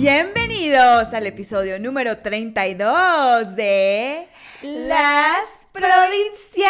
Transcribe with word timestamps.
Bienvenidos 0.00 1.12
al 1.12 1.26
episodio 1.26 1.80
número 1.80 2.18
32 2.18 3.56
de 3.56 4.28
Las 4.62 5.66
Provincianas. 5.72 6.68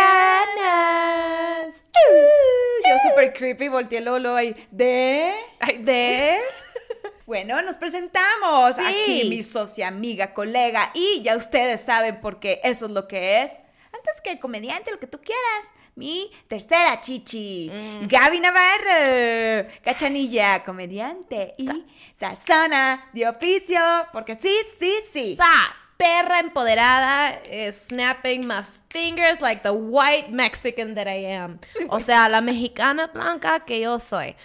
Uh, 1.93 2.89
yo 2.89 2.97
super 3.11 3.35
creepy, 3.35 3.69
volteé 3.69 4.01
Lolo 4.01 4.35
ahí. 4.35 4.57
¿De? 4.71 5.35
¿De? 5.81 6.39
Bueno, 7.27 7.61
nos 7.61 7.77
presentamos. 7.77 8.77
Sí. 8.77 8.83
Aquí 8.87 9.29
mi 9.29 9.43
socia, 9.43 9.89
amiga, 9.89 10.33
colega. 10.33 10.91
Y 10.95 11.21
ya 11.21 11.37
ustedes 11.37 11.83
saben 11.83 12.23
por 12.23 12.41
qué 12.41 12.63
eso 12.65 12.87
es 12.87 12.93
lo 12.93 13.07
que 13.07 13.43
es. 13.43 13.61
Antes 13.93 14.23
que 14.25 14.41
comediante, 14.41 14.91
lo 14.91 14.99
que 14.99 15.07
tú 15.07 15.21
quieras. 15.21 15.75
Mi 15.99 16.31
tercera 16.47 17.01
chichi. 17.01 17.69
Gaby 18.07 18.39
Navarro. 18.39 19.69
Cachanilla, 19.83 20.63
comediante. 20.63 21.57
Y 21.59 21.69
sazona 22.17 23.11
de 23.13 23.27
oficio. 23.27 23.81
Porque 24.13 24.39
sí, 24.41 24.57
sí, 24.79 24.95
sí. 25.13 25.37
Sa, 25.37 25.75
perra 25.97 26.39
empoderada, 26.39 27.41
eh, 27.47 27.73
snapping 27.73 28.47
my 28.47 28.63
fingers 28.91 29.41
like 29.41 29.65
the 29.65 29.73
white 29.73 30.31
Mexican 30.31 30.95
that 30.95 31.09
I 31.09 31.27
am. 31.35 31.59
O 31.89 31.99
sea, 31.99 32.29
la 32.29 32.41
mexicana 32.41 33.09
blanca 33.09 33.65
que 33.67 33.81
yo 33.81 33.99
soy. 33.99 34.37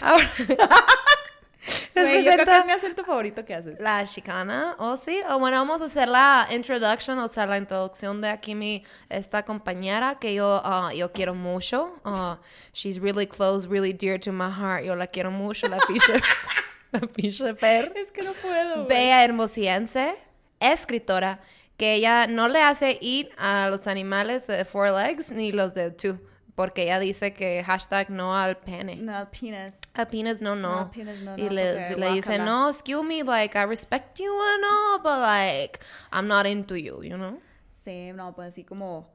Ahora, 0.00 0.30
les 1.94 2.08
Güey, 2.08 2.24
yo 2.24 2.32
creo 2.32 2.38
que 2.38 2.44
presento 2.44 2.60
es 2.60 2.66
mi 2.66 2.72
acento 2.72 3.04
favorito 3.04 3.44
que 3.44 3.54
haces. 3.54 3.80
la 3.80 4.04
chicana, 4.04 4.74
¿o 4.78 4.96
sí? 4.96 5.20
O 5.28 5.38
bueno, 5.38 5.58
vamos 5.58 5.80
a 5.82 5.84
hacer 5.84 6.08
la 6.08 6.48
introduction, 6.50 7.18
o 7.18 7.28
sea, 7.28 7.46
la 7.46 7.58
introducción 7.58 8.20
de 8.20 8.28
aquí 8.28 8.54
mi, 8.54 8.84
esta 9.08 9.44
compañera 9.44 10.18
que 10.18 10.34
yo, 10.34 10.60
ah, 10.64 10.92
yo 10.94 11.12
quiero 11.12 11.34
mucho. 11.34 11.94
Ah, 12.04 12.38
she's 12.72 12.98
really 13.00 13.26
close, 13.26 13.68
really 13.68 13.92
dear 13.92 14.18
to 14.18 14.32
my 14.32 14.50
heart. 14.50 14.84
Yo 14.84 14.96
la 14.96 15.06
quiero 15.06 15.30
mucho, 15.30 15.68
la 15.68 15.78
piche, 15.86 16.20
la 16.92 17.00
piche 17.00 17.54
per. 17.54 17.92
Es 17.96 18.10
que 18.10 18.22
no 18.22 18.32
puedo. 18.32 18.86
Bea 18.86 19.24
Hermosiense, 19.24 20.14
escritora, 20.58 21.40
que 21.76 21.94
ella 21.94 22.26
no 22.26 22.48
le 22.48 22.60
hace 22.60 22.98
ir 23.00 23.30
a 23.38 23.68
los 23.68 23.86
animales 23.86 24.46
de 24.46 24.64
four 24.64 24.90
legs 24.90 25.30
ni 25.30 25.52
los 25.52 25.74
de 25.74 25.90
two, 25.90 26.18
porque 26.54 26.82
ella 26.82 26.98
dice 26.98 27.32
que 27.32 27.62
hashtag 27.64 28.10
no 28.10 28.36
al 28.36 28.58
pene. 28.58 28.96
No, 28.96 29.28
penis. 29.30 29.78
A 29.94 30.06
penis 30.06 30.40
no, 30.40 30.54
no. 30.54 30.80
No, 30.80 30.90
penis 30.90 31.22
no, 31.22 31.36
y 31.36 31.48
le, 31.48 32.12
dice, 32.12 32.38
no, 32.38 32.68
excuse 32.68 33.02
me, 33.02 33.22
like, 33.22 33.56
I 33.58 33.64
respect 33.64 34.18
you 34.18 34.32
and 34.54 34.64
all, 34.64 34.98
but 35.02 35.20
like, 35.20 35.80
I'm 36.12 36.28
not 36.28 36.46
into 36.46 36.76
you, 36.76 37.02
you 37.02 37.16
know? 37.16 37.40
Sí, 37.84 38.12
no, 38.12 38.34
pues 38.34 38.52
así 38.52 38.64
como. 38.64 39.10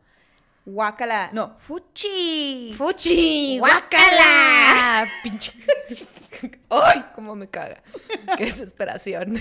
Guácala. 0.66 1.30
No, 1.32 1.56
fuchi. 1.58 2.74
¡Fuchi! 2.78 3.62
Pinche. 5.24 5.54
¡Ay! 6.70 7.06
¿Cómo 7.16 7.36
me 7.36 7.50
caga? 7.50 7.82
¡Qué 8.38 8.46
desesperación! 8.46 9.32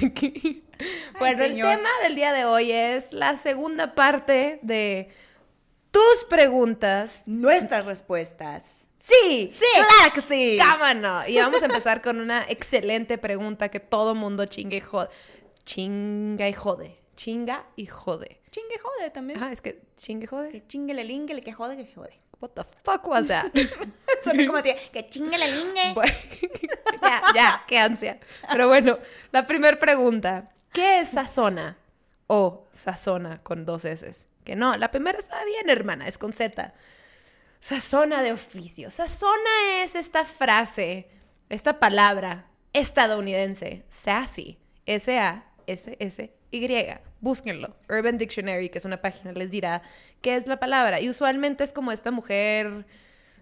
bueno, 1.18 1.42
el 1.42 1.50
señor. 1.50 1.76
tema 1.76 1.88
del 2.04 2.14
día 2.14 2.32
de 2.32 2.44
hoy 2.44 2.70
es 2.70 3.12
la 3.12 3.34
segunda 3.34 3.96
parte 3.96 4.60
de 4.62 5.10
tus 5.96 6.24
preguntas. 6.28 7.22
Nuestras 7.26 7.86
respuestas. 7.86 8.88
Sí, 8.98 9.50
Sí. 9.50 9.64
claro 9.72 10.12
que 10.14 10.20
sí. 10.22 10.58
¡Cámano! 10.58 11.26
Y 11.26 11.38
vamos 11.38 11.62
a 11.62 11.66
empezar 11.66 12.02
con 12.02 12.20
una 12.20 12.42
excelente 12.48 13.18
pregunta 13.18 13.68
que 13.70 13.80
todo 13.80 14.14
mundo 14.14 14.44
chinga 14.46 14.76
y 14.76 14.80
jode. 14.80 15.08
Chinga 15.64 16.48
y 16.48 16.52
jode. 16.52 16.98
Chinga 17.16 17.64
y 17.76 17.86
jode. 17.86 18.40
Chingue 18.50 18.78
jode 18.78 19.10
también. 19.10 19.38
Ajá, 19.42 19.52
es 19.52 19.60
que 19.62 19.80
chingue 19.96 20.24
y 20.24 20.26
jode. 20.26 20.50
Que 20.50 20.66
chingue 20.66 20.92
le 20.92 21.04
lingue, 21.04 21.40
que 21.40 21.52
jode, 21.52 21.76
que 21.76 21.90
jode. 21.94 22.18
What 22.40 22.50
the 22.50 22.64
fuck 22.84 23.06
was 23.06 23.28
that? 23.28 23.46
Suena 24.22 24.46
como 24.46 24.62
te 24.62 24.76
que 24.92 25.08
chingue 25.08 25.38
le 25.38 25.48
lingue. 25.50 25.94
Bueno, 25.94 26.12
ya, 27.00 27.22
ya, 27.34 27.64
qué 27.66 27.78
ansia. 27.78 28.18
Pero 28.50 28.68
bueno, 28.68 28.98
la 29.32 29.46
primera 29.46 29.78
pregunta. 29.78 30.50
¿Qué 30.72 31.00
es 31.00 31.08
sazona? 31.10 31.78
O 32.26 32.66
sazona 32.72 33.42
con 33.42 33.64
dos 33.64 33.86
S. 33.86 34.25
Que 34.46 34.54
no, 34.56 34.76
la 34.76 34.92
primera 34.92 35.18
está 35.18 35.44
bien, 35.44 35.68
hermana, 35.68 36.06
es 36.06 36.18
con 36.18 36.32
Z. 36.32 36.72
Sazona 37.58 38.22
de 38.22 38.32
oficio. 38.32 38.90
Sazona 38.90 39.82
es 39.82 39.96
esta 39.96 40.24
frase, 40.24 41.08
esta 41.48 41.80
palabra 41.80 42.46
estadounidense, 42.72 43.84
sassy. 43.90 44.56
S-A-S-S-Y. 44.86 46.28
Búsquenlo. 47.20 47.76
Urban 47.88 48.18
Dictionary, 48.18 48.68
que 48.68 48.78
es 48.78 48.84
una 48.84 49.02
página, 49.02 49.32
les 49.32 49.50
dirá 49.50 49.82
qué 50.20 50.36
es 50.36 50.46
la 50.46 50.60
palabra. 50.60 51.00
Y 51.00 51.08
usualmente 51.08 51.64
es 51.64 51.72
como 51.72 51.90
esta 51.90 52.12
mujer, 52.12 52.86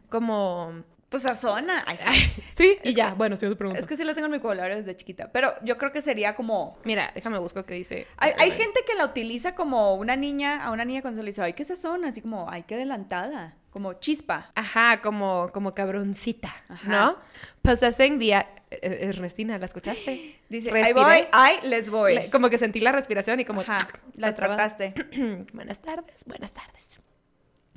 como... 0.09 0.85
Pues 1.15 1.23
sazona. 1.23 1.85
Ay, 1.87 1.97
sí. 1.97 2.43
Sí, 2.57 2.79
y 2.85 2.93
ya. 2.93 3.15
Bueno, 3.15 3.37
si 3.37 3.45
no 3.45 3.51
te 3.53 3.57
pregunto. 3.57 3.81
Es 3.81 3.87
que 3.87 3.97
sí 3.97 4.03
la 4.05 4.15
tengo 4.15 4.27
en 4.27 4.33
mi 4.33 4.39
vocabulario 4.39 4.77
desde 4.77 4.97
chiquita. 4.97 5.31
Pero 5.33 5.55
yo 5.63 5.77
creo 5.79 5.93
que 5.93 6.03
sería 6.03 6.35
como. 6.37 6.77
Mira, 6.85 7.11
déjame 7.15 7.39
buscar 7.39 7.65
qué 7.65 7.75
dice. 7.75 8.07
Hay, 8.17 8.33
hay 8.39 8.51
gente 8.53 8.81
que 8.87 8.95
la 8.95 9.05
utiliza 9.05 9.55
como 9.55 9.95
una 9.95 10.17
niña, 10.17 10.65
a 10.65 10.71
una 10.73 10.85
niña 10.85 11.03
cuando 11.03 11.19
se 11.19 11.23
le 11.25 11.31
dice, 11.31 11.43
ay, 11.43 11.53
qué 11.53 11.65
sazón, 11.65 12.05
así 12.05 12.21
como, 12.21 12.49
ay, 12.51 12.63
qué 12.65 12.75
adelantada, 12.77 13.55
como 13.71 13.95
chispa. 13.95 14.51
Ajá, 14.57 15.01
como, 15.03 15.51
como 15.53 15.73
cabroncita, 15.75 16.53
Ajá. 16.69 16.89
¿no? 16.91 17.17
Possessing 17.63 18.19
the... 18.19 18.33
eh, 18.35 18.47
eh, 18.71 18.99
Ernestina, 19.03 19.57
¿la 19.59 19.67
escuchaste? 19.67 20.41
Dice, 20.49 20.71
Respiré. 20.71 20.87
ahí 20.87 20.93
voy, 21.21 21.29
ay, 21.33 21.57
les 21.65 21.91
voy. 21.91 22.15
Le- 22.15 22.31
Como 22.31 22.51
que 22.51 22.59
sentí 22.59 22.81
la 22.81 22.91
respiración 22.93 23.39
y 23.41 23.45
como... 23.45 23.61
Ajá, 23.61 23.87
la 24.15 24.29
despertaste. 24.29 24.95
buenas 25.53 25.81
tardes, 25.81 26.25
buenas 26.27 26.53
tardes. 26.53 27.01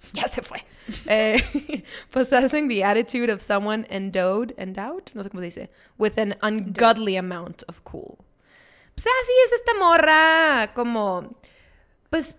Ya 0.13 0.27
se 0.27 0.41
fue. 0.41 0.63
Eh, 1.07 1.83
possessing 2.11 2.67
the 2.67 2.83
attitude 2.83 3.31
of 3.31 3.41
someone 3.41 3.85
endowed, 3.89 4.53
endowed, 4.57 5.03
no 5.13 5.23
sé 5.23 5.29
cómo 5.29 5.41
se 5.41 5.45
dice, 5.45 5.69
with 5.97 6.17
an 6.17 6.35
ungodly 6.41 7.17
amount 7.17 7.63
of 7.67 7.81
cool. 7.83 8.17
Pues 8.95 9.05
así 9.05 9.31
es 9.45 9.53
esta 9.53 9.73
morra, 9.77 10.71
como, 10.73 11.37
pues, 12.09 12.37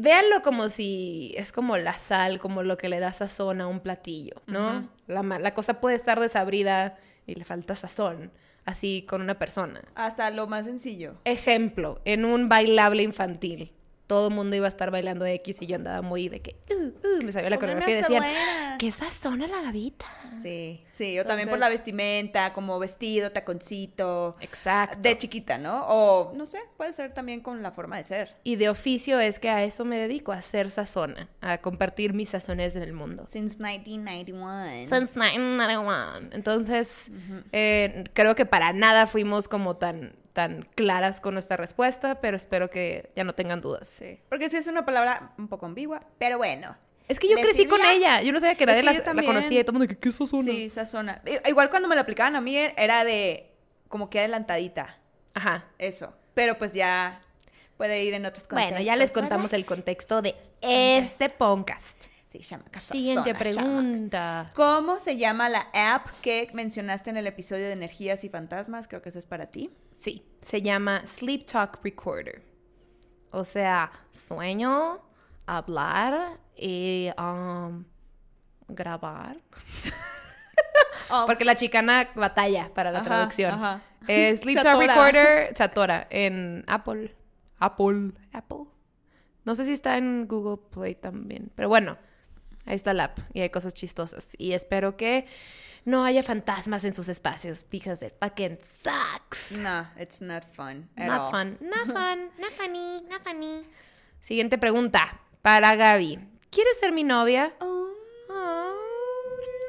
véanlo 0.00 0.42
como 0.42 0.68
si 0.68 1.34
es 1.36 1.52
como 1.52 1.76
la 1.76 1.98
sal, 1.98 2.40
como 2.40 2.62
lo 2.62 2.76
que 2.76 2.88
le 2.88 3.00
da 3.00 3.12
sazón 3.12 3.60
a 3.60 3.66
un 3.66 3.80
platillo, 3.80 4.42
¿no? 4.46 4.88
La, 5.06 5.22
la 5.22 5.54
cosa 5.54 5.80
puede 5.80 5.96
estar 5.96 6.18
desabrida 6.20 6.96
y 7.26 7.34
le 7.34 7.44
falta 7.44 7.76
sazón, 7.76 8.32
así 8.64 9.04
con 9.08 9.20
una 9.20 9.38
persona. 9.38 9.82
Hasta 9.94 10.30
lo 10.30 10.46
más 10.46 10.64
sencillo. 10.64 11.16
Ejemplo, 11.24 12.00
en 12.04 12.24
un 12.24 12.48
bailable 12.48 13.02
infantil. 13.02 13.73
Todo 14.06 14.28
el 14.28 14.34
mundo 14.34 14.54
iba 14.54 14.66
a 14.66 14.68
estar 14.68 14.90
bailando 14.90 15.24
X 15.24 15.58
y 15.60 15.66
yo 15.66 15.76
andaba 15.76 16.02
muy 16.02 16.28
de 16.28 16.40
que, 16.40 16.56
uh, 16.70 16.74
uh, 16.74 17.24
me 17.24 17.32
sabía 17.32 17.50
la 17.50 17.58
coreografía 17.58 17.98
y 17.98 18.02
decían, 18.02 18.22
abuelas. 18.22 18.76
¿qué 18.78 18.90
sazona 18.90 19.46
la 19.46 19.62
gavita? 19.62 20.06
Sí, 20.40 20.84
sí, 20.92 21.14
yo 21.14 21.24
también 21.24 21.48
por 21.48 21.58
la 21.58 21.68
vestimenta, 21.68 22.52
como 22.52 22.78
vestido, 22.78 23.32
taconcito. 23.32 24.36
Exacto. 24.40 24.98
De 25.00 25.16
chiquita, 25.16 25.56
¿no? 25.58 25.86
O, 25.88 26.32
no 26.34 26.44
sé, 26.44 26.58
puede 26.76 26.92
ser 26.92 27.12
también 27.12 27.40
con 27.40 27.62
la 27.62 27.70
forma 27.70 27.96
de 27.96 28.04
ser. 28.04 28.36
y 28.44 28.56
de 28.56 28.68
oficio 28.68 29.20
es 29.20 29.38
que 29.38 29.48
a 29.48 29.64
eso 29.64 29.84
me 29.84 29.98
dedico, 29.98 30.32
a 30.32 30.36
hacer 30.36 30.70
sazona, 30.70 31.28
a 31.40 31.58
compartir 31.58 32.12
mis 32.12 32.30
sazones 32.30 32.76
en 32.76 32.82
el 32.82 32.92
mundo. 32.92 33.24
Since 33.28 33.58
1991. 33.58 34.88
Since 34.88 35.18
1991. 35.18 36.30
Entonces, 36.32 37.10
eh, 37.52 38.04
creo 38.12 38.34
que 38.34 38.46
para 38.46 38.72
nada 38.72 39.06
fuimos 39.06 39.48
como 39.48 39.76
tan, 39.76 40.14
tan 40.34 40.68
claras 40.74 41.20
con 41.20 41.32
nuestra 41.32 41.56
respuesta, 41.56 42.20
pero 42.20 42.36
espero 42.36 42.68
que 42.68 43.10
ya 43.16 43.24
no 43.24 43.34
tengan 43.34 43.62
dudas. 43.62 43.88
Sí, 43.88 44.20
porque 44.28 44.50
sí 44.50 44.58
es 44.58 44.66
una 44.66 44.84
palabra 44.84 45.32
un 45.38 45.48
poco 45.48 45.64
ambigua, 45.64 46.00
pero 46.18 46.36
bueno. 46.36 46.76
Es 47.08 47.20
que 47.20 47.28
yo 47.28 47.36
¿Le 47.36 47.42
crecí 47.42 47.66
con 47.66 47.80
ella. 47.84 48.20
Yo 48.22 48.32
no 48.32 48.40
sabía 48.40 48.54
que 48.56 48.66
nadie 48.66 48.80
que 48.80 48.86
la, 48.86 49.14
la 49.14 49.22
conocía 49.22 49.60
y 49.60 49.64
todo 49.64 49.72
el 49.72 49.78
mundo 49.78 49.88
que 49.88 49.98
¿qué 49.98 50.08
es 50.08 50.16
sazona? 50.16 50.42
Sí, 50.42 50.68
sazona. 50.70 51.22
Igual 51.46 51.70
cuando 51.70 51.88
me 51.88 51.94
la 51.94 52.00
aplicaban 52.00 52.34
a 52.34 52.40
mí 52.40 52.56
era 52.56 53.04
de 53.04 53.52
como 53.88 54.10
que 54.10 54.18
adelantadita, 54.18 54.98
Ajá. 55.34 55.64
eso. 55.78 56.14
Pero 56.34 56.58
pues 56.58 56.72
ya 56.74 57.22
puede 57.76 58.02
ir 58.02 58.14
en 58.14 58.26
otros 58.26 58.48
contextos. 58.48 58.72
Bueno, 58.72 58.84
ya 58.84 58.96
les 58.96 59.10
contamos 59.12 59.44
¿verdad? 59.44 59.60
el 59.60 59.66
contexto 59.66 60.20
de 60.20 60.34
este 60.60 61.28
podcast. 61.28 62.06
Sí, 62.32 62.40
chamaca, 62.40 62.80
Siguiente 62.80 63.32
pregunta. 63.36 64.50
¿Cómo 64.56 64.98
se 64.98 65.16
llama 65.16 65.48
la 65.48 65.68
app 65.72 66.08
que 66.20 66.50
mencionaste 66.52 67.10
en 67.10 67.16
el 67.18 67.28
episodio 67.28 67.66
de 67.66 67.72
energías 67.72 68.24
y 68.24 68.28
fantasmas? 68.28 68.88
Creo 68.88 69.02
que 69.02 69.10
esa 69.10 69.20
es 69.20 69.26
para 69.26 69.46
ti. 69.46 69.70
Sí, 70.04 70.22
se 70.42 70.60
llama 70.60 71.02
Sleep 71.06 71.46
Talk 71.46 71.78
Recorder. 71.82 72.42
O 73.30 73.42
sea, 73.42 73.90
sueño, 74.12 75.00
hablar 75.46 76.38
y 76.56 77.08
um, 77.18 77.84
grabar. 78.68 79.38
Oh, 81.10 81.24
Porque 81.26 81.44
la 81.44 81.54
chicana 81.54 82.08
batalla 82.14 82.70
para 82.74 82.90
la 82.90 83.00
Ajá, 83.00 83.08
traducción. 83.08 83.52
ajá. 83.52 83.82
Eh, 84.08 84.34
Sleep 84.40 84.62
Talk. 84.62 84.78
Recorder 84.80 85.52
se 85.56 85.62
atora 85.62 86.06
en 86.10 86.64
Apple. 86.66 87.14
Apple. 87.58 88.12
Apple. 88.32 88.64
No 89.44 89.54
sé 89.54 89.66
si 89.66 89.72
está 89.72 89.98
en 89.98 90.26
Google 90.26 90.62
Play 90.70 90.94
también. 90.94 91.52
Pero 91.54 91.68
bueno, 91.68 91.98
ahí 92.64 92.74
está 92.74 92.94
la 92.94 93.04
app 93.04 93.18
y 93.34 93.40
hay 93.40 93.50
cosas 93.50 93.74
chistosas. 93.74 94.34
Y 94.38 94.52
espero 94.52 94.96
que 94.96 95.26
no 95.84 96.04
haya 96.04 96.22
fantasmas 96.22 96.84
en 96.84 96.94
sus 96.94 97.08
espacios 97.08 97.64
because 97.70 98.04
it 98.06 98.14
fucking 98.20 98.58
sucks. 98.82 99.56
No, 99.58 99.86
it's 99.98 100.20
not 100.20 100.44
fun. 100.54 100.88
at 100.96 101.06
Not 101.06 101.20
all. 101.20 101.30
fun. 101.30 101.58
Not 101.60 101.86
fun. 101.92 102.30
Not 102.38 102.52
funny. 102.52 103.02
Not 103.08 103.22
funny. 103.22 103.64
Siguiente 104.20 104.56
pregunta 104.58 105.20
para 105.42 105.74
Gaby. 105.76 106.18
¿Quieres 106.50 106.78
ser 106.80 106.92
mi 106.92 107.04
novia? 107.04 107.52
Oh, 107.60 107.82
Oh, 108.30 108.74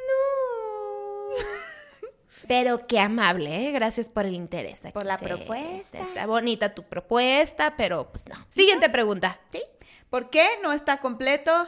no. 0.07 1.35
Pero 2.47 2.79
qué 2.87 2.99
amable, 2.99 3.67
¿eh? 3.67 3.71
Gracias 3.71 4.07
por 4.09 4.25
el 4.25 4.33
interés. 4.35 4.83
aquí 4.85 4.93
Por 4.93 5.05
la 5.05 5.17
se- 5.17 5.25
propuesta. 5.25 5.99
Está 5.99 6.25
bonita 6.27 6.73
tu 6.73 6.83
propuesta, 6.83 7.75
pero 7.75 8.09
pues 8.11 8.27
no. 8.27 8.35
Siguiente 8.49 8.89
pregunta. 8.89 9.39
¿Sí? 9.51 9.61
¿Por 10.09 10.29
qué 10.29 10.47
no 10.61 10.71
está 10.71 10.97
completo 11.01 11.67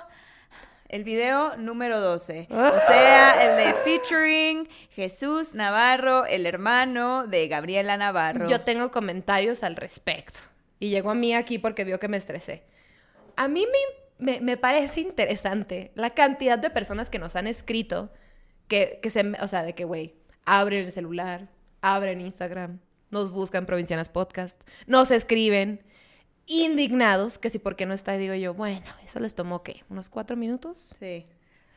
el 0.89 1.03
video 1.03 1.57
número 1.57 1.99
12? 1.99 2.47
Ah. 2.51 2.73
O 2.77 2.79
sea, 2.79 3.45
el 3.45 3.65
de 3.65 3.73
featuring 3.81 4.69
Jesús 4.91 5.53
Navarro, 5.53 6.25
el 6.25 6.45
hermano 6.45 7.27
de 7.27 7.47
Gabriela 7.47 7.97
Navarro. 7.97 8.47
Yo 8.47 8.61
tengo 8.61 8.91
comentarios 8.91 9.63
al 9.63 9.75
respecto. 9.75 10.41
Y 10.79 10.89
llegó 10.89 11.11
a 11.11 11.15
mí 11.15 11.33
aquí 11.33 11.57
porque 11.57 11.83
vio 11.83 11.99
que 11.99 12.07
me 12.07 12.17
estresé. 12.17 12.63
A 13.35 13.47
mí 13.47 13.65
me, 14.19 14.33
me, 14.33 14.41
me 14.41 14.57
parece 14.57 15.01
interesante 15.01 15.91
la 15.95 16.11
cantidad 16.11 16.57
de 16.57 16.69
personas 16.69 17.09
que 17.09 17.19
nos 17.19 17.35
han 17.35 17.47
escrito 17.47 18.11
que, 18.67 18.99
que 19.01 19.09
se... 19.09 19.21
O 19.41 19.47
sea, 19.47 19.63
de 19.63 19.73
que, 19.73 19.85
güey, 19.85 20.15
abren 20.45 20.85
el 20.85 20.91
celular, 20.91 21.49
abren 21.81 22.21
Instagram, 22.21 22.79
nos 23.09 23.31
buscan 23.31 23.65
Provincianas 23.65 24.09
Podcast, 24.09 24.61
nos 24.85 25.11
escriben 25.11 25.83
indignados 26.47 27.37
que 27.37 27.49
si 27.49 27.59
por 27.59 27.75
qué 27.75 27.85
no 27.85 27.93
está, 27.93 28.17
digo 28.17 28.33
yo, 28.33 28.53
bueno, 28.53 28.85
eso 29.03 29.19
les 29.19 29.35
tomó, 29.35 29.63
¿qué? 29.63 29.83
¿Unos 29.89 30.09
cuatro 30.09 30.35
minutos? 30.35 30.95
Sí. 30.99 31.25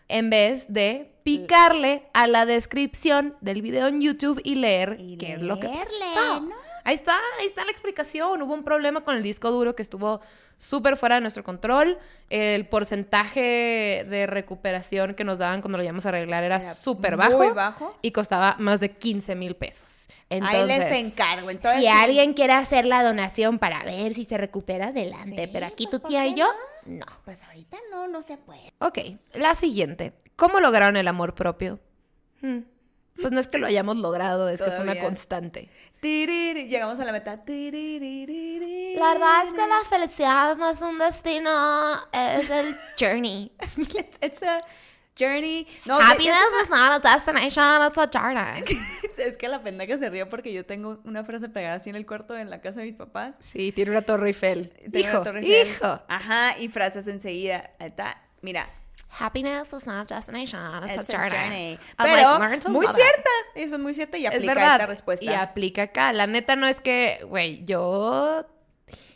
en 0.09 0.31
vez 0.31 0.73
de 0.73 1.13
picarle 1.23 2.09
a 2.15 2.27
la 2.27 2.47
descripción 2.47 3.37
del 3.41 3.63
video 3.63 3.87
en 3.87 4.01
YouTube 4.01 4.41
y 4.43 4.57
leer 4.57 4.97
Y 4.99 5.17
qué 5.17 5.35
es 5.35 5.43
lo 5.43 5.61
que 5.61 5.69
pasó. 5.69 6.41
¿no? 6.41 6.70
Ahí 6.91 6.97
está, 6.97 7.17
ahí 7.39 7.47
está 7.47 7.65
la 7.65 7.71
explicación. 7.71 8.43
Hubo 8.43 8.53
un 8.53 8.65
problema 8.65 9.03
con 9.05 9.17
el 9.17 9.23
disco 9.23 9.49
duro 9.53 9.77
que 9.77 9.83
estuvo 9.83 10.21
súper 10.57 10.97
fuera 10.97 11.15
de 11.15 11.21
nuestro 11.21 11.45
control. 11.45 11.99
El 12.31 12.67
porcentaje 12.67 14.05
de 14.09 14.27
recuperación 14.27 15.15
que 15.15 15.23
nos 15.23 15.39
daban 15.39 15.61
cuando 15.61 15.79
lo 15.79 15.85
íbamos 15.85 16.05
a 16.07 16.09
arreglar 16.09 16.43
era 16.43 16.57
Era 16.57 16.75
súper 16.75 17.17
muy 17.17 17.29
bajo, 17.29 17.55
bajo. 17.55 17.97
y 18.03 18.11
costaba 18.11 18.57
más 18.59 18.81
de 18.81 18.91
15 18.91 19.37
mil 19.37 19.55
pesos. 19.55 20.09
Ahí 20.31 20.67
les 20.67 20.91
encargo. 20.99 21.49
Entonces, 21.51 21.81
si 21.81 21.87
alguien 21.87 22.35
quiere 22.35 22.55
hacer 22.55 22.85
la 22.87 23.05
donación 23.05 23.61
para 23.61 23.85
ver 23.85 24.15
si 24.15 24.25
se 24.25 24.37
recupera, 24.37 24.89
adelante. 24.89 25.45
Sí, 25.45 25.51
Pero 25.53 25.67
aquí 25.67 25.85
pues, 25.85 25.91
tu 25.97 26.01
¿por 26.01 26.11
tía 26.11 26.27
y 26.27 26.35
yo, 26.35 26.49
no. 26.87 27.07
Pues 27.25 27.41
ahorita 27.45 27.77
no, 27.93 28.09
no 28.09 28.23
se 28.23 28.37
puede. 28.37 28.73
Ok, 28.79 28.99
la 29.35 29.55
siguiente. 29.55 30.13
¿Cómo 30.35 30.59
lograron 30.59 30.97
el 30.97 31.07
amor 31.07 31.35
propio? 31.37 31.79
Hmm, 32.43 32.61
Pues 33.21 33.33
no 33.33 33.39
es 33.41 33.47
que 33.49 33.59
lo 33.59 33.67
hayamos 33.67 33.97
logrado, 33.99 34.49
es 34.49 34.61
que 34.63 34.71
es 34.71 34.79
una 34.79 34.99
constante. 34.99 35.69
Tiriri, 36.01 36.67
llegamos 36.67 36.99
a 36.99 37.05
la 37.05 37.13
meta. 37.13 37.43
La 37.47 39.13
verdad 39.13 39.45
es 39.47 39.53
que 39.53 39.67
la 39.67 39.81
felicidad 39.89 40.57
no 40.57 40.71
es 40.71 40.81
un 40.81 40.99
destino, 40.99 41.97
es 42.13 42.49
el 42.51 42.75
journey. 42.99 43.53
It's, 44.23 44.43
a 44.43 44.63
journey. 45.19 45.67
No, 45.85 45.99
Happiness 46.01 46.39
is 46.63 46.71
not 46.71 46.93
a 46.93 46.99
destination, 46.99 47.83
it's 47.87 47.99
a 47.99 48.07
journey. 48.07 48.65
Es 49.19 49.37
que 49.37 49.49
la 49.49 49.63
pendeja 49.63 49.99
se 49.99 50.09
rió 50.09 50.31
porque 50.31 50.51
yo 50.51 50.65
tengo 50.65 50.99
una 51.05 51.23
frase 51.25 51.51
pegada 51.51 51.75
así 51.75 51.91
en 51.91 51.97
el 51.97 52.07
cuarto 52.07 52.35
en 52.39 52.49
la 52.49 52.63
casa 52.63 52.81
de 52.81 52.87
mis 52.87 52.95
papás. 52.95 53.37
Sí, 53.39 53.71
tiene 53.71 53.91
una 53.91 54.01
torre 54.01 54.29
Eiffel. 54.29 54.71
Tengo 54.91 54.99
Hijo, 54.99 55.11
una 55.17 55.25
Torre 55.25 55.41
Eiffel. 55.41 55.69
hijo. 55.69 56.01
Ajá, 56.09 56.59
y 56.59 56.69
frases 56.69 57.07
enseguida. 57.07 57.71
Ahí 57.79 57.89
está. 57.89 58.17
Mira, 58.41 58.67
Happiness 59.19 59.73
is 59.73 59.87
not 59.87 60.11
a 60.11 60.15
destination, 60.15 60.61
it's, 60.85 60.97
it's 60.97 61.15
a 61.15 61.25
a 61.25 61.29
journey. 61.29 61.79
Pero 61.99 62.39
like, 62.39 62.69
muy 62.69 62.87
cierta. 62.87 63.31
Eso 63.55 63.75
es 63.75 63.81
muy 63.81 63.93
cierta 63.95 64.17
y 64.19 64.27
Es 64.27 64.35
aplica 64.35 64.55
verdad. 64.55 64.75
esta 64.77 64.87
respuesta. 64.87 65.25
Y 65.25 65.29
aplica 65.29 65.83
acá. 65.83 66.13
La 66.13 66.27
neta 66.27 66.57
no 66.57 66.67
es 66.67 66.81
que, 66.81 67.21
güey, 67.27 67.65
yo 67.65 68.47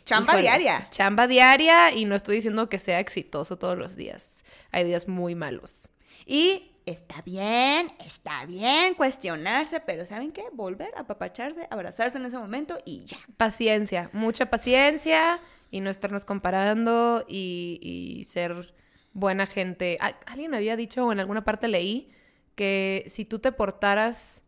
Chamba 0.05 0.33
Híjole, 0.33 0.41
diaria. 0.43 0.87
Chamba 0.91 1.27
diaria 1.27 1.91
y 1.91 2.05
no 2.05 2.15
estoy 2.15 2.35
diciendo 2.35 2.69
que 2.69 2.77
sea 2.77 2.99
exitoso 2.99 3.57
todos 3.57 3.77
los 3.77 3.95
días. 3.95 4.43
Hay 4.71 4.83
días 4.83 5.07
muy 5.07 5.33
malos. 5.33 5.89
Y 6.25 6.71
está 6.85 7.21
bien, 7.23 7.91
está 8.05 8.45
bien 8.45 8.93
cuestionarse, 8.93 9.79
pero 9.79 10.05
¿saben 10.05 10.31
qué? 10.31 10.43
Volver 10.53 10.93
a 10.95 11.01
apapacharse, 11.01 11.67
abrazarse 11.71 12.19
en 12.19 12.25
ese 12.25 12.37
momento 12.37 12.77
y 12.85 13.03
ya. 13.05 13.17
Paciencia, 13.37 14.11
mucha 14.13 14.51
paciencia 14.51 15.39
y 15.71 15.81
no 15.81 15.89
estarnos 15.89 16.23
comparando 16.23 17.25
y, 17.27 17.79
y 17.81 18.23
ser 18.25 18.74
buena 19.15 19.47
gente. 19.47 19.97
Al- 19.99 20.17
Alguien 20.27 20.51
me 20.51 20.57
había 20.57 20.75
dicho 20.75 21.07
o 21.07 21.11
en 21.11 21.19
alguna 21.19 21.43
parte 21.43 21.67
leí 21.67 22.11
que 22.53 23.03
si 23.07 23.25
tú 23.25 23.39
te 23.39 23.51
portaras 23.51 24.43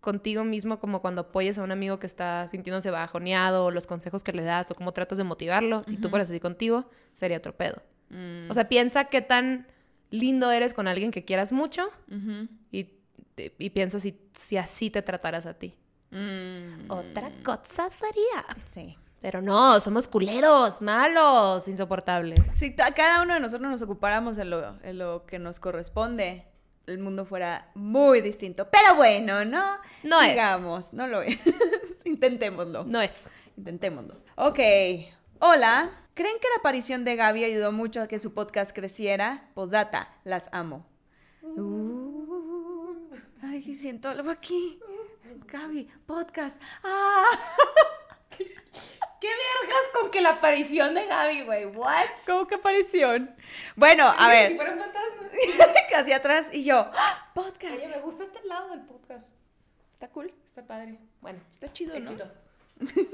contigo 0.00 0.42
mismo 0.44 0.80
como 0.80 1.00
cuando 1.00 1.20
apoyas 1.20 1.58
a 1.58 1.62
un 1.62 1.70
amigo 1.70 1.98
que 2.00 2.06
está 2.06 2.48
sintiéndose 2.48 2.90
bajoneado 2.90 3.66
o 3.66 3.70
los 3.70 3.86
consejos 3.86 4.24
que 4.24 4.32
le 4.32 4.42
das 4.42 4.70
o 4.70 4.74
cómo 4.74 4.92
tratas 4.92 5.18
de 5.18 5.24
motivarlo, 5.24 5.84
si 5.86 5.96
tú 5.96 6.08
fueras 6.08 6.28
así 6.30 6.40
contigo, 6.40 6.88
sería 7.12 7.36
otro 7.36 7.54
pedo. 7.56 7.82
Mm, 8.10 8.50
O 8.50 8.54
sea, 8.54 8.68
piensa 8.68 9.04
qué 9.04 9.20
tan 9.22 9.68
lindo 10.10 10.50
eres 10.50 10.74
con 10.74 10.88
alguien 10.88 11.10
que 11.12 11.24
quieras 11.24 11.52
mucho 11.52 11.88
y, 12.72 12.88
y 13.58 13.70
piensa 13.70 14.00
si, 14.00 14.18
si 14.36 14.56
así 14.56 14.90
te 14.90 15.02
trataras 15.02 15.46
a 15.46 15.54
ti. 15.54 15.74
Mm, 16.10 16.90
Otra 16.90 17.30
cosa 17.44 17.88
sería. 17.90 18.44
sí. 18.64 18.98
Pero 19.22 19.40
no, 19.40 19.78
somos 19.80 20.08
culeros, 20.08 20.82
malos, 20.82 21.68
insoportables. 21.68 22.50
Si 22.50 22.70
ta- 22.72 22.92
cada 22.92 23.22
uno 23.22 23.34
de 23.34 23.40
nosotros 23.40 23.70
nos 23.70 23.80
ocupáramos 23.80 24.36
en 24.38 24.50
lo, 24.50 24.78
en 24.82 24.98
lo 24.98 25.24
que 25.26 25.38
nos 25.38 25.60
corresponde, 25.60 26.44
el 26.88 26.98
mundo 26.98 27.24
fuera 27.24 27.70
muy 27.76 28.20
distinto. 28.20 28.68
Pero 28.70 28.96
bueno, 28.96 29.44
¿no? 29.44 29.78
No 30.02 30.20
es. 30.20 30.30
Digamos, 30.30 30.92
no 30.92 31.06
lo 31.06 31.22
es. 31.22 31.38
Intentémoslo. 32.04 32.82
No 32.84 33.00
es. 33.00 33.28
Intentémoslo. 33.56 34.16
Ok. 34.34 34.58
Hola. 35.38 35.90
¿Creen 36.14 36.36
que 36.40 36.48
la 36.54 36.56
aparición 36.60 37.04
de 37.04 37.16
Gaby 37.16 37.44
ayudó 37.44 37.72
mucho 37.72 38.02
a 38.02 38.06
que 38.08 38.18
su 38.18 38.34
podcast 38.34 38.72
creciera? 38.74 39.48
Postdata, 39.54 40.14
las 40.24 40.48
amo. 40.52 40.84
Uh, 41.42 42.94
ay, 43.42 43.72
siento 43.74 44.08
algo 44.10 44.30
aquí. 44.30 44.78
Gaby, 45.46 45.88
podcast. 46.06 46.60
Ah. 46.84 47.24
¿Qué 49.22 49.28
vergas 49.28 49.88
con 49.92 50.10
que 50.10 50.20
la 50.20 50.30
aparición 50.30 50.94
de 50.94 51.06
Gaby, 51.06 51.42
güey? 51.42 51.66
¿What? 51.66 52.06
¿Cómo 52.26 52.48
que 52.48 52.56
aparición? 52.56 53.32
Bueno, 53.76 54.12
a 54.18 54.26
ver, 54.26 54.56
fuera 54.56 54.72
un 54.72 54.80
fantasma. 54.80 55.30
casi 55.90 56.12
atrás 56.12 56.48
y 56.50 56.64
yo, 56.64 56.90
¡ah! 56.92 57.30
podcast. 57.32 57.86
me 57.88 58.00
gusta 58.00 58.24
este 58.24 58.42
lado 58.48 58.70
del 58.70 58.80
podcast. 58.80 59.30
Está 59.94 60.08
cool, 60.08 60.34
Está 60.44 60.66
padre. 60.66 60.98
Bueno, 61.20 61.38
está 61.52 61.72
chido, 61.72 61.96
¿no? 61.96 62.00
éxito. 62.00 62.28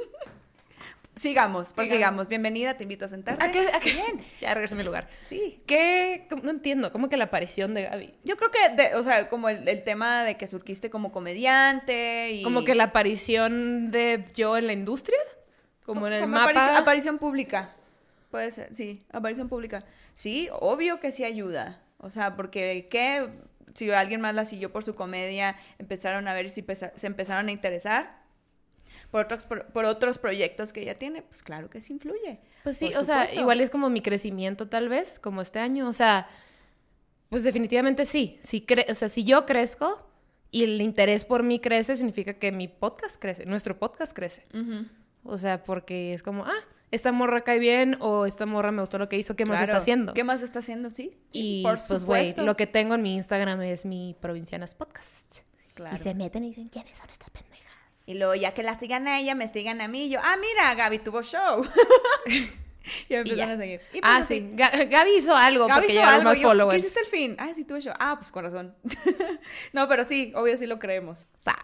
Sigamos, 1.14 1.74
prosigamos. 1.74 1.98
Sigamos. 1.98 2.28
Bienvenida, 2.28 2.78
te 2.78 2.84
invito 2.84 3.04
a 3.04 3.08
sentarte. 3.08 3.44
¿A 3.44 3.52
qué? 3.52 3.68
¿A 3.70 3.78
qué? 3.78 4.02
Ya 4.40 4.54
regresé 4.54 4.76
a 4.76 4.78
mi 4.78 4.84
lugar. 4.84 5.10
Sí. 5.26 5.62
¿Qué? 5.66 6.26
No 6.42 6.50
entiendo. 6.50 6.90
¿Cómo 6.90 7.10
que 7.10 7.18
la 7.18 7.24
aparición 7.24 7.74
de 7.74 7.82
Gaby? 7.82 8.14
Yo 8.24 8.38
creo 8.38 8.50
que, 8.50 8.68
de- 8.82 8.94
o 8.94 9.04
sea, 9.04 9.28
como 9.28 9.50
el, 9.50 9.68
el 9.68 9.84
tema 9.84 10.24
de 10.24 10.38
que 10.38 10.46
surgiste 10.46 10.88
como 10.88 11.12
comediante 11.12 12.30
y... 12.30 12.44
¿Como 12.44 12.64
que 12.64 12.74
la 12.74 12.84
aparición 12.84 13.90
de 13.90 14.24
yo 14.34 14.56
en 14.56 14.68
la 14.68 14.72
industria? 14.72 15.18
Como 15.94 16.06
en 16.06 16.12
el 16.14 16.20
como 16.22 16.32
mapa. 16.34 16.50
aparición, 16.50 16.76
aparición 16.76 17.18
pública. 17.18 17.74
Puede 18.30 18.50
ser, 18.50 18.74
sí, 18.74 19.04
aparición 19.10 19.48
pública. 19.48 19.84
Sí, 20.14 20.48
obvio 20.60 21.00
que 21.00 21.10
sí 21.10 21.24
ayuda. 21.24 21.80
O 21.98 22.10
sea, 22.10 22.36
porque 22.36 22.88
¿qué? 22.90 23.28
Si 23.74 23.90
alguien 23.90 24.20
más 24.20 24.34
la 24.34 24.44
siguió 24.44 24.72
por 24.72 24.84
su 24.84 24.94
comedia, 24.94 25.56
empezaron 25.78 26.26
a 26.28 26.32
ver 26.34 26.50
si 26.50 26.62
pesa- 26.62 26.92
se 26.96 27.06
empezaron 27.06 27.48
a 27.48 27.52
interesar 27.52 28.18
por 29.10 29.24
otros, 29.24 29.44
por 29.44 29.84
otros 29.84 30.18
proyectos 30.18 30.72
que 30.72 30.82
ella 30.82 30.98
tiene, 30.98 31.22
pues 31.22 31.42
claro 31.42 31.70
que 31.70 31.80
sí 31.80 31.92
influye. 31.92 32.40
Pues 32.64 32.76
sí, 32.76 32.92
o 32.94 33.04
sea, 33.04 33.32
igual 33.34 33.60
es 33.60 33.70
como 33.70 33.88
mi 33.88 34.02
crecimiento 34.02 34.68
tal 34.68 34.88
vez, 34.88 35.18
como 35.18 35.40
este 35.40 35.58
año. 35.60 35.88
O 35.88 35.92
sea, 35.92 36.28
pues 37.30 37.44
definitivamente 37.44 38.04
sí. 38.04 38.38
Si 38.42 38.60
cre- 38.66 38.90
o 38.90 38.94
sea, 38.94 39.08
si 39.08 39.24
yo 39.24 39.46
crezco 39.46 40.04
y 40.50 40.64
el 40.64 40.80
interés 40.82 41.24
por 41.24 41.42
mí 41.42 41.60
crece, 41.60 41.96
significa 41.96 42.34
que 42.34 42.52
mi 42.52 42.68
podcast 42.68 43.16
crece, 43.20 43.46
nuestro 43.46 43.78
podcast 43.78 44.12
crece. 44.14 44.44
O 45.30 45.36
sea, 45.38 45.62
porque 45.62 46.14
es 46.14 46.22
como, 46.22 46.44
ah, 46.46 46.60
esta 46.90 47.12
morra 47.12 47.42
cae 47.42 47.58
bien 47.58 47.96
o 48.00 48.24
esta 48.24 48.46
morra 48.46 48.72
me 48.72 48.80
gustó 48.80 48.98
lo 48.98 49.08
que 49.10 49.18
hizo, 49.18 49.36
¿qué 49.36 49.44
más 49.44 49.58
Claro. 49.58 49.64
está 49.64 49.76
haciendo? 49.76 50.14
¿Qué 50.14 50.24
más 50.24 50.42
está 50.42 50.60
haciendo? 50.60 50.90
Sí. 50.90 51.18
Y 51.32 51.62
por 51.62 51.74
pues, 51.86 52.04
güey, 52.04 52.28
supuesto. 52.30 52.44
lo 52.44 52.56
que 52.56 52.66
tengo 52.66 52.94
en 52.94 53.02
mi 53.02 53.14
Instagram 53.16 53.60
es 53.60 53.84
mi 53.84 54.16
Provincianas 54.20 54.74
Podcast. 54.74 55.40
Claro. 55.74 55.94
Y 55.94 55.98
se 55.98 56.14
meten 56.14 56.44
y 56.44 56.48
dicen, 56.48 56.68
¿quiénes 56.70 56.96
son 56.96 57.10
estas 57.10 57.28
pendejas? 57.30 57.58
Y 58.06 58.14
luego, 58.14 58.34
ya 58.34 58.54
que 58.54 58.62
la 58.62 58.78
sigan 58.78 59.06
a 59.06 59.20
ella, 59.20 59.34
me 59.34 59.52
sigan 59.52 59.82
a 59.82 59.86
mí. 59.88 60.06
Y 60.06 60.08
yo, 60.08 60.18
ah, 60.22 60.36
mira, 60.40 60.74
Gaby 60.74 61.00
tuvo 61.00 61.22
show. 61.22 61.62
y 62.26 63.12
me 63.12 63.16
empezaron 63.18 63.52
a 63.52 63.56
seguir. 63.58 63.80
Y 63.92 64.00
pues 64.00 64.02
ah, 64.10 64.16
así. 64.16 64.48
sí. 64.50 64.56
Ga- 64.56 64.88
Gaby 64.88 65.10
hizo 65.18 65.36
algo 65.36 65.66
Gaby 65.66 65.80
porque 65.80 65.92
hizo 65.92 66.04
algo, 66.04 66.24
más 66.24 66.38
yo, 66.40 66.48
followers. 66.48 66.72
¿Qué 66.72 66.78
hiciste 66.88 67.00
el 67.00 67.06
fin? 67.06 67.36
Ah, 67.38 67.50
sí 67.54 67.66
tuve 67.66 67.82
show. 67.82 67.92
Ah, 68.00 68.16
pues 68.18 68.32
con 68.32 68.44
razón. 68.44 68.74
no, 69.74 69.86
pero 69.88 70.04
sí, 70.04 70.32
obvio 70.34 70.56
sí 70.56 70.66
lo 70.66 70.78
creemos. 70.78 71.26
Sa. 71.44 71.54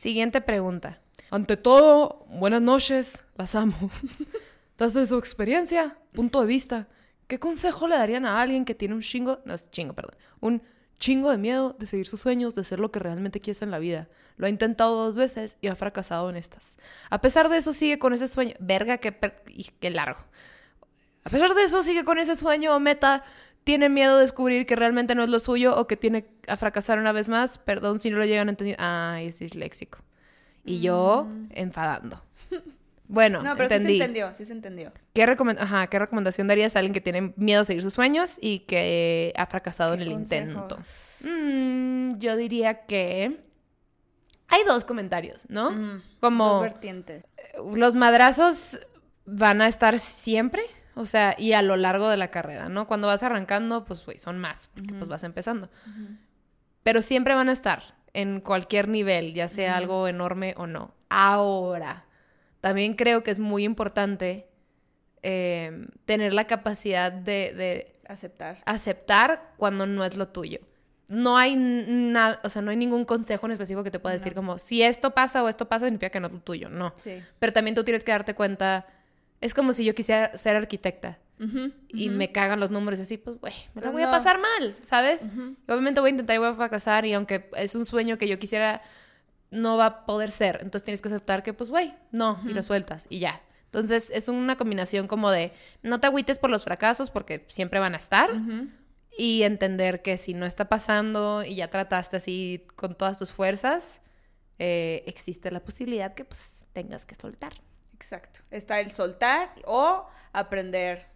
Siguiente 0.00 0.40
pregunta. 0.40 1.01
Ante 1.32 1.56
todo, 1.56 2.26
buenas 2.28 2.60
noches, 2.60 3.24
las 3.36 3.54
amo. 3.54 3.90
Desde 4.78 5.06
su 5.06 5.16
experiencia, 5.16 5.96
punto 6.12 6.42
de 6.42 6.46
vista, 6.46 6.88
¿qué 7.26 7.38
consejo 7.38 7.88
le 7.88 7.96
darían 7.96 8.26
a 8.26 8.42
alguien 8.42 8.66
que 8.66 8.74
tiene 8.74 8.94
un 8.94 9.00
chingo, 9.00 9.40
no 9.46 9.54
es 9.54 9.70
chingo, 9.70 9.94
perdón, 9.94 10.14
un 10.40 10.62
chingo 10.98 11.30
de 11.30 11.38
miedo 11.38 11.74
de 11.78 11.86
seguir 11.86 12.06
sus 12.06 12.20
sueños, 12.20 12.54
de 12.54 12.64
ser 12.64 12.80
lo 12.80 12.92
que 12.92 12.98
realmente 12.98 13.40
quiere 13.40 13.58
en 13.62 13.70
la 13.70 13.78
vida? 13.78 14.10
Lo 14.36 14.44
ha 14.44 14.50
intentado 14.50 14.94
dos 14.94 15.16
veces 15.16 15.56
y 15.62 15.68
ha 15.68 15.74
fracasado 15.74 16.28
en 16.28 16.36
estas. 16.36 16.76
A 17.08 17.22
pesar 17.22 17.48
de 17.48 17.56
eso, 17.56 17.72
sigue 17.72 17.98
con 17.98 18.12
ese 18.12 18.28
sueño. 18.28 18.52
Verga, 18.60 18.98
qué, 18.98 19.16
qué 19.80 19.88
largo. 19.88 20.20
A 21.24 21.30
pesar 21.30 21.54
de 21.54 21.64
eso, 21.64 21.82
sigue 21.82 22.04
con 22.04 22.18
ese 22.18 22.36
sueño 22.36 22.76
o 22.76 22.78
meta 22.78 23.24
tiene 23.64 23.88
miedo 23.88 24.16
de 24.16 24.20
descubrir 24.20 24.66
que 24.66 24.76
realmente 24.76 25.14
no 25.14 25.22
es 25.22 25.30
lo 25.30 25.40
suyo 25.40 25.78
o 25.78 25.86
que 25.86 25.96
tiene 25.96 26.26
a 26.46 26.58
fracasar 26.58 26.98
una 26.98 27.12
vez 27.12 27.30
más. 27.30 27.56
Perdón 27.56 28.00
si 28.00 28.10
no 28.10 28.18
lo 28.18 28.26
llegan 28.26 28.48
a 28.48 28.50
entender. 28.50 28.76
Ay, 28.78 29.28
es 29.28 29.38
disléxico. 29.38 30.00
Y 30.64 30.80
yo 30.80 31.28
enfadando. 31.50 32.22
Bueno, 33.08 33.42
No, 33.42 33.56
pero 33.56 33.68
sí 33.68 33.74
se 33.74 33.76
entendí. 33.80 34.00
entendió, 34.00 34.34
sí 34.34 34.46
se 34.46 34.52
entendió. 34.54 34.92
¿Qué, 35.12 35.26
recomen- 35.26 35.58
Ajá, 35.60 35.86
¿Qué 35.88 35.98
recomendación 35.98 36.46
darías 36.48 36.74
a 36.76 36.78
alguien 36.78 36.94
que 36.94 37.02
tiene 37.02 37.34
miedo 37.36 37.60
a 37.60 37.64
seguir 37.66 37.82
sus 37.82 37.92
sueños 37.92 38.38
y 38.40 38.60
que 38.60 39.34
ha 39.36 39.44
fracasado 39.44 39.92
en 39.92 39.98
¿Qué 39.98 40.04
el 40.06 40.12
intento? 40.12 40.78
Mm, 41.22 42.16
yo 42.16 42.36
diría 42.36 42.86
que 42.86 43.44
hay 44.48 44.60
dos 44.66 44.84
comentarios, 44.84 45.44
¿no? 45.50 46.02
Como 46.20 46.44
Dos 46.54 46.62
vertientes. 46.62 47.26
los 47.74 47.96
madrazos 47.96 48.80
van 49.26 49.60
a 49.60 49.68
estar 49.68 49.98
siempre, 49.98 50.62
o 50.94 51.04
sea, 51.04 51.34
y 51.38 51.52
a 51.52 51.60
lo 51.60 51.76
largo 51.76 52.08
de 52.08 52.16
la 52.16 52.28
carrera, 52.30 52.70
¿no? 52.70 52.86
Cuando 52.86 53.08
vas 53.08 53.22
arrancando, 53.22 53.84
pues, 53.84 54.06
güey, 54.06 54.16
son 54.16 54.38
más, 54.38 54.68
porque 54.74 54.94
pues 54.94 55.08
vas 55.10 55.24
empezando. 55.24 55.68
Pero 56.82 57.02
siempre 57.02 57.34
van 57.34 57.50
a 57.50 57.52
estar 57.52 57.94
en 58.14 58.40
cualquier 58.40 58.88
nivel, 58.88 59.34
ya 59.34 59.48
sea 59.48 59.76
algo 59.76 60.08
enorme 60.08 60.54
o 60.56 60.66
no. 60.66 60.94
Ahora, 61.08 62.06
también 62.60 62.94
creo 62.94 63.22
que 63.22 63.30
es 63.30 63.38
muy 63.38 63.64
importante 63.64 64.46
eh, 65.22 65.86
tener 66.04 66.32
la 66.32 66.46
capacidad 66.46 67.12
de, 67.12 67.52
de 67.54 67.96
Aceptar. 68.06 68.58
aceptar 68.66 69.52
cuando 69.56 69.86
no 69.86 70.04
es 70.04 70.16
lo 70.16 70.28
tuyo. 70.28 70.60
No 71.08 71.36
hay 71.36 71.56
nada, 71.56 72.40
o 72.42 72.48
sea, 72.48 72.62
no 72.62 72.70
hay 72.70 72.76
ningún 72.76 73.04
consejo 73.04 73.46
en 73.46 73.52
específico 73.52 73.84
que 73.84 73.90
te 73.90 73.98
pueda 73.98 74.14
decir 74.14 74.34
como, 74.34 74.58
si 74.58 74.82
esto 74.82 75.12
pasa 75.12 75.42
o 75.42 75.48
esto 75.48 75.68
pasa, 75.68 75.86
significa 75.86 76.10
que 76.10 76.20
no 76.20 76.26
es 76.28 76.32
lo 76.32 76.40
tuyo. 76.40 76.68
No. 76.68 76.92
Sí. 76.96 77.22
Pero 77.38 77.52
también 77.52 77.74
tú 77.74 77.84
tienes 77.84 78.04
que 78.04 78.12
darte 78.12 78.34
cuenta, 78.34 78.86
es 79.40 79.54
como 79.54 79.72
si 79.72 79.84
yo 79.84 79.94
quisiera 79.94 80.36
ser 80.36 80.56
arquitecta 80.56 81.18
y 81.88 82.08
me 82.08 82.30
cagan 82.30 82.60
los 82.60 82.70
números 82.70 82.98
y 83.00 83.02
así, 83.02 83.18
pues, 83.18 83.38
güey, 83.38 83.52
me 83.74 83.80
la 83.80 83.90
Pues 83.90 83.92
voy 83.92 84.02
a 84.02 84.10
pasar 84.10 84.38
mal, 84.38 84.76
¿sabes? 84.82 85.28
Obviamente 85.68 86.00
voy 86.00 86.08
a 86.08 86.10
intentar 86.10 86.36
y 86.36 86.38
voy 86.38 86.48
a 86.48 86.54
fracasar 86.54 87.04
y 87.04 87.12
aunque 87.12 87.50
es 87.56 87.74
un 87.74 87.84
sueño 87.84 88.18
que 88.18 88.28
yo 88.28 88.38
quisiera, 88.38 88.82
no 89.50 89.76
va 89.76 89.86
a 89.86 90.06
poder 90.06 90.30
ser. 90.30 90.56
Entonces 90.62 90.84
tienes 90.84 91.02
que 91.02 91.08
aceptar 91.08 91.42
que, 91.42 91.52
pues, 91.52 91.70
güey, 91.70 91.94
no, 92.10 92.40
y 92.44 92.52
lo 92.52 92.62
sueltas 92.62 93.06
y 93.10 93.18
ya. 93.18 93.42
Entonces 93.66 94.10
es 94.10 94.28
una 94.28 94.56
combinación 94.56 95.08
como 95.08 95.30
de 95.30 95.52
no 95.82 95.98
te 95.98 96.06
agüites 96.06 96.38
por 96.38 96.50
los 96.50 96.64
fracasos 96.64 97.10
porque 97.10 97.46
siempre 97.48 97.80
van 97.80 97.94
a 97.94 97.96
estar 97.96 98.30
y 99.16 99.42
entender 99.44 100.02
que 100.02 100.18
si 100.18 100.34
no 100.34 100.44
está 100.44 100.68
pasando 100.68 101.42
y 101.42 101.56
ya 101.56 101.68
trataste 101.68 102.18
así 102.18 102.66
con 102.76 102.94
todas 102.96 103.18
tus 103.18 103.32
fuerzas, 103.32 104.02
eh, 104.58 105.02
existe 105.06 105.50
la 105.50 105.60
posibilidad 105.60 106.14
que 106.14 106.24
pues 106.24 106.66
tengas 106.74 107.06
que 107.06 107.14
soltar. 107.14 107.54
Exacto. 107.94 108.40
Está 108.50 108.80
el 108.80 108.92
soltar 108.92 109.48
o 109.64 110.06
aprender 110.32 111.06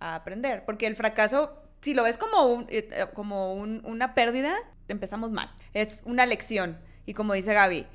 a 0.00 0.14
aprender. 0.14 0.64
Porque 0.64 0.86
el 0.86 0.96
fracaso, 0.96 1.62
si 1.80 1.94
lo 1.94 2.02
ves 2.02 2.18
como, 2.18 2.44
un, 2.46 2.62
eh, 2.68 2.88
eh, 2.92 3.06
como 3.14 3.54
un- 3.54 3.82
una 3.84 4.14
pérdida, 4.14 4.54
empezamos 4.88 5.30
mal. 5.30 5.50
Es 5.74 6.02
una 6.06 6.26
lección. 6.26 6.78
Y 7.06 7.14
como 7.14 7.34
dice 7.34 7.54
Gaby, 7.54 7.86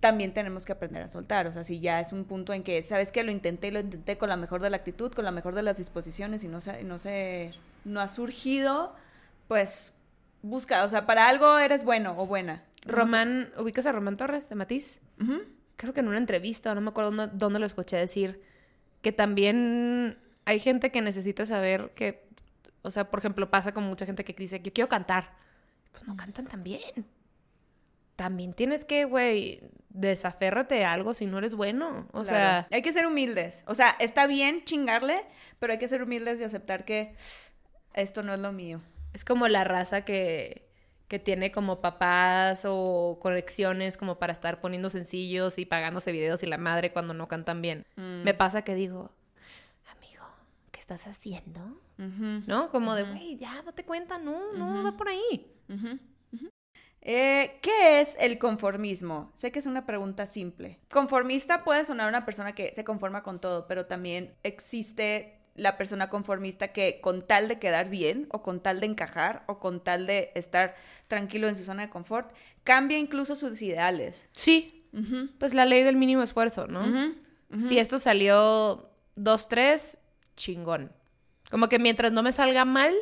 también 0.00 0.32
tenemos 0.32 0.64
que 0.64 0.72
aprender 0.72 1.02
a 1.02 1.08
soltar. 1.08 1.46
O 1.46 1.52
sea, 1.52 1.64
si 1.64 1.80
ya 1.80 2.00
es 2.00 2.12
un 2.12 2.24
punto 2.24 2.52
en 2.52 2.62
que, 2.62 2.82
¿sabes 2.82 3.10
que 3.10 3.22
Lo 3.24 3.32
intenté 3.32 3.68
y 3.68 3.70
lo 3.72 3.80
intenté 3.80 4.16
con 4.16 4.28
la 4.28 4.36
mejor 4.36 4.62
de 4.62 4.70
la 4.70 4.76
actitud, 4.76 5.12
con 5.12 5.24
la 5.24 5.30
mejor 5.32 5.54
de 5.54 5.62
las 5.62 5.76
disposiciones 5.76 6.44
y 6.44 6.48
no 6.48 6.60
se, 6.60 6.84
no 6.84 6.98
se, 6.98 7.52
no 7.84 8.00
ha 8.00 8.08
surgido, 8.08 8.94
pues 9.48 9.92
busca. 10.42 10.84
O 10.84 10.88
sea, 10.88 11.04
para 11.06 11.28
algo 11.28 11.58
eres 11.58 11.82
bueno 11.84 12.14
o 12.16 12.26
buena. 12.26 12.62
Román, 12.82 13.52
¿ubicas 13.58 13.86
a 13.86 13.92
Román 13.92 14.16
Torres 14.16 14.48
de 14.48 14.54
Matiz? 14.54 15.00
Ujú. 15.20 15.40
Creo 15.76 15.92
que 15.92 16.00
en 16.00 16.08
una 16.08 16.18
entrevista, 16.18 16.74
no 16.74 16.80
me 16.80 16.90
acuerdo 16.90 17.10
dónde, 17.10 17.32
dónde 17.36 17.58
lo 17.58 17.66
escuché 17.66 17.96
decir, 17.96 18.40
que 19.02 19.10
también 19.12 20.16
hay 20.48 20.58
gente 20.60 20.90
que 20.90 21.00
necesita 21.02 21.44
saber 21.46 21.92
que, 21.94 22.26
o 22.82 22.90
sea, 22.90 23.10
por 23.10 23.18
ejemplo, 23.20 23.50
pasa 23.50 23.72
con 23.72 23.84
mucha 23.84 24.06
gente 24.06 24.24
que 24.24 24.32
dice, 24.32 24.60
yo 24.60 24.72
quiero 24.72 24.88
cantar. 24.88 25.36
Pues 25.92 26.06
no 26.06 26.16
cantan 26.16 26.46
tan 26.46 26.62
bien. 26.62 27.06
También 28.16 28.52
tienes 28.52 28.84
que, 28.84 29.04
güey, 29.04 29.60
desaférrate 29.90 30.84
a 30.84 30.92
algo 30.92 31.14
si 31.14 31.26
no 31.26 31.38
eres 31.38 31.54
bueno. 31.54 32.08
O 32.12 32.22
Claro. 32.22 32.26
sea, 32.26 32.68
hay 32.70 32.82
que 32.82 32.92
ser 32.92 33.06
humildes. 33.06 33.62
O 33.66 33.74
sea, 33.74 33.94
está 34.00 34.26
bien 34.26 34.64
chingarle, 34.64 35.20
pero 35.60 35.72
hay 35.72 35.78
que 35.78 35.86
ser 35.86 36.02
humildes 36.02 36.40
y 36.40 36.44
aceptar 36.44 36.84
que 36.84 37.14
esto 37.94 38.22
no 38.22 38.34
es 38.34 38.40
lo 38.40 38.52
mío. 38.52 38.80
es 39.14 39.24
como 39.24 39.48
la 39.48 39.64
raza 39.64 40.04
que, 40.04 40.68
que 41.08 41.18
tiene 41.18 41.50
como 41.50 41.80
papás 41.80 42.62
o 42.66 43.18
conexiones 43.22 43.96
como 43.96 44.18
para 44.18 44.32
estar 44.32 44.60
poniendo 44.60 44.90
sencillos 44.90 45.58
y 45.58 45.64
pagándose 45.64 46.12
videos 46.12 46.42
y 46.42 46.46
la 46.46 46.58
madre 46.58 46.92
cuando 46.92 47.14
no 47.14 47.26
cantan 47.28 47.62
bien. 47.62 47.86
Mm. 47.96 48.22
Me 48.24 48.34
pasa 48.34 48.62
que 48.62 48.74
digo, 48.74 49.10
amigo, 49.10 49.10
¿qué 49.10 49.17
estás 50.88 51.06
haciendo? 51.06 51.60
¿No? 51.98 52.70
Como 52.70 52.94
de, 52.94 53.02
güey, 53.02 53.36
ya 53.36 53.60
date 53.62 53.84
cuenta, 53.84 54.16
no, 54.16 54.54
no 54.54 54.82
va 54.82 54.96
por 54.96 55.08
ahí. 55.08 55.52
Eh, 57.02 57.58
¿Qué 57.60 58.00
es 58.00 58.16
el 58.18 58.38
conformismo? 58.38 59.30
Sé 59.34 59.52
que 59.52 59.58
es 59.58 59.66
una 59.66 59.84
pregunta 59.84 60.26
simple. 60.26 60.80
Conformista 60.90 61.62
puede 61.62 61.84
sonar 61.84 62.08
una 62.08 62.24
persona 62.24 62.54
que 62.54 62.72
se 62.72 62.84
conforma 62.84 63.22
con 63.22 63.38
todo, 63.38 63.66
pero 63.66 63.84
también 63.84 64.34
existe 64.42 65.38
la 65.54 65.76
persona 65.76 66.08
conformista 66.08 66.68
que 66.68 67.00
con 67.02 67.20
tal 67.20 67.48
de 67.48 67.58
quedar 67.58 67.90
bien 67.90 68.26
o 68.30 68.42
con 68.42 68.62
tal 68.62 68.80
de 68.80 68.86
encajar 68.86 69.44
o 69.46 69.58
con 69.58 69.84
tal 69.84 70.06
de 70.06 70.32
estar 70.34 70.74
tranquilo 71.06 71.48
en 71.48 71.56
su 71.56 71.64
zona 71.64 71.82
de 71.82 71.90
confort, 71.90 72.32
cambia 72.64 72.96
incluso 72.98 73.36
sus 73.36 73.60
ideales. 73.60 74.30
Sí, 74.32 74.86
pues 75.38 75.52
la 75.52 75.66
ley 75.66 75.82
del 75.82 75.96
mínimo 75.96 76.22
esfuerzo, 76.22 76.66
¿no? 76.66 77.12
Si 77.58 77.78
esto 77.78 77.98
salió 77.98 78.90
2-3, 79.16 79.98
chingón. 80.38 80.90
Como 81.50 81.68
que 81.68 81.78
mientras 81.78 82.12
no 82.12 82.22
me 82.22 82.32
salga 82.32 82.64
mal, 82.64 82.94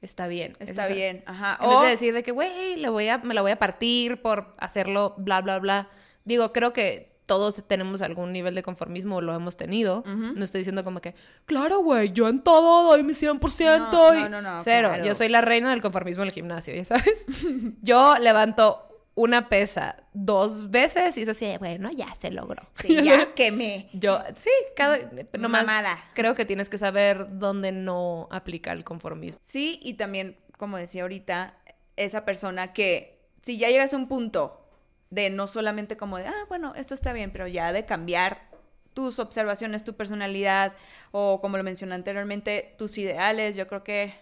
está 0.00 0.26
bien. 0.28 0.54
Está 0.60 0.88
Es- 0.88 0.94
bien, 0.94 1.22
ajá. 1.26 1.58
En 1.60 1.66
O- 1.66 1.70
vez 1.70 1.80
de 1.82 1.90
decir 1.90 2.14
de 2.14 2.22
que, 2.22 2.30
güey, 2.32 2.76
me 2.76 3.34
la 3.34 3.42
voy 3.42 3.50
a 3.50 3.58
partir 3.58 4.22
por 4.22 4.54
hacerlo, 4.58 5.14
bla, 5.18 5.40
bla, 5.42 5.58
bla. 5.58 5.88
Digo, 6.24 6.52
creo 6.52 6.72
que 6.72 7.16
todos 7.26 7.62
tenemos 7.66 8.00
algún 8.00 8.32
nivel 8.32 8.54
de 8.54 8.62
conformismo, 8.62 9.20
lo 9.20 9.34
hemos 9.34 9.56
tenido. 9.58 9.98
Ujú. 9.98 10.32
No 10.34 10.44
estoy 10.44 10.60
diciendo 10.60 10.82
como 10.82 11.00
que, 11.02 11.14
claro, 11.44 11.80
güey, 11.80 12.10
yo 12.12 12.26
en 12.28 12.40
todo 12.42 12.84
doy 12.84 13.02
mi 13.02 13.12
100%. 13.12 13.92
No, 13.92 14.14
y-". 14.14 14.22
no, 14.22 14.28
no, 14.30 14.40
no, 14.42 14.60
Cero, 14.62 14.88
claro. 14.88 15.04
yo 15.04 15.14
soy 15.14 15.28
la 15.28 15.42
reina 15.42 15.68
del 15.70 15.82
conformismo 15.82 16.22
en 16.22 16.28
el 16.28 16.34
gimnasio, 16.34 16.74
¿ya 16.74 16.84
sabes? 16.86 17.26
yo 17.82 18.16
levanto 18.18 18.87
una 19.18 19.48
pesa 19.48 19.96
dos 20.12 20.70
veces 20.70 21.18
y 21.18 21.22
es 21.22 21.28
así, 21.28 21.52
bueno, 21.58 21.90
ya 21.90 22.06
se 22.20 22.30
logró. 22.30 22.62
Sí, 22.76 23.02
ya 23.04 23.34
quemé. 23.34 23.88
Yo, 23.92 24.20
sí, 24.36 24.50
cada, 24.76 24.96
nomás 25.36 25.66
Mamada. 25.66 25.98
creo 26.14 26.36
que 26.36 26.44
tienes 26.44 26.68
que 26.68 26.78
saber 26.78 27.26
dónde 27.38 27.72
no 27.72 28.28
aplica 28.30 28.70
el 28.72 28.84
conformismo. 28.84 29.40
Sí, 29.42 29.80
y 29.82 29.94
también, 29.94 30.36
como 30.56 30.76
decía 30.78 31.02
ahorita, 31.02 31.54
esa 31.96 32.24
persona 32.24 32.72
que 32.72 33.18
si 33.42 33.58
ya 33.58 33.68
llegas 33.70 33.92
a 33.92 33.96
un 33.96 34.06
punto 34.06 34.64
de 35.10 35.30
no 35.30 35.48
solamente 35.48 35.96
como 35.96 36.18
de, 36.18 36.26
ah, 36.28 36.44
bueno, 36.48 36.74
esto 36.76 36.94
está 36.94 37.12
bien, 37.12 37.32
pero 37.32 37.48
ya 37.48 37.72
de 37.72 37.84
cambiar 37.86 38.46
tus 38.94 39.18
observaciones, 39.18 39.82
tu 39.82 39.94
personalidad 39.96 40.74
o 41.10 41.40
como 41.40 41.56
lo 41.56 41.64
mencioné 41.64 41.96
anteriormente, 41.96 42.76
tus 42.78 42.96
ideales, 42.98 43.56
yo 43.56 43.66
creo 43.66 43.82
que 43.82 44.14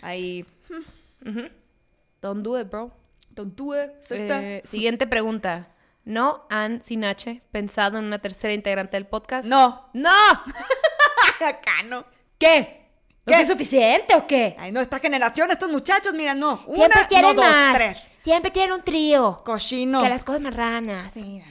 ahí, 0.00 0.46
Ujú. 1.24 1.48
Don't 2.22 2.42
do 2.42 2.58
it, 2.58 2.70
bro. 2.70 2.90
Tontúe. 3.36 3.76
Eh, 4.10 4.62
siguiente 4.64 5.06
pregunta. 5.06 5.68
¿No 6.04 6.46
han, 6.50 6.82
sin 6.82 7.04
H, 7.04 7.42
pensado 7.50 7.98
en 7.98 8.04
una 8.04 8.18
tercera 8.18 8.54
integrante 8.54 8.96
del 8.96 9.06
podcast? 9.06 9.46
No, 9.46 9.88
¡No! 9.92 10.10
acá 11.46 11.82
no. 11.84 12.04
¿Qué? 12.38 12.86
¿No 13.26 13.32
¿Qué? 13.32 13.40
es 13.40 13.48
suficiente 13.48 14.14
o 14.14 14.26
qué? 14.26 14.56
Ay, 14.58 14.70
no, 14.70 14.80
esta 14.80 15.00
generación, 15.00 15.50
estos 15.50 15.68
muchachos, 15.68 16.14
mira, 16.14 16.34
no. 16.34 16.64
Siempre 16.72 17.06
quieren 17.08 17.34
no, 17.34 17.42
dos, 17.42 17.44
más. 17.44 17.76
tres. 17.76 18.02
Siempre 18.16 18.52
quieren 18.52 18.72
un 18.72 18.82
trío. 18.82 19.42
Cochinos. 19.44 20.02
Que 20.02 20.08
las 20.08 20.24
cosas 20.24 20.40
marranas. 20.40 21.12
Sí. 21.12 21.42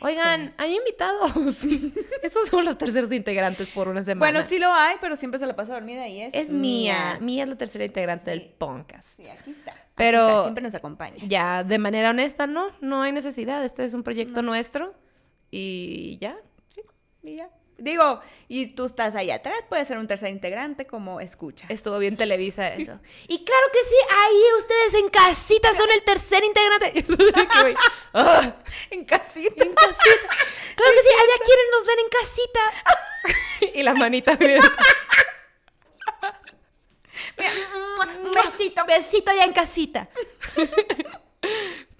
Oigan, 0.00 0.50
hay 0.56 0.76
invitados. 0.76 1.62
Esos 2.22 2.48
son 2.48 2.64
los 2.64 2.78
terceros 2.78 3.12
integrantes 3.12 3.68
por 3.68 3.88
una 3.88 4.02
semana. 4.02 4.18
Bueno, 4.18 4.42
sí 4.42 4.58
lo 4.58 4.72
hay, 4.72 4.96
pero 5.00 5.14
siempre 5.14 5.38
se 5.38 5.46
la 5.46 5.54
pasa 5.54 5.74
dormida 5.74 6.08
y 6.08 6.22
es. 6.22 6.34
Es 6.34 6.48
mía. 6.48 7.18
Mía 7.20 7.42
es 7.42 7.50
la 7.50 7.56
tercera 7.56 7.84
integrante 7.84 8.30
del 8.30 8.46
podcast. 8.46 9.08
Sí, 9.16 9.28
aquí 9.28 9.50
está. 9.50 9.74
Pero- 10.00 10.28
está, 10.28 10.42
siempre 10.42 10.62
nos 10.64 10.74
acompaña. 10.74 11.22
Ya, 11.26 11.62
de 11.64 11.78
manera 11.78 12.10
honesta, 12.10 12.46
no, 12.46 12.70
no 12.80 13.02
hay 13.02 13.12
necesidad. 13.12 13.64
Este 13.64 13.84
es 13.84 13.94
un 13.94 14.02
proyecto 14.02 14.42
nuestro 14.42 14.94
y 15.50 16.18
ya. 16.20 16.36
Sí, 16.68 16.82
y 17.22 17.36
ya. 17.36 17.48
Digo, 17.78 18.20
y 18.46 18.66
tú 18.74 18.84
estás 18.84 19.14
ahí 19.14 19.30
atrás, 19.30 19.56
puede 19.70 19.86
ser 19.86 19.96
un 19.96 20.06
tercer 20.06 20.28
integrante 20.28 20.86
como 20.86 21.18
escucha. 21.18 21.64
Estuvo 21.70 21.98
bien 21.98 22.14
Televisa 22.18 22.68
eso. 22.74 22.98
Y 23.28 23.42
claro 23.42 23.66
que 23.72 23.78
sí, 23.88 23.94
ahí 24.18 24.42
ustedes 24.58 24.94
en 25.02 25.08
casita 25.08 25.72
son 25.72 25.90
el 25.90 26.02
tercer 26.02 26.42
integrante. 26.44 27.04
Ah, 28.12 28.54
en 28.90 29.04
casita. 29.04 29.64
en 29.64 29.72
casita. 29.72 30.28
Claro 30.76 30.92
que 30.92 31.00
sí, 31.02 31.08
allá 31.08 31.44
quieren 31.44 31.66
nos 31.72 31.86
ver 31.86 31.98
en 32.00 32.08
casita. 32.20 32.60
y 33.78 33.82
la 33.82 33.94
manita. 33.94 34.36
Un 38.24 38.32
besito. 38.32 38.84
Besito 38.86 39.30
allá 39.30 39.44
en 39.44 39.52
casita. 39.52 40.08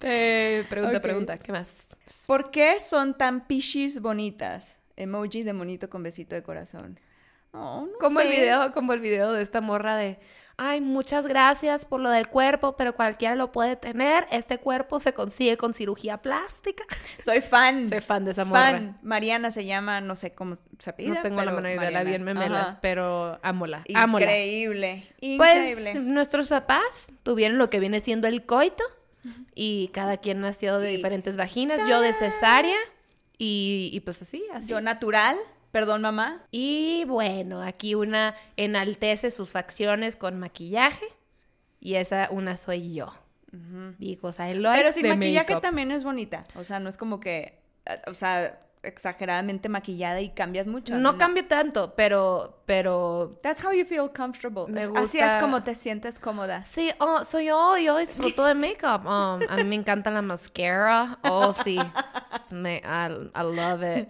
Eh, 0.03 0.65
pregunta, 0.67 0.99
pregunta, 0.99 1.37
¿qué 1.37 1.51
más? 1.51 1.85
¿Por 2.25 2.49
qué 2.49 2.79
son 2.79 3.15
tan 3.15 3.45
pichis 3.45 4.01
bonitas? 4.01 4.77
Emoji 4.95 5.43
de 5.43 5.53
monito 5.53 5.89
con 5.89 6.01
besito 6.01 6.35
de 6.35 6.41
corazón. 6.41 6.99
Oh, 7.53 7.87
no 7.91 7.97
Como 7.99 8.19
el 8.19 8.29
video, 8.29 8.73
como 8.73 8.93
el 8.93 8.99
video 8.99 9.31
de 9.31 9.43
esta 9.43 9.61
morra 9.61 9.95
de 9.97 10.19
Ay, 10.63 10.79
muchas 10.79 11.25
gracias 11.25 11.85
por 11.85 11.99
lo 12.01 12.11
del 12.11 12.27
cuerpo, 12.27 12.75
pero 12.77 12.93
cualquiera 12.93 13.33
lo 13.33 13.51
puede 13.51 13.75
tener. 13.77 14.27
Este 14.31 14.59
cuerpo 14.59 14.99
se 14.99 15.11
consigue 15.11 15.57
con 15.57 15.73
cirugía 15.73 16.17
plástica. 16.21 16.83
Soy 17.25 17.41
fan. 17.41 17.87
Soy 17.89 17.99
fan 17.99 18.25
de 18.25 18.31
esa 18.31 18.45
morra. 18.45 18.61
Fan. 18.71 18.99
Mariana 19.01 19.49
se 19.49 19.65
llama, 19.65 20.01
no 20.01 20.15
sé 20.15 20.33
cómo 20.35 20.59
se 20.77 20.91
apellida. 20.91 21.15
No 21.15 21.21
tengo 21.23 21.41
la 21.43 21.51
menor 21.51 21.71
idea, 21.71 21.89
la 21.89 22.03
vi 22.03 22.13
en 22.13 22.23
Mariana. 22.23 22.43
memelas, 22.45 22.67
Ajá. 22.69 22.79
pero 22.79 23.39
ámola, 23.41 23.83
ámola. 23.95 24.25
Increíble. 24.25 25.07
Pues 25.37 25.55
Increíble. 25.55 25.93
nuestros 25.95 26.47
papás 26.47 27.07
tuvieron 27.23 27.57
lo 27.57 27.71
que 27.71 27.79
viene 27.79 27.99
siendo 27.99 28.27
el 28.27 28.45
coito 28.45 28.83
y 29.55 29.89
cada 29.93 30.17
quien 30.17 30.41
nació 30.41 30.77
de 30.77 30.93
Y- 30.93 30.95
diferentes 30.97 31.37
vaginas, 31.37 31.89
yo 31.89 32.01
de 32.01 32.13
cesárea 32.13 32.77
y, 33.39 33.89
y 33.93 33.99
pues 34.01 34.21
así, 34.21 34.43
así. 34.53 34.69
Yo 34.69 34.79
natural, 34.79 35.37
perdón 35.71 36.01
mamá. 36.01 36.43
Y 36.51 37.05
bueno, 37.07 37.61
aquí 37.61 37.95
una 37.95 38.35
enaltece 38.57 39.31
sus 39.31 39.51
facciones 39.51 40.15
con 40.15 40.39
maquillaje 40.39 41.05
y 41.79 41.95
esa 41.95 42.27
una 42.31 42.57
soy 42.57 42.93
yo. 42.93 43.13
Because 43.99 44.41
I 44.41 44.53
like 44.53 44.81
Pero 44.81 44.93
sin 44.93 45.07
maquillaje 45.09 45.55
también 45.57 45.91
es 45.91 46.03
bonita. 46.05 46.43
O 46.55 46.63
sea, 46.63 46.79
no 46.79 46.87
es 46.89 46.95
como 46.97 47.19
que, 47.19 47.59
eh, 47.85 48.01
o 48.07 48.13
sea, 48.13 48.61
exageradamente 48.83 49.67
maquillada 49.69 50.21
y 50.21 50.29
cambias 50.29 50.65
mucho. 50.67 50.95
No 50.97 51.17
cambio 51.17 51.45
tanto, 51.45 51.93
pero, 51.95 52.63
pero 52.65 53.37
That's 53.43 53.63
how 53.63 53.71
you 53.73 53.85
feel 53.85 54.09
comfortable. 54.15 54.65
Me 54.71 54.81
Es- 54.81 54.87
Así 54.89 55.19
gusta- 55.19 55.35
es 55.35 55.41
como 55.43 55.61
te 55.63 55.75
sientes 55.75 56.17
cómoda. 56.19 56.63
Sí, 56.63 56.91
oh, 56.99 57.23
soy 57.25 57.45
yo, 57.47 57.77
yo 57.77 57.97
disfruto 57.97 58.45
de 58.45 58.55
make-up. 58.55 59.05
Um, 59.05 59.41
a 59.49 59.55
mí 59.57 59.63
me 59.65 59.75
encanta 59.75 60.09
la 60.11 60.21
mascara. 60.21 61.19
Oh, 61.23 61.53
sí. 61.53 61.77
Me, 62.51 62.77
I, 62.77 63.29
I 63.35 63.43
love 63.43 63.83
it. 63.83 64.07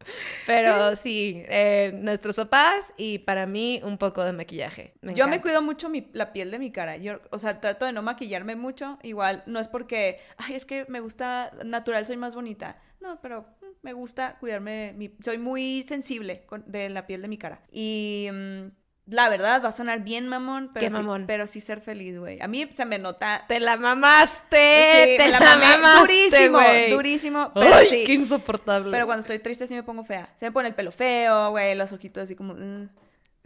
Pero 0.46 0.96
sí, 0.96 1.42
eh, 1.48 1.92
nuestros 1.94 2.34
papás 2.36 2.84
y 2.96 3.18
para 3.20 3.46
mí 3.46 3.80
un 3.84 3.98
poco 3.98 4.24
de 4.24 4.32
maquillaje. 4.32 4.94
Me 5.02 5.14
Yo 5.14 5.28
me 5.28 5.40
cuido 5.40 5.62
mucho 5.62 5.88
mi- 5.88 6.08
la 6.12 6.32
piel 6.32 6.50
de 6.50 6.58
mi 6.58 6.72
cara. 6.72 6.96
Yo, 6.96 7.20
o 7.30 7.38
sea, 7.38 7.60
trato 7.60 7.86
de 7.86 7.92
no 7.92 8.02
maquillarme 8.02 8.56
mucho. 8.56 8.98
Igual, 9.02 9.42
no 9.46 9.60
es 9.60 9.68
porque, 9.68 10.18
ay, 10.38 10.54
es 10.54 10.64
que 10.64 10.86
me 10.88 11.00
gusta 11.00 11.52
natural, 11.64 12.06
soy 12.06 12.16
más 12.16 12.34
bonita. 12.34 12.80
No, 13.00 13.20
pero 13.20 13.42
mm, 13.60 13.66
me 13.82 13.92
gusta 13.92 14.36
cuidarme. 14.40 14.92
Mi, 14.96 15.14
soy 15.24 15.38
muy 15.38 15.82
sensible 15.86 16.44
con- 16.46 16.64
de 16.66 16.88
la 16.88 17.06
piel 17.06 17.22
de 17.22 17.28
mi 17.28 17.38
cara. 17.38 17.62
Y 17.70 18.28
mm, 18.32 18.66
la 19.10 19.28
verdad, 19.28 19.62
va 19.64 19.68
a 19.68 19.72
sonar 19.72 20.00
bien 20.00 20.28
mamón, 20.28 20.70
pero, 20.72 20.86
¿Qué 20.86 20.90
sí, 20.90 20.96
mamón? 20.96 21.24
pero 21.26 21.46
sí 21.46 21.60
ser 21.60 21.80
feliz, 21.80 22.18
güey. 22.18 22.40
A 22.40 22.48
mí 22.48 22.68
se 22.72 22.84
me 22.84 22.98
nota. 22.98 23.44
¡Te 23.48 23.60
la 23.60 23.76
mamaste! 23.76 25.04
Sí, 25.04 25.16
¡Te 25.18 25.28
la, 25.28 25.40
mamé 25.40 25.66
mamaste, 25.66 26.00
durísimo, 26.00 26.58
güey! 26.58 26.90
durísimo, 26.90 27.50
pero 27.54 27.74
¡Ay, 27.74 27.86
sí. 27.86 28.04
qué 28.04 28.12
insoportable! 28.14 28.90
Pero 28.90 29.06
cuando 29.06 29.20
estoy 29.20 29.38
triste 29.38 29.66
sí 29.66 29.74
me 29.74 29.82
pongo 29.82 30.04
fea. 30.04 30.28
Se 30.36 30.46
me 30.46 30.52
pone 30.52 30.68
el 30.68 30.74
pelo 30.74 30.92
feo, 30.92 31.50
güey, 31.50 31.74
los 31.74 31.92
ojitos 31.92 32.22
así 32.24 32.34
como... 32.34 32.54
"Ugh". 32.54 32.88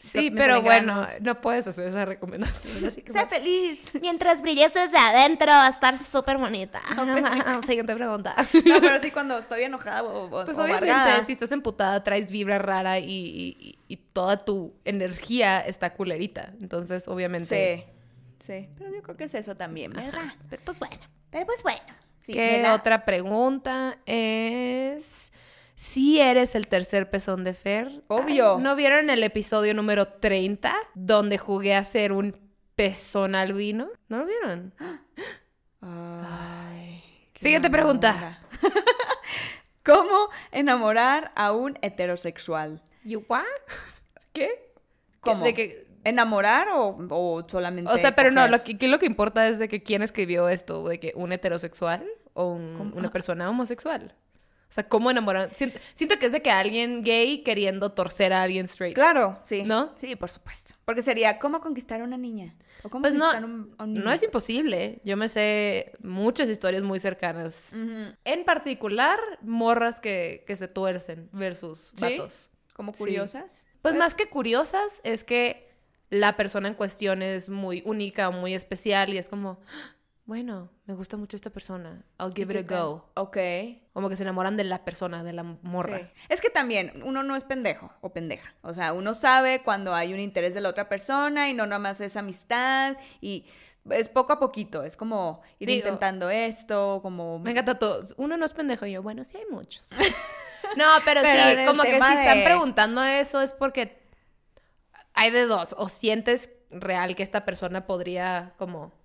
Sí, 0.05 0.31
pero 0.31 0.61
bueno, 0.63 1.05
no 1.21 1.41
puedes 1.41 1.67
hacer 1.67 1.87
esa 1.89 2.05
recomendación. 2.05 2.85
Así 2.87 3.03
que 3.03 3.13
Sé 3.13 3.27
feliz. 3.27 3.81
Mientras 4.01 4.43
brilles 4.43 4.73
desde 4.75 4.99
adentro, 4.99 5.47
va 5.47 5.67
a 5.67 5.71
estar 5.71 5.97
súper 5.99 6.39
bonita. 6.39 6.81
Siguiente 7.67 7.95
pregunta. 7.95 8.35
No, 8.67 8.81
pero 8.81 9.01
sí 9.01 9.11
cuando 9.11 9.39
estoy 9.39 9.63
enojada 9.63 10.03
o, 10.03 10.27
o- 10.27 10.45
Pues 10.45 10.59
o 10.59 10.63
obviamente, 10.65 10.91
amargada. 10.93 11.25
si 11.27 11.33
estás 11.33 11.53
emputada, 11.53 12.03
traes 12.05 12.29
vibra 12.31 12.59
rara 12.59 12.99
y, 12.99 13.79
y- 13.89 13.97
toda 14.15 14.45
tu 14.45 14.75
energía 14.85 15.61
está 15.61 15.93
culerita. 15.95 16.53
Entonces, 16.61 17.09
obviamente. 17.09 17.85
Sí, 18.39 18.47
sí. 18.47 18.69
Pero 18.79 18.95
yo 18.95 19.03
creo 19.03 19.17
que 19.17 19.25
es 19.25 19.35
eso 19.35 19.57
también, 19.57 19.93
¿verdad? 19.93 20.35
Pero 20.49 20.63
pues 20.65 20.79
bueno. 20.79 20.97
Pero 21.31 21.47
pues 21.47 21.63
bueno. 21.65 21.81
Sí, 22.25 22.33
¿Qué 22.33 22.61
la- 22.63 22.75
otra 22.75 23.05
pregunta 23.05 23.99
es? 24.07 25.24
Si 25.95 26.21
eres 26.21 26.55
el 26.57 26.67
tercer 26.67 27.09
pezón 27.09 27.45
de 27.45 27.55
Fer. 27.55 28.03
Obvio. 28.09 28.57
Ay, 28.57 28.63
¿No 28.63 28.75
vieron 28.75 29.11
el 29.11 29.23
episodio 29.23 29.75
número 29.75 30.09
30 30.09 30.75
donde 30.95 31.39
jugué 31.39 31.75
a 31.77 31.85
ser 31.85 32.11
un 32.13 32.37
pezón 32.75 33.35
albino? 33.37 33.89
¿No 34.09 34.19
lo 34.19 34.27
vieron? 34.27 34.75
Ay. 35.81 37.03
Siguiente 37.37 37.71
pregunta. 37.71 38.41
¿Cómo 39.85 40.31
enamorar 40.51 41.31
a 41.37 41.53
un 41.53 41.79
heterosexual? 41.83 42.83
¿You 43.05 43.25
what? 43.29 43.43
¿Qué? 44.33 44.73
¿Cómo? 45.21 45.45
De 45.45 45.53
que, 45.55 45.87
¿Enamorar 46.05 46.69
o, 46.75 46.97
o 47.11 47.47
solamente 47.49 47.91
o 47.91 47.97
sea, 47.99 48.15
pero 48.17 48.31
no, 48.31 48.47
lo 48.49 48.63
que, 48.65 48.77
lo 48.89 48.99
que 48.99 49.07
importa 49.07 49.47
es 49.49 49.59
de 49.59 49.69
que 49.69 49.83
quién 49.83 50.03
escribió 50.03 50.49
esto, 50.49 50.87
de 50.89 50.99
que 51.01 51.13
un 51.17 51.33
heterosexual 51.33 52.05
o 52.35 52.49
un- 52.49 52.93
una 52.97 53.11
persona 53.13 53.49
homosexual. 53.49 54.15
O 54.75 54.79
sea, 54.83 54.89
¿cómo 54.89 55.09
enamorar? 55.09 55.55
Siento, 55.55 55.79
siento 55.93 56.19
que 56.19 56.27
es 56.27 56.33
de 56.33 56.43
que 56.43 56.51
alguien 56.51 57.05
gay 57.05 57.45
queriendo 57.45 57.93
torcer 57.93 58.33
a 58.33 58.43
alguien 58.43 58.65
straight. 58.65 58.97
Claro, 58.97 59.39
sí. 59.45 59.63
¿No? 59.63 59.93
Sí, 59.97 60.17
por 60.17 60.29
supuesto. 60.31 60.75
Porque 60.85 61.01
sería, 61.01 61.39
¿cómo 61.39 61.61
conquistar 61.61 62.01
a 62.01 62.05
una 62.05 62.17
niña? 62.19 62.57
¿O 62.83 62.91
cómo 62.91 63.03
Pues 63.03 63.15
conquistar 63.15 63.45
a 63.45 63.47
un, 63.47 63.73
a 63.79 63.85
un 63.85 63.93
niño? 63.93 64.05
no 64.05 64.11
es 64.11 64.25
imposible. 64.25 65.01
Yo 65.05 65.17
me 65.17 65.29
sé 65.29 65.93
muchas 66.03 66.49
historias 66.49 66.83
muy 66.83 66.99
cercanas. 66.99 67.71
En 68.25 68.45
particular, 68.45 69.21
morras 69.43 70.01
que, 70.01 70.43
que 70.45 70.57
se 70.57 70.67
tuercen 70.67 71.29
versus 71.31 71.93
¿Sí? 71.97 72.17
vatos. 72.19 72.51
¿Como 72.73 72.93
Sí. 72.95 72.99
curiosas? 72.99 73.69
Pues 73.81 73.95
más 73.95 74.17
que 74.17 74.27
curiosas, 74.27 75.01
es 75.05 75.23
que 75.23 75.73
la 76.11 76.37
persona 76.37 76.67
en 76.67 76.75
cuestión 76.75 77.23
es 77.23 77.49
muy 77.49 77.81
única 77.87 78.29
o 78.29 78.33
muy 78.33 78.55
especial 78.55 79.15
y 79.15 79.19
es 79.19 79.29
como, 79.29 79.61
"Ah, 79.69 79.94
bueno, 80.27 80.71
me 80.87 80.95
gusta 80.95 81.17
mucho 81.19 81.37
esta 81.37 81.51
persona. 81.51 82.03
I'll 82.19 82.33
give 82.35 82.59
it 82.59 82.71
a 82.71 82.81
go. 82.83 83.11
Ok. 83.15 83.37
Como 83.93 84.09
que 84.09 84.17
se 84.17 84.23
enamoran 84.23 84.57
de 84.57 84.65
la 84.65 84.85
persona, 84.85 85.23
de 85.23 85.35
la 85.35 85.43
morra. 85.43 85.99
Sí. 85.99 86.07
Es 86.31 86.41
que 86.41 86.49
también 86.49 87.03
uno 87.05 87.23
no 87.23 87.37
es 87.37 87.45
pendejo 87.45 87.93
o 88.01 88.13
pendeja. 88.13 88.55
O 88.63 88.73
sea, 88.73 88.95
uno 88.95 89.13
sabe 89.13 89.63
cuando 89.63 89.95
hay 89.95 90.15
un 90.15 90.21
interés 90.21 90.55
de 90.55 90.63
la 90.63 90.71
otra 90.71 90.89
persona 90.89 91.51
y 91.51 91.55
no 91.55 91.67
nada 91.67 91.79
más 91.79 92.01
es 92.01 92.17
amistad 92.17 92.97
y 93.21 93.45
es 93.91 94.09
poco 94.09 94.33
a 94.33 94.39
poquito. 94.39 94.83
Es 94.83 94.97
como 94.97 95.43
ir 95.59 95.69
Digo- 95.69 95.81
intentando 95.81 96.31
esto, 96.31 97.01
como... 97.03 97.39
Me 97.39 97.51
encanta 97.51 97.79
todo. 97.79 98.03
Uno 98.17 98.39
no 98.39 98.47
es 98.47 98.53
pendejo 98.55 98.87
y 98.87 98.93
yo, 98.93 99.03
bueno, 99.03 99.25
sí 99.25 99.37
hay 99.37 99.45
muchos. 99.51 99.91
no, 100.77 100.87
pero, 101.05 101.21
sí, 101.21 101.67
como 101.67 101.83
que 101.83 102.01
si 102.01 102.13
están 102.15 102.45
preguntando 102.45 103.05
eso 103.05 103.43
es 103.43 103.53
porque 103.53 104.03
hay 105.13 105.31
de 105.31 105.45
dos. 105.45 105.75
O 105.79 105.91
sientes 105.91 106.51
real 106.71 107.15
que 107.15 107.23
esta 107.23 107.45
persona 107.45 107.87
podría 107.87 108.55
como 108.57 109.04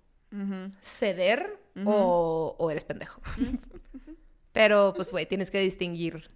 Ceder 0.80 1.58
o, 1.84 2.56
o 2.58 2.70
eres 2.70 2.84
pendejo. 2.84 3.20
Pero, 4.52 4.92
pues, 4.94 5.10
güey, 5.10 5.26
tienes 5.26 5.50
que 5.50 5.60
distinguir, 5.60 6.30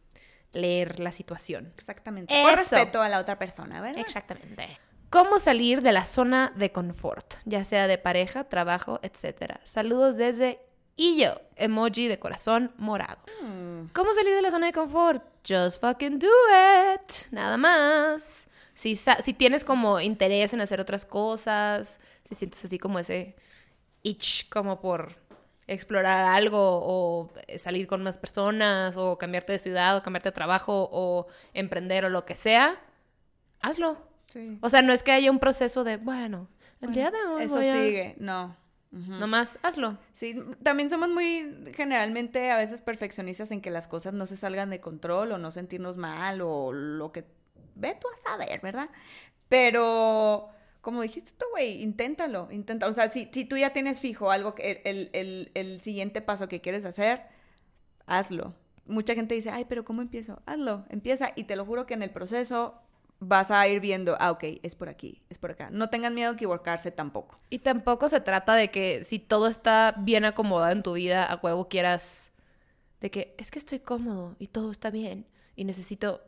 leer 0.53 1.01
la 1.01 1.13
situación. 1.13 1.73
Exactamente. 1.77 2.35
Por 2.43 2.57
respeto 2.57 3.03
a 3.03 3.09
la 3.09 3.19
otra 3.19 3.39
persona, 3.39 3.81
¿verdad? 3.81 4.01
Exactamente. 4.01 4.79
¿Cómo 5.11 5.39
salir 5.39 5.83
de 5.83 5.93
la 5.93 6.05
zona 6.05 6.53
de 6.57 6.73
confort? 6.73 7.35
Ya 7.45 7.63
sea 7.63 7.87
de 7.87 7.99
pareja, 7.99 8.45
trabajo, 8.45 8.99
etcétera. 9.03 9.61
Saludos 9.65 10.17
desde 10.17 10.61
y 10.97 11.21
yo, 11.21 11.41
emoji 11.57 12.09
de 12.09 12.19
corazón 12.19 12.73
morado. 12.79 13.19
Mm. 13.43 13.87
¿Cómo 13.93 14.13
salir 14.15 14.35
de 14.35 14.43
la 14.43 14.51
zona 14.51 14.67
de 14.67 14.73
confort? 14.73 15.23
Just 15.47 15.81
fucking 15.81 16.19
do 16.19 16.29
it. 16.95 17.33
Nada 17.33 17.57
más. 17.57 18.49
Si, 18.75 18.95
si 18.97 19.35
tienes 19.35 19.65
como 19.65 20.01
interés 20.01 20.53
en 20.53 20.61
hacer 20.61 20.81
otras 20.81 21.05
cosas, 21.05 22.01
si 22.25 22.35
sientes 22.35 22.65
así 22.65 22.79
como 22.79 22.99
ese 22.99 23.37
itch 24.05 24.49
como 24.49 24.81
por 24.81 25.17
explorar 25.67 26.25
algo 26.27 26.59
o 26.61 27.33
eh, 27.49 27.59
salir 27.59 27.87
con 27.87 28.03
más 28.03 28.19
personas 28.19 28.97
o 28.97 29.19
cambiarte 29.19 29.53
de 29.53 29.59
ciudad 29.59 29.97
o 29.97 30.03
cambiarte 30.03 30.29
de 30.29 30.35
trabajo 30.35 30.89
o 30.93 31.27
emprender 31.55 32.05
o 32.05 32.11
lo 32.11 32.25
que 32.25 32.37
sea, 32.37 32.81
hazlo. 33.61 33.97
Sí. 34.27 34.59
O 34.61 34.69
sea, 34.69 34.83
no 34.83 34.93
es 34.93 35.03
que 35.03 35.11
haya 35.13 35.31
un 35.31 35.39
proceso 35.39 35.83
de, 35.83 35.97
bueno, 35.97 36.49
el 36.81 36.93
día 36.93 37.11
de 37.11 37.19
hoy 37.25 37.45
Eso 37.45 37.57
voy 37.57 37.67
a-". 37.67 37.73
sigue, 37.73 38.15
no. 38.19 38.57
Nomás 38.93 39.59
hazlo. 39.63 39.99
Sí, 40.13 40.41
también 40.63 40.89
somos 40.89 41.09
muy 41.09 41.53
generalmente 41.75 42.53
a 42.53 42.57
veces 42.57 42.81
perfeccionistas 42.81 43.51
en 43.51 43.61
que 43.61 43.73
las 43.73 43.89
cosas 43.89 44.13
no 44.13 44.25
se 44.25 44.37
salgan 44.37 44.71
de 44.71 44.81
control 44.81 45.33
o 45.33 45.39
no 45.39 45.51
sentirnos 45.51 45.97
mal 45.97 46.41
o 46.43 46.73
lo 46.73 47.11
que 47.11 47.25
ve 47.75 47.99
tú 48.01 48.07
a 48.07 48.31
saber, 48.31 48.61
¿verdad? 48.61 48.89
Pero 49.49 50.49
como 50.85 51.01
dijiste 51.01 51.33
tú, 51.39 51.47
güey, 51.51 51.83
inténtalo, 51.83 52.49
inténtalo. 52.53 52.93
O 52.93 52.95
sea, 52.95 53.09
si, 53.09 53.29
si 53.33 53.47
tú 53.47 53.57
ya 53.57 53.73
tienes 53.73 54.01
fijo 54.01 54.31
algo, 54.31 54.55
que 54.55 54.83
el, 54.85 55.11
el, 55.15 55.51
el, 55.55 55.81
siguiente 55.81 56.21
paso 56.21 56.47
que 56.47 56.61
quieres 56.61 56.85
hacer, 56.85 57.23
hazlo. 58.07 58.55
Mucha 58.87 59.15
gente 59.15 59.35
dice, 59.35 59.51
ay, 59.51 59.65
pero 59.67 59.85
¿cómo 59.85 60.03
empiezo? 60.03 60.43
Hazlo, 60.45 60.85
empieza 60.91 61.33
y 61.35 61.45
te 61.45 61.57
lo 61.57 61.65
juro 61.65 61.87
que 61.87 61.95
en 61.95 62.03
el 62.03 62.11
proceso 62.11 62.75
vas 63.19 63.51
a 63.51 63.67
ir 63.67 63.81
viendo, 63.81 64.17
ah, 64.21 64.31
ok, 64.31 64.45
es 64.63 64.77
por 64.77 64.91
aquí, 64.91 65.23
es 65.31 65.39
por 65.39 65.53
acá. 65.53 65.71
No 65.71 65.89
tengan 65.89 66.15
miedo 66.15 66.31
a 66.31 66.35
equivocarse 66.35 66.91
tampoco. 66.91 67.39
Y 67.49 67.61
tampoco 67.61 68.11
se 68.11 68.21
trata 68.21 68.55
de 68.55 68.71
que 68.71 69.05
si 69.05 69.19
todo 69.19 69.49
está 69.49 69.95
bien 69.99 70.27
acomodado 70.27 70.73
en 70.73 70.83
tu 70.83 70.93
vida, 70.93 71.25
a 71.25 71.41
huevo 71.43 71.69
quieras 71.71 72.31
de 73.01 73.11
que 73.11 73.35
es 73.39 73.51
que 73.51 73.59
estoy 73.59 73.81
cómodo 73.81 74.37
y 74.39 74.49
todo 74.49 74.71
está 74.71 74.91
bien 74.91 75.27
y 75.57 75.65
necesito, 75.65 76.21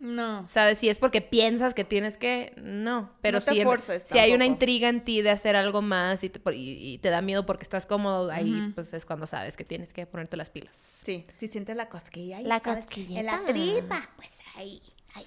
No. 0.00 0.46
¿sabes? 0.48 0.78
Si 0.78 0.88
es 0.88 0.98
porque 0.98 1.20
piensas 1.20 1.72
que 1.72 1.84
tienes 1.84 2.18
que, 2.18 2.52
no, 2.56 3.12
pero 3.22 3.38
No 3.38 3.44
te 3.44 3.52
si, 3.52 3.62
forces 3.62 4.02
si 4.02 4.18
hay 4.18 4.32
una 4.32 4.44
intriga 4.44 4.88
en 4.88 5.02
ti 5.04 5.22
de 5.22 5.30
hacer 5.30 5.56
algo 5.56 5.82
más 5.82 6.24
y 6.24 6.30
te, 6.30 6.40
y- 6.54 6.94
y 6.94 6.98
te 6.98 7.10
da 7.10 7.22
miedo 7.22 7.46
porque 7.46 7.62
estás 7.62 7.86
cómodo, 7.86 8.30
ahí 8.30 8.72
pues 8.74 8.92
es 8.92 9.04
cuando 9.06 9.26
sabes 9.26 9.56
que 9.56 9.64
tienes 9.64 9.92
que 9.94 10.04
ponerte 10.06 10.36
las 10.36 10.50
pilas. 10.50 10.74
Sí, 10.76 11.26
si 11.38 11.48
sientes 11.48 11.76
la 11.76 11.88
cosquilla 11.88 12.38
ahí, 12.38 12.44
La 12.44 12.58
¿sabes? 12.60 12.84
cosquillita. 12.84 13.20
En 13.20 13.26
la 13.26 13.44
tripa, 13.46 14.08
pues 14.16 14.30
ahí, 14.56 14.82
ahí. 15.14 15.24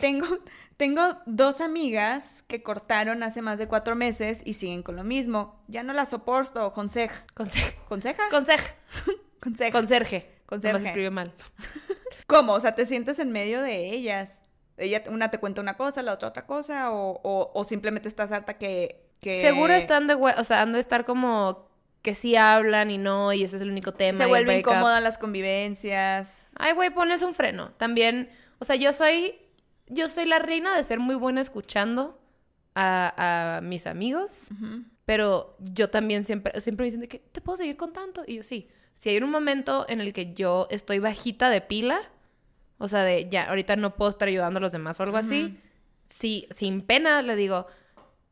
Tengo, 0.00 0.26
tengo 0.76 1.16
dos 1.24 1.60
amigas 1.62 2.42
que 2.48 2.62
cortaron 2.62 3.22
hace 3.22 3.40
más 3.40 3.58
de 3.58 3.66
cuatro 3.66 3.96
meses 3.96 4.42
y 4.44 4.54
siguen 4.54 4.82
con 4.82 4.96
lo 4.96 5.04
mismo. 5.04 5.62
Ya 5.68 5.82
no 5.82 5.92
las 5.94 6.10
soporto, 6.10 6.72
conseja. 6.72 7.24
Conse- 7.34 7.74
¿Conseja? 7.88 8.22
Conserje. 8.30 8.74
Conseja. 9.40 9.72
Conserje. 9.72 10.35
Conserje. 10.46 10.72
Nomás 10.72 10.86
escribió 10.86 11.10
mal. 11.10 11.32
¿Cómo? 12.26 12.54
O 12.54 12.60
sea, 12.60 12.74
te 12.74 12.86
sientes 12.86 13.18
en 13.18 13.30
medio 13.32 13.62
de 13.62 13.90
ellas. 13.90 14.42
Ella, 14.76 15.02
una 15.08 15.30
te 15.30 15.38
cuenta 15.38 15.60
una 15.60 15.76
cosa, 15.76 16.02
la 16.02 16.12
otra 16.12 16.28
otra 16.28 16.46
cosa, 16.46 16.90
o, 16.90 17.20
o, 17.22 17.50
o 17.54 17.64
simplemente 17.64 18.08
estás 18.08 18.32
harta 18.32 18.58
que... 18.58 19.08
que 19.20 19.40
Seguro 19.40 19.72
están 19.72 20.06
de 20.06 20.14
o 20.14 20.44
sea, 20.44 20.62
han 20.62 20.72
de 20.72 20.80
estar 20.80 21.04
como 21.04 21.68
que 22.02 22.14
sí 22.14 22.36
hablan 22.36 22.90
y 22.90 22.98
no, 22.98 23.32
y 23.32 23.42
ese 23.42 23.56
es 23.56 23.62
el 23.62 23.70
único 23.70 23.92
tema. 23.92 24.18
Se 24.18 24.24
y 24.24 24.26
el 24.26 24.28
vuelve 24.28 24.44
breakup. 24.54 24.72
incómoda 24.74 25.00
las 25.00 25.18
convivencias. 25.18 26.50
Ay, 26.56 26.72
güey, 26.74 26.90
pones 26.90 27.22
un 27.22 27.34
freno. 27.34 27.72
También, 27.78 28.30
o 28.58 28.64
sea, 28.64 28.76
yo 28.76 28.92
soy, 28.92 29.34
yo 29.88 30.08
soy 30.08 30.26
la 30.26 30.38
reina 30.38 30.76
de 30.76 30.82
ser 30.82 31.00
muy 31.00 31.16
buena 31.16 31.40
escuchando 31.40 32.20
a, 32.74 33.56
a 33.56 33.60
mis 33.62 33.86
amigos, 33.86 34.48
pero 35.04 35.56
yo 35.58 35.90
también 35.90 36.24
siempre, 36.24 36.60
siempre 36.60 36.84
me 36.84 36.86
dicen 36.86 37.00
de 37.00 37.08
que, 37.08 37.18
¿te 37.18 37.40
puedo 37.40 37.56
seguir 37.56 37.76
contando? 37.76 38.22
Y 38.26 38.36
yo, 38.36 38.42
sí. 38.42 38.68
Si 38.96 39.10
hay 39.10 39.18
un 39.18 39.30
momento 39.30 39.84
en 39.88 40.00
el 40.00 40.12
que 40.12 40.32
yo 40.34 40.66
estoy 40.70 40.98
bajita 40.98 41.50
de 41.50 41.60
pila, 41.60 42.00
o 42.78 42.88
sea, 42.88 43.02
de 43.04 43.28
ya, 43.30 43.44
ahorita 43.44 43.76
no 43.76 43.94
puedo 43.94 44.10
estar 44.10 44.26
ayudando 44.28 44.58
a 44.58 44.60
los 44.60 44.72
demás 44.72 44.98
o 44.98 45.02
algo 45.02 45.16
así, 45.18 45.60
sí, 46.06 46.48
sin 46.54 46.80
pena 46.80 47.22
le 47.22 47.36
digo, 47.36 47.66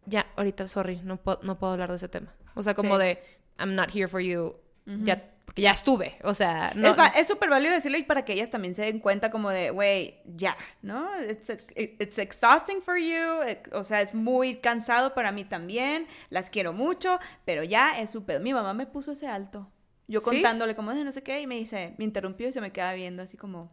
ya, 0.06 0.26
ahorita, 0.36 0.66
sorry, 0.66 1.00
no 1.02 1.16
puedo, 1.18 1.40
no 1.42 1.58
puedo 1.58 1.72
hablar 1.74 1.90
de 1.90 1.96
ese 1.96 2.08
tema. 2.08 2.34
O 2.54 2.62
sea, 2.62 2.74
como 2.74 2.96
Sí. 2.98 3.04
de, 3.04 3.22
I'm 3.58 3.74
not 3.74 3.94
here 3.94 4.08
for 4.08 4.20
you, 4.20 4.56
ya, 4.86 5.30
porque 5.44 5.62
ya 5.62 5.70
estuve, 5.72 6.16
o 6.24 6.34
sea, 6.34 6.72
no. 6.74 6.96
es 7.14 7.28
súper 7.28 7.48
válido 7.50 7.72
decirlo 7.74 7.96
y 7.98 8.02
para 8.02 8.24
que 8.24 8.32
ellas 8.32 8.50
también 8.50 8.74
se 8.74 8.82
den 8.82 8.98
cuenta 9.00 9.30
como 9.30 9.50
de, 9.50 9.70
güey, 9.70 10.20
ya, 10.24 10.56
¿no? 10.82 11.08
It's, 11.30 11.50
it's 11.76 12.18
exhausting 12.18 12.82
for 12.82 12.96
you, 12.96 13.42
eh, 13.46 13.62
o 13.72 13.84
sea, 13.84 14.00
es 14.00 14.14
muy 14.14 14.56
cansado 14.56 15.14
para 15.14 15.30
mí 15.32 15.44
también, 15.44 16.06
las 16.30 16.50
quiero 16.50 16.72
mucho, 16.72 17.18
pero 17.44 17.62
ya 17.64 17.98
es 18.00 18.10
súper... 18.10 18.40
Mi 18.40 18.52
mamá 18.52 18.74
me 18.74 18.86
puso 18.86 19.12
ese 19.12 19.26
alto. 19.26 19.70
Yo 20.06 20.20
¿Sí? 20.20 20.26
contándole 20.26 20.74
como 20.76 20.92
de 20.94 21.02
no 21.04 21.12
sé 21.12 21.22
qué 21.22 21.40
y 21.40 21.46
me 21.46 21.56
dice, 21.56 21.94
me 21.98 22.04
interrumpió 22.04 22.48
y 22.48 22.52
se 22.52 22.60
me 22.60 22.72
queda 22.72 22.92
viendo 22.94 23.22
así 23.22 23.36
como, 23.36 23.70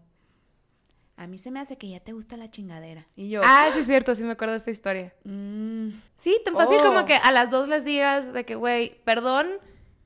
a 1.17 1.28
mí 1.28 1.38
se 1.38 1.52
me 1.52 1.60
hace 1.60 1.78
que 1.78 1.89
ya 1.89 2.00
te 2.00 2.13
gusta 2.13 2.38
la 2.38 2.50
chingadera. 2.50 3.06
Y 3.15 3.30
yo, 3.30 3.41
Ah, 3.44 3.70
sí 3.74 3.80
es 3.80 3.86
cierto, 3.86 4.15
sí 4.15 4.24
me 4.24 4.32
acuerdo 4.32 4.54
de 4.54 4.58
esta 4.58 4.72
historia. 4.72 5.13
"Mm, 5.26 5.89
Sí, 6.15 6.39
tan 6.46 6.56
fácil 6.56 6.78
Oh. 6.82 6.86
como 6.86 7.06
que 7.06 7.15
a 7.15 7.32
las 7.32 7.52
dos 7.52 7.67
les 7.67 7.84
digas 7.86 8.32
de 8.34 8.46
que, 8.46 8.56
güey, 8.56 9.02
perdón, 9.04 9.50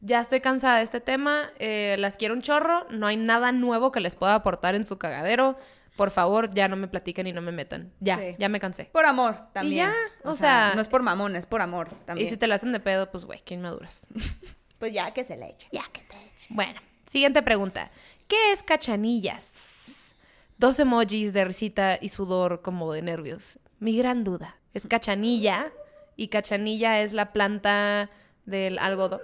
ya 0.01 0.21
estoy 0.21 0.41
cansada 0.41 0.77
de 0.77 0.83
este 0.83 0.99
tema, 0.99 1.51
eh, 1.59 1.95
las 1.99 2.17
quiero 2.17 2.33
un 2.33 2.41
chorro, 2.41 2.85
no 2.89 3.07
hay 3.07 3.17
nada 3.17 3.51
nuevo 3.51 3.91
que 3.91 3.99
les 3.99 4.15
pueda 4.15 4.33
aportar 4.35 4.75
en 4.75 4.83
su 4.83 4.97
cagadero. 4.97 5.57
Por 5.95 6.11
favor, 6.11 6.49
ya 6.53 6.67
no 6.67 6.75
me 6.75 6.89
platiquen 6.89 7.25
y 7.27 7.31
no 7.33 7.41
me 7.41 7.53
metan. 7.53 7.93
Ya, 8.01 8.17
Sí. 8.17 8.35
ya 8.37 8.49
me 8.49 8.59
cansé. 8.59 8.85
por 8.91 9.05
amor 9.05 9.37
también. 9.53 9.87
ya, 9.87 9.93
o 10.29 10.33
sea- 10.35 10.73
no 10.75 10.81
es 10.81 10.89
por 10.89 11.01
mamón, 11.03 11.35
es 11.37 11.45
por 11.45 11.61
amor 11.61 11.89
también. 12.05 12.27
Y 12.27 12.29
si 12.29 12.35
te 12.35 12.47
la 12.47 12.55
hacen 12.55 12.73
de 12.73 12.81
pedo, 12.81 13.09
pues, 13.11 13.23
güey, 13.25 13.39
¿quién 13.45 13.61
maduras? 13.61 14.07
Pues 14.79 14.93
ya 14.93 15.11
que 15.13 15.23
se 15.23 15.37
le 15.37 15.49
eche. 15.49 15.67
ya 15.71 15.83
que 15.91 16.01
te 16.01 16.17
Bueno, 16.49 16.79
siguiente 17.05 17.41
pregunta. 17.41 17.91
¿Qué 18.27 18.51
es 18.51 18.63
cachanillas? 18.63 20.13
Dos 20.57 20.79
emojis 20.79 21.33
de 21.33 21.45
risita 21.45 21.97
y 22.01 22.09
sudor 22.09 22.61
como 22.61 22.93
de 22.93 23.01
nervios. 23.01 23.59
Mi 23.79 23.97
gran 23.97 24.23
duda. 24.23 24.57
Es 24.73 24.87
cachanilla 24.87 25.71
y 26.15 26.29
cachanilla 26.29 27.01
es 27.01 27.13
la 27.13 27.31
planta 27.33 28.09
del 28.45 28.79
algodón. 28.79 29.21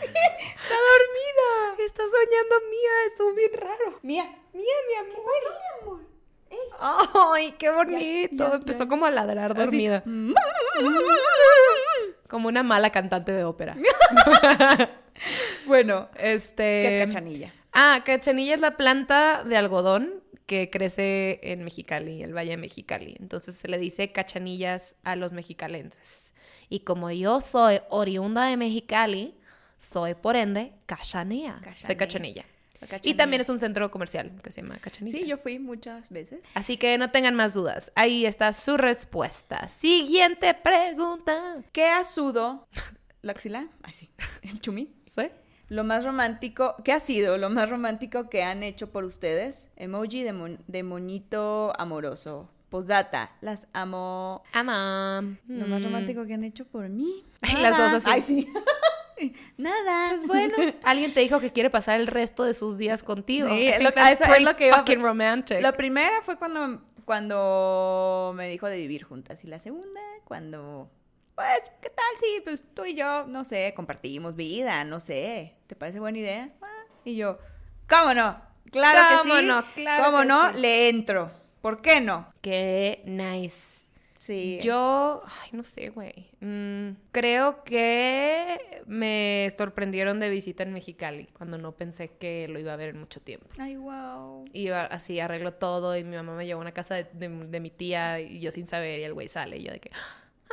Está 0.00 0.76
dormida. 0.90 1.84
Está 1.84 2.02
soñando 2.02 2.60
Mía. 2.70 3.06
Estuvo 3.10 3.34
bien 3.34 3.50
raro. 3.54 3.98
Mía, 4.02 4.24
Mía, 4.52 4.74
mi 4.88 4.94
amor. 4.94 5.34
Ay, 6.78 7.52
qué 7.58 7.70
bonito. 7.70 8.54
Empezó 8.54 8.88
como 8.88 9.06
a 9.06 9.10
ladrar 9.10 9.54
dormida. 9.54 10.02
Como 12.34 12.48
una 12.48 12.64
mala 12.64 12.90
cantante 12.90 13.30
de 13.30 13.44
ópera. 13.44 13.76
Bueno, 15.68 16.08
Este. 16.18 16.62
¿qué 16.82 16.98
es 17.02 17.06
cachanilla? 17.06 17.54
Ah, 17.72 18.02
cachanilla 18.04 18.54
es 18.54 18.60
la 18.60 18.76
planta 18.76 19.44
de 19.44 19.56
algodón 19.56 20.24
que 20.44 20.68
crece 20.68 21.38
en 21.44 21.62
Mexicali, 21.62 22.24
el 22.24 22.36
Valle 22.36 22.50
de 22.50 22.56
Mexicali. 22.56 23.14
Entonces 23.20 23.54
se 23.54 23.68
le 23.68 23.78
dice 23.78 24.10
cachanillas 24.10 24.96
a 25.04 25.14
los 25.14 25.32
mexicalenses. 25.32 26.32
Y 26.68 26.80
como 26.80 27.12
yo 27.12 27.40
soy 27.40 27.78
oriunda 27.88 28.46
de 28.46 28.56
Mexicali, 28.56 29.38
soy 29.78 30.14
por 30.14 30.34
ende 30.34 30.72
cachanilla. 30.86 31.60
Soy 31.76 31.94
Cachanilla. 31.94 32.44
Cachanilla. 32.86 33.10
Y 33.10 33.14
también 33.16 33.42
es 33.42 33.48
un 33.48 33.58
centro 33.58 33.90
comercial 33.90 34.32
que 34.42 34.50
se 34.50 34.62
llama 34.62 34.78
Cachanilla. 34.78 35.18
Sí, 35.18 35.26
yo 35.26 35.38
fui 35.38 35.58
muchas 35.58 36.10
veces. 36.10 36.40
Así 36.54 36.76
que 36.76 36.96
no 36.98 37.10
tengan 37.10 37.34
más 37.34 37.54
dudas. 37.54 37.92
Ahí 37.94 38.26
está 38.26 38.52
su 38.52 38.76
respuesta. 38.76 39.68
Siguiente 39.68 40.54
pregunta. 40.54 41.62
¿Qué 41.72 41.86
ha 41.86 42.04
sudo? 42.04 42.68
¿La 43.22 43.32
axila? 43.32 43.68
Ay, 43.82 43.92
sí. 43.92 44.10
El 44.42 44.60
chumí. 44.60 44.94
¿Sí? 45.06 45.22
Lo 45.68 45.82
más 45.82 46.04
romántico, 46.04 46.76
¿qué 46.84 46.92
ha 46.92 47.00
sido 47.00 47.38
lo 47.38 47.48
más 47.48 47.70
romántico 47.70 48.28
que 48.28 48.42
han 48.42 48.62
hecho 48.62 48.90
por 48.92 49.04
ustedes? 49.04 49.68
Emoji 49.76 50.22
de, 50.22 50.32
mon- 50.34 50.62
de 50.66 50.82
moñito 50.82 51.72
amoroso. 51.78 52.50
Postdata, 52.68 53.30
las 53.40 53.66
amo. 53.72 54.42
Ama. 54.52 55.38
Lo 55.46 55.66
más 55.66 55.82
romántico 55.82 56.26
que 56.26 56.34
han 56.34 56.44
hecho 56.44 56.64
por 56.66 56.88
mí. 56.88 57.24
Mm. 57.24 57.38
Ay, 57.56 57.62
las 57.62 57.78
dos 57.78 57.92
así. 57.94 58.10
Ay, 58.10 58.22
sí. 58.22 58.48
Nada. 59.56 60.10
Pues 60.10 60.26
bueno, 60.26 60.54
alguien 60.82 61.12
te 61.14 61.20
dijo 61.20 61.40
que 61.40 61.52
quiere 61.52 61.70
pasar 61.70 62.00
el 62.00 62.06
resto 62.06 62.44
de 62.44 62.54
sus 62.54 62.78
días 62.78 63.02
contigo. 63.02 63.48
Sí, 63.48 63.70
lo 63.80 63.88
eso 63.90 64.24
es 64.24 64.42
lo 64.42 64.56
que 64.56 64.68
iba 64.68 64.78
fucking 64.78 65.02
romantic. 65.02 65.60
La 65.60 65.72
primera 65.72 66.22
fue 66.22 66.36
cuando, 66.36 66.82
cuando 67.04 68.32
me 68.36 68.48
dijo 68.48 68.68
de 68.68 68.76
vivir 68.76 69.04
juntas. 69.04 69.42
Y 69.44 69.46
la 69.46 69.58
segunda, 69.58 70.00
cuando, 70.24 70.90
pues, 71.34 71.72
¿qué 71.80 71.90
tal? 71.90 72.04
Sí, 72.20 72.40
pues 72.44 72.62
tú 72.74 72.84
y 72.84 72.94
yo, 72.94 73.26
no 73.26 73.44
sé, 73.44 73.72
compartimos 73.76 74.34
vida, 74.36 74.84
no 74.84 75.00
sé. 75.00 75.54
¿Te 75.66 75.76
parece 75.76 76.00
buena 76.00 76.18
idea? 76.18 76.50
Ah, 76.62 76.84
Y 77.04 77.16
yo, 77.16 77.38
¿cómo 77.88 78.14
no? 78.14 78.40
Claro 78.70 79.08
que 79.08 79.28
¿Cómo 79.28 79.36
sí. 79.38 79.46
no? 79.46 79.64
Claro 79.74 80.04
¿Cómo 80.04 80.18
que 80.20 80.24
no? 80.26 80.52
sí. 80.52 80.60
Le 80.60 80.88
entro. 80.88 81.30
¿Por 81.60 81.80
qué 81.80 82.00
no? 82.00 82.28
Qué 82.42 83.02
nice. 83.06 83.83
Sí. 84.24 84.58
Yo, 84.62 85.22
ay, 85.42 85.50
no 85.52 85.62
sé, 85.64 85.90
güey. 85.90 86.30
Mm, 86.40 86.96
creo 87.12 87.62
que 87.62 88.82
me 88.86 89.48
sorprendieron 89.58 90.18
de 90.18 90.30
visita 90.30 90.62
en 90.62 90.72
Mexicali 90.72 91.26
cuando 91.36 91.58
no 91.58 91.72
pensé 91.72 92.08
que 92.08 92.48
lo 92.48 92.58
iba 92.58 92.72
a 92.72 92.76
ver 92.76 92.88
en 92.90 93.00
mucho 93.00 93.20
tiempo. 93.20 93.46
Ay, 93.58 93.76
wow. 93.76 94.46
Iba 94.54 94.86
así, 94.86 95.20
arreglo 95.20 95.52
todo 95.52 95.94
y 95.98 96.04
mi 96.04 96.16
mamá 96.16 96.34
me 96.36 96.46
llevó 96.46 96.60
a 96.60 96.62
una 96.62 96.72
casa 96.72 96.94
de, 96.94 97.04
de- 97.12 97.28
de 97.48 97.60
mi 97.60 97.68
tía 97.70 98.18
y 98.20 98.40
yo 98.40 98.50
sin 98.50 98.66
saber 98.66 99.00
y 99.00 99.04
el 99.04 99.12
güey 99.12 99.28
sale 99.28 99.58
y 99.58 99.64
yo 99.64 99.72
de 99.72 99.80
que 99.80 99.90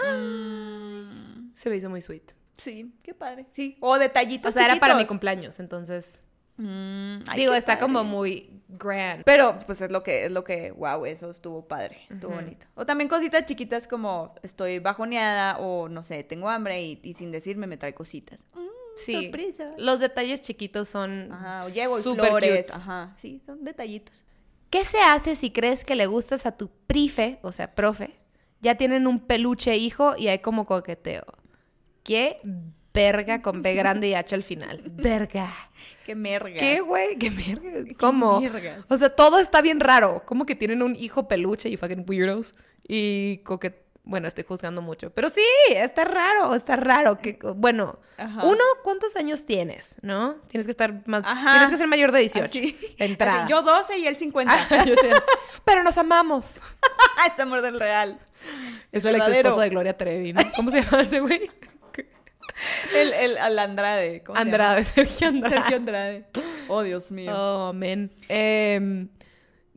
Mm, 0.04 1.52
se 1.56 1.70
me 1.70 1.76
hizo 1.78 1.90
muy 1.90 2.02
sweet. 2.02 2.34
sí, 2.58 2.92
qué 3.04 3.14
padre. 3.14 3.46
Sí. 3.52 3.78
O 3.80 3.98
detallitos. 3.98 4.50
O 4.50 4.52
sea, 4.52 4.66
era 4.66 4.76
para 4.78 4.96
mi 4.96 5.06
cumpleaños, 5.06 5.60
entonces 5.60 6.24
Mm, 6.58 7.20
digo, 7.36 7.54
está 7.54 7.80
como 7.80 8.04
muy 8.04 8.62
grand. 8.70 9.24
Pero 9.24 9.58
pues 9.66 9.82
es 9.82 9.92
lo 9.92 10.04
que, 10.04 10.26
es 10.26 10.32
lo 10.32 10.44
que, 10.44 10.72
wow, 10.72 11.06
eso 11.06 11.30
estuvo 11.32 11.68
padre, 11.68 12.00
estuvo 12.10 12.34
bonito. 12.36 12.68
O 12.76 12.86
también 12.86 13.10
cositas 13.10 13.46
chiquitas 13.46 13.88
como 13.88 14.36
estoy 14.44 14.80
bajoneada 14.80 15.58
o 15.60 15.90
no 15.90 16.04
sé, 16.04 16.24
tengo 16.24 16.50
hambre 16.50 16.82
y, 16.82 17.00
y 17.04 17.14
sin 17.14 17.32
decirme 17.32 17.68
me 17.68 17.78
trae 17.78 17.94
cositas. 17.94 18.46
Mm, 18.54 18.68
Sí. 18.94 19.14
Sorpresa. 19.14 19.72
Los 19.78 20.02
detalles 20.02 20.42
chiquitos 20.42 20.90
son 20.90 21.32
Ajá, 21.32 21.66
o 21.66 21.70
llego 21.70 21.98
y 21.98 22.04
súper 22.04 22.26
flores, 22.28 22.66
cute. 22.68 22.78
ajá, 22.78 23.14
sí, 23.18 23.42
son 23.46 23.64
detallitos. 23.64 24.26
¿Qué 24.70 24.84
se 24.84 25.00
hace 25.00 25.36
si 25.36 25.50
crees 25.52 25.86
que 25.86 25.96
le 25.96 26.08
gustas 26.08 26.46
a 26.46 26.58
tu 26.58 26.70
prife, 26.88 27.40
o 27.42 27.54
sea, 27.54 27.74
profe? 27.74 28.14
Ya 28.60 28.76
tienen 28.76 29.08
un 29.08 29.20
peluche 29.22 29.78
hijo 29.78 30.16
y 30.18 30.28
hay 30.28 30.40
como 30.40 30.66
coqueteo. 30.66 31.24
¿Qué 32.04 32.38
verga 32.94 33.42
con 33.42 33.62
B 33.62 33.74
grande 33.74 34.08
y 34.10 34.14
H 34.14 34.36
al 34.36 34.44
final? 34.44 34.82
Verga. 34.86 35.50
Qué 36.06 36.16
merga. 36.16 36.58
¿Qué, 36.58 36.82
güey? 36.82 37.18
¿Qué 37.18 37.30
verga? 37.30 37.72
¿Cómo? 37.98 38.42
vergas. 38.42 38.86
O 38.90 38.98
sea, 38.98 39.10
todo 39.16 39.40
está 39.40 39.62
bien 39.62 39.80
raro. 39.80 40.24
Como 40.26 40.46
que 40.46 40.56
tienen 40.56 40.82
un 40.82 40.96
hijo 40.96 41.28
peluche 41.28 41.70
y 41.70 41.78
fucking 41.78 42.06
weirdos. 42.08 42.56
Y 42.88 43.38
coquet... 43.40 43.82
Bueno, 44.04 44.28
estoy 44.28 44.44
juzgando 44.44 44.82
mucho. 44.82 45.12
Pero 45.12 45.30
sí, 45.30 45.46
está 45.70 46.04
raro, 46.04 46.56
está 46.56 46.76
raro. 46.76 47.20
Que, 47.20 47.38
bueno, 47.56 48.00
Ajá. 48.18 48.46
uno, 48.46 48.64
¿cuántos 48.84 49.16
años 49.16 49.46
tienes? 49.46 49.98
¿No? 50.02 50.38
Tienes 50.48 50.66
que 50.66 50.72
estar 50.72 51.04
más... 51.06 51.24
Ajá. 51.24 51.52
Tienes 51.52 51.70
que 51.70 51.78
ser 51.78 51.88
mayor 51.88 52.12
de 52.12 52.20
18. 52.22 52.46
Así. 52.46 52.78
de 52.98 53.06
entrada. 53.06 53.44
Así, 53.44 53.52
yo 53.52 53.62
12 53.62 54.00
y 54.00 54.08
él 54.08 54.16
50. 54.16 54.68
Ah, 54.72 54.86
yo 54.88 54.96
sé. 54.96 55.12
Pero 55.64 55.84
nos 55.84 56.00
amamos. 56.00 56.62
es 57.32 57.40
amor 57.40 57.62
del 57.62 57.80
real. 57.80 58.20
Es 58.92 59.06
el 59.06 59.16
ex 59.16 59.28
esposo 59.28 59.60
de 59.60 59.70
Gloria 59.70 59.96
Trevi, 59.96 60.34
¿no? 60.34 60.42
¿Cómo 60.56 60.72
se 60.72 60.82
llama 60.82 61.02
ese 61.02 61.20
güey? 61.20 61.50
El, 62.96 63.14
el, 63.14 63.60
Andrade. 63.60 64.24
¿cómo 64.24 64.38
se 64.38 64.46
llama? 64.46 64.52
Andrade, 64.52 64.84
Sergio 64.84 65.28
Andrade. 65.28 65.56
Sergio 65.56 65.78
Andrade. 65.78 66.26
Oh, 66.68 66.82
Dios 66.84 67.12
mío. 67.12 67.34
Oh, 67.36 67.74
man. 67.74 68.12
Em, 68.28 69.08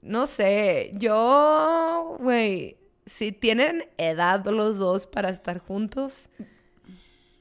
no 0.02 0.26
sé, 0.26 0.90
yo, 0.94 2.16
güey, 2.20 2.76
si 3.06 3.32
tienen 3.32 3.88
edad 3.96 4.44
los 4.46 4.78
dos 4.78 5.06
para 5.06 5.28
estar 5.30 5.58
juntos, 5.58 6.28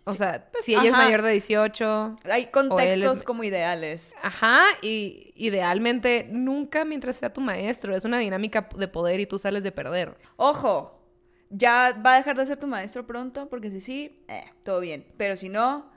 O 0.06 0.14
sea, 0.14 0.50
si 0.62 0.74
ella 0.74 0.84
es 0.90 0.92
mayor 0.92 1.22
de 1.22 1.32
18, 1.32 2.14
Hay 2.30 2.48
contextos 2.48 3.20
es- 3.20 3.24
como 3.24 3.44
ideales. 3.46 4.14
Ajá, 4.22 4.62
y 4.82 5.32
idealmente 5.36 6.28
nunca 6.30 6.84
mientras 6.84 7.16
sea 7.16 7.32
tu 7.32 7.40
maestro. 7.40 7.96
Es 7.96 8.04
una 8.04 8.20
dinámica 8.20 8.68
de 8.78 8.88
poder 8.90 9.22
y 9.22 9.26
tú 9.26 9.40
sales 9.40 9.64
de 9.64 9.72
perder. 9.72 10.18
Ojo, 10.36 11.00
ya 11.54 12.00
va 12.06 12.16
a 12.16 12.18
dejar 12.18 12.36
de 12.36 12.46
ser 12.46 12.58
tu 12.58 12.68
maestro 12.68 13.06
pronto, 13.06 13.48
porque 13.50 13.70
si 13.70 13.80
sí, 13.80 14.24
eh, 14.28 14.44
todo 14.63 14.80
bien. 14.80 15.06
Pero 15.18 15.36
si 15.36 15.50
no, 15.50 15.89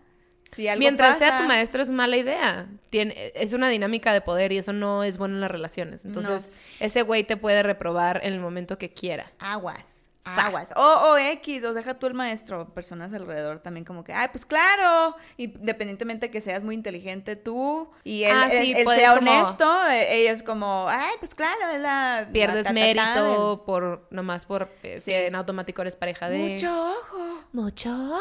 si 0.44 0.68
algo 0.68 0.80
Mientras 0.80 1.18
sea 1.18 1.38
tu 1.38 1.44
maestro 1.44 1.82
es 1.82 1.90
mala 1.90 2.16
idea. 2.16 2.68
Tiene, 2.90 3.32
es 3.34 3.52
una 3.52 3.68
dinámica 3.68 4.12
de 4.12 4.20
poder 4.20 4.52
y 4.52 4.58
eso 4.58 4.72
no 4.72 5.02
es 5.02 5.18
bueno 5.18 5.34
en 5.34 5.40
las 5.40 5.50
relaciones. 5.50 6.04
Entonces, 6.04 6.52
ese 6.78 7.02
güey 7.02 7.24
te 7.24 7.36
puede 7.36 7.62
reprobar 7.62 8.20
en 8.22 8.32
el 8.34 8.40
momento 8.40 8.78
que 8.78 8.90
quiera. 8.90 9.32
Aguas. 9.38 9.95
Sa. 10.34 10.46
Aguas. 10.46 10.72
O, 10.76 10.80
o 10.82 11.16
X, 11.16 11.64
o 11.64 11.72
deja 11.72 11.94
tú 11.98 12.06
el 12.06 12.14
maestro, 12.14 12.74
personas 12.74 13.12
alrededor 13.14 13.60
también 13.60 13.84
como 13.84 14.04
que, 14.04 14.12
ay, 14.12 14.28
pues 14.32 14.44
claro, 14.44 15.16
independientemente 15.36 16.30
que 16.30 16.40
seas 16.40 16.62
muy 16.62 16.74
inteligente 16.74 17.36
tú 17.36 17.88
y 18.04 18.24
él, 18.24 18.36
Ah, 18.36 18.48
sí, 18.50 18.74
él 18.76 18.86
sea 18.88 19.14
como- 19.16 19.30
honesto, 19.30 19.86
eh, 19.88 20.16
ella 20.22 20.32
es 20.32 20.42
como, 20.42 20.86
ay, 20.88 21.14
pues 21.20 21.34
claro, 21.34 21.70
es 21.72 21.80
la... 21.80 22.28
Pierdes 22.32 22.64
la 22.64 22.72
mérito 22.72 23.62
por 23.64 24.06
nomás 24.10 24.44
por 24.44 24.70
eh, 24.82 24.98
Sí. 25.00 25.10
que 25.10 25.26
en 25.26 25.34
automático 25.34 25.80
eres 25.82 25.96
pareja 25.96 26.28
de 26.28 26.38
Mucho 26.38 26.90
ojo. 27.00 27.40
mucho. 27.52 28.18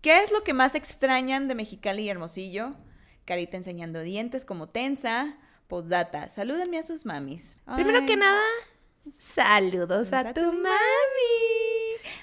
¿Qué 0.00 0.22
es 0.24 0.32
lo 0.32 0.42
que 0.42 0.52
más 0.52 0.74
extrañan 0.74 1.48
de 1.48 1.54
Mexicali 1.54 2.02
y 2.02 2.08
Hermosillo? 2.08 2.74
Carita 3.24 3.56
enseñando 3.56 4.00
dientes 4.00 4.44
como 4.44 4.68
tensa. 4.68 5.36
Postdata, 5.68 6.28
salúdenme 6.28 6.78
a 6.78 6.82
sus 6.82 7.06
mamis. 7.06 7.54
Primero 7.76 8.04
que 8.04 8.16
nada, 8.16 8.40
saludos 9.18 10.12
a 10.12 10.20
a 10.20 10.34
tu 10.34 10.52
mami. 10.52 10.68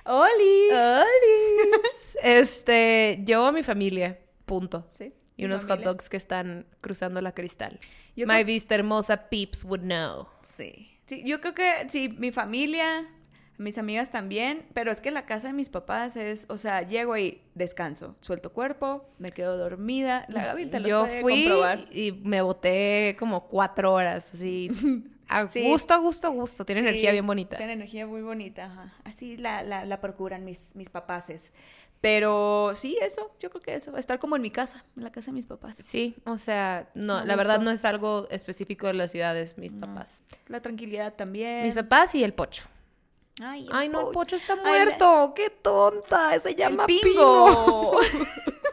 ¡Oli! 0.06 0.70
Este, 2.22 3.20
yo 3.24 3.46
a 3.46 3.52
mi 3.52 3.64
familia, 3.64 4.20
punto. 4.46 4.86
Sí, 4.90 5.14
Y 5.38 5.46
unos 5.46 5.64
hot 5.64 5.82
dogs 5.82 6.10
que 6.10 6.18
están 6.18 6.66
cruzando 6.82 7.22
la 7.22 7.32
cristal. 7.34 7.80
Yo 8.16 8.28
My 8.28 8.44
vista 8.44 8.76
hermosa 8.76 9.30
peeps 9.30 9.64
would 9.64 9.82
know. 9.84 10.28
Sí. 10.44 10.98
Sí, 11.06 11.24
yo 11.26 11.40
creo 11.40 11.54
que 11.56 11.88
sí, 11.88 12.10
mi 12.10 12.32
familia, 12.34 13.08
mis 13.58 13.78
amigas 13.78 14.12
también, 14.12 14.66
pero 14.74 14.92
es 14.92 15.00
que 15.00 15.12
la 15.12 15.26
casa 15.26 15.48
de 15.48 15.54
mis 15.54 15.70
papás 15.70 16.18
es, 16.18 16.46
o 16.50 16.58
sea, 16.58 16.82
llego 16.82 17.16
y 17.18 17.42
descanso, 17.56 18.16
suelto 18.20 18.52
cuerpo, 18.52 19.10
me 19.18 19.32
quedo 19.32 19.58
dormida. 19.58 20.26
La 20.28 20.46
Gaby 20.48 20.66
te 20.66 20.80
lo 20.82 20.88
Yo 20.88 21.06
fui 21.22 21.46
comprobar. 21.46 21.86
y 21.92 22.12
me 22.12 22.42
boté 22.42 23.16
como 23.18 23.48
cuatro 23.48 23.94
horas, 23.94 24.32
así. 24.34 24.70
A 25.30 25.48
Sí. 25.48 25.64
gusto, 25.68 25.94
a 25.94 25.98
gusto, 25.98 26.28
a 26.28 26.30
gusto. 26.32 26.66
Tiene 26.66 26.82
Sí, 26.82 26.88
energía 26.88 27.12
bien 27.12 27.26
bonita. 27.28 27.56
Tiene 27.58 27.74
energía 27.74 28.06
muy 28.08 28.22
bonita, 28.22 28.66
ajá. 28.66 28.94
Así 29.04 29.38
la, 29.38 29.64
la, 29.64 29.86
la 29.86 30.02
procuran 30.02 30.44
mis, 30.44 30.76
mis 30.76 30.90
papaces. 30.90 31.52
Pero 32.02 32.72
sí, 32.76 32.98
eso, 33.02 33.30
yo 33.42 33.50
creo 33.50 33.62
que 33.62 33.76
eso, 33.76 33.96
estar 33.98 34.20
como 34.20 34.38
en 34.38 34.42
mi 34.42 34.52
casa, 34.52 34.86
en 34.96 35.04
la 35.04 35.12
casa 35.12 35.32
de 35.32 35.36
mis 35.36 35.46
papás. 35.46 35.78
Sí, 35.84 36.16
o 36.26 36.38
sea, 36.38 36.90
no, 36.94 37.26
la 37.26 37.36
verdad 37.36 37.60
no 37.60 37.72
es 37.72 37.84
algo 37.84 38.26
específico 38.32 38.88
de 38.88 38.94
las 38.94 39.12
ciudades, 39.12 39.58
mis 39.58 39.74
papás. 39.74 40.24
La 40.48 40.62
tranquilidad 40.62 41.14
también. 41.16 41.64
Mis 41.64 41.74
papás 41.76 42.16
y 42.16 42.24
el 42.24 42.34
pocho. 42.34 42.64
Ay, 43.42 43.66
el 43.68 43.70
Ay, 43.74 43.90
no, 43.90 44.08
el 44.08 44.14
pocho. 44.14 44.36
está 44.38 44.54
Ay, 44.54 44.60
muerto. 44.86 45.34
Qué 45.36 45.50
tonta. 45.50 46.40
Se 46.40 46.50
El 46.50 46.56
llama 46.56 46.86
pingo. 46.86 47.04
Pingo. 47.04 48.00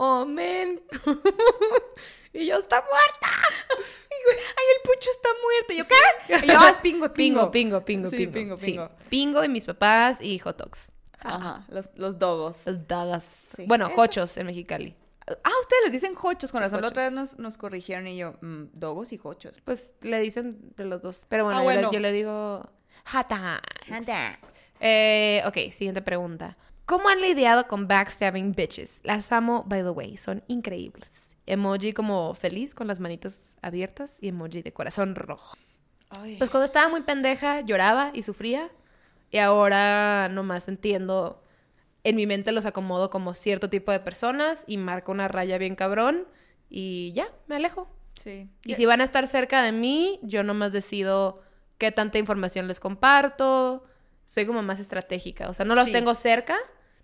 Oh, 0.00 0.24
men. 0.24 0.80
y 2.32 2.46
yo 2.46 2.56
está 2.58 2.76
muerta. 2.82 3.28
Ay, 3.70 4.64
el 4.76 4.82
pocho 4.84 5.10
está 5.10 5.28
muerto. 5.42 5.72
Y 5.72 5.76
yo, 5.78 5.84
¿qué? 5.86 6.46
Y 6.46 6.48
yo, 6.48 6.54
ah, 6.58 6.70
es 6.70 6.78
pingo, 6.82 7.06
es 7.06 7.12
Pingo, 7.12 7.50
pingo, 7.50 7.84
pingo, 7.84 8.08
Sí, 8.10 8.16
pingo. 8.16 8.32
pingo, 8.32 8.56
Sí, 8.58 8.66
pingo. 8.72 8.90
pingo 9.08 9.44
y 9.44 9.48
mis 9.48 9.64
papás 9.64 10.18
y 10.20 10.38
hot 10.38 10.56
dogs. 10.58 10.92
Ajá, 11.20 11.64
los, 11.68 11.86
los 11.96 12.18
dogos. 12.18 12.58
Las 12.64 12.86
dagas. 12.86 13.24
Sí, 13.56 13.64
bueno, 13.66 13.88
eso. 13.88 14.00
hochos 14.00 14.36
en 14.36 14.46
Mexicali. 14.46 14.94
Ah, 15.26 15.50
ustedes 15.60 15.82
les 15.86 15.92
dicen 15.92 16.14
jochos, 16.14 16.52
con 16.52 16.60
Los 16.60 16.70
razón. 16.70 16.82
La 16.82 16.88
otra 16.88 17.02
vez 17.02 17.12
jochos. 17.14 17.30
nos, 17.32 17.38
nos 17.40 17.58
corrigieron 17.58 18.06
y 18.06 18.16
yo, 18.16 18.34
mm, 18.40 18.66
dogos 18.74 19.12
y 19.12 19.18
jochos. 19.18 19.54
Pues 19.64 19.94
le 20.02 20.20
dicen 20.20 20.58
de 20.76 20.84
los 20.84 21.02
dos. 21.02 21.26
Pero 21.28 21.44
bueno, 21.44 21.58
Ah, 21.58 21.62
yo 21.64 21.68
le- 21.70 21.74
bueno. 21.76 21.92
Yo, 21.92 21.98
le 21.98 22.12
digo 22.12 22.70
hot 23.12 23.28
dogs. 23.28 24.62
Eh, 24.80 25.42
ok, 25.44 25.72
siguiente 25.72 26.02
pregunta. 26.02 26.56
¿Cómo 26.88 27.10
han 27.10 27.20
lidiado 27.20 27.68
con 27.68 27.86
backstabbing 27.86 28.52
bitches? 28.54 29.00
Las 29.04 29.30
amo, 29.30 29.62
by 29.66 29.82
the 29.82 29.90
way, 29.90 30.16
son 30.16 30.42
increíbles. 30.48 31.36
Emoji 31.44 31.92
como 31.92 32.32
feliz 32.34 32.74
con 32.74 32.86
las 32.86 32.98
manitas 32.98 33.40
abiertas 33.60 34.16
y 34.22 34.28
emoji 34.28 34.62
de 34.62 34.72
corazón 34.72 35.14
rojo. 35.14 35.54
Ay. 36.18 36.36
Pues 36.38 36.48
cuando 36.48 36.64
estaba 36.64 36.88
muy 36.88 37.02
pendeja 37.02 37.60
lloraba 37.60 38.10
y 38.14 38.22
sufría 38.22 38.70
y 39.30 39.36
ahora 39.36 40.30
nomás 40.30 40.66
entiendo, 40.68 41.42
en 42.04 42.16
mi 42.16 42.26
mente 42.26 42.52
los 42.52 42.64
acomodo 42.64 43.10
como 43.10 43.34
cierto 43.34 43.68
tipo 43.68 43.92
de 43.92 44.00
personas 44.00 44.64
y 44.66 44.78
marco 44.78 45.12
una 45.12 45.28
raya 45.28 45.58
bien 45.58 45.74
cabrón 45.76 46.26
y 46.70 47.12
ya, 47.12 47.28
me 47.48 47.56
alejo. 47.56 47.86
sí. 48.14 48.48
Y 48.64 48.74
si 48.74 48.86
van 48.86 49.02
a 49.02 49.04
estar 49.04 49.26
cerca 49.26 49.62
de 49.62 49.72
mí, 49.72 50.18
yo 50.22 50.42
nomás 50.42 50.72
decido 50.72 51.42
qué 51.76 51.92
tanta 51.92 52.16
información 52.16 52.66
les 52.66 52.80
comparto. 52.80 53.84
Soy 54.24 54.46
como 54.46 54.62
más 54.62 54.80
estratégica. 54.80 55.48
O 55.50 55.54
sea, 55.54 55.66
no 55.66 55.74
los 55.74 55.86
Sí. 55.86 55.92
tengo 55.92 56.14
cerca, 56.14 56.56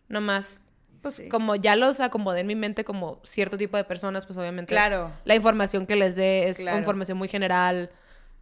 nomás, 0.08 0.66
pues 1.02 1.14
Sí. 1.16 1.28
como 1.28 1.54
ya 1.56 1.76
los 1.76 2.00
acomodé 2.00 2.40
en 2.40 2.46
mi 2.46 2.54
mente 2.54 2.84
como 2.84 3.20
cierto 3.24 3.56
tipo 3.58 3.76
de 3.76 3.84
personas, 3.84 4.26
pues 4.26 4.38
obviamente 4.38 4.72
Claro. 4.72 5.12
la 5.24 5.34
información 5.34 5.86
que 5.86 5.96
les 5.96 6.16
dé 6.16 6.48
es 6.48 6.58
Claro. 6.58 6.78
información 6.78 7.18
muy 7.18 7.28
general. 7.28 7.90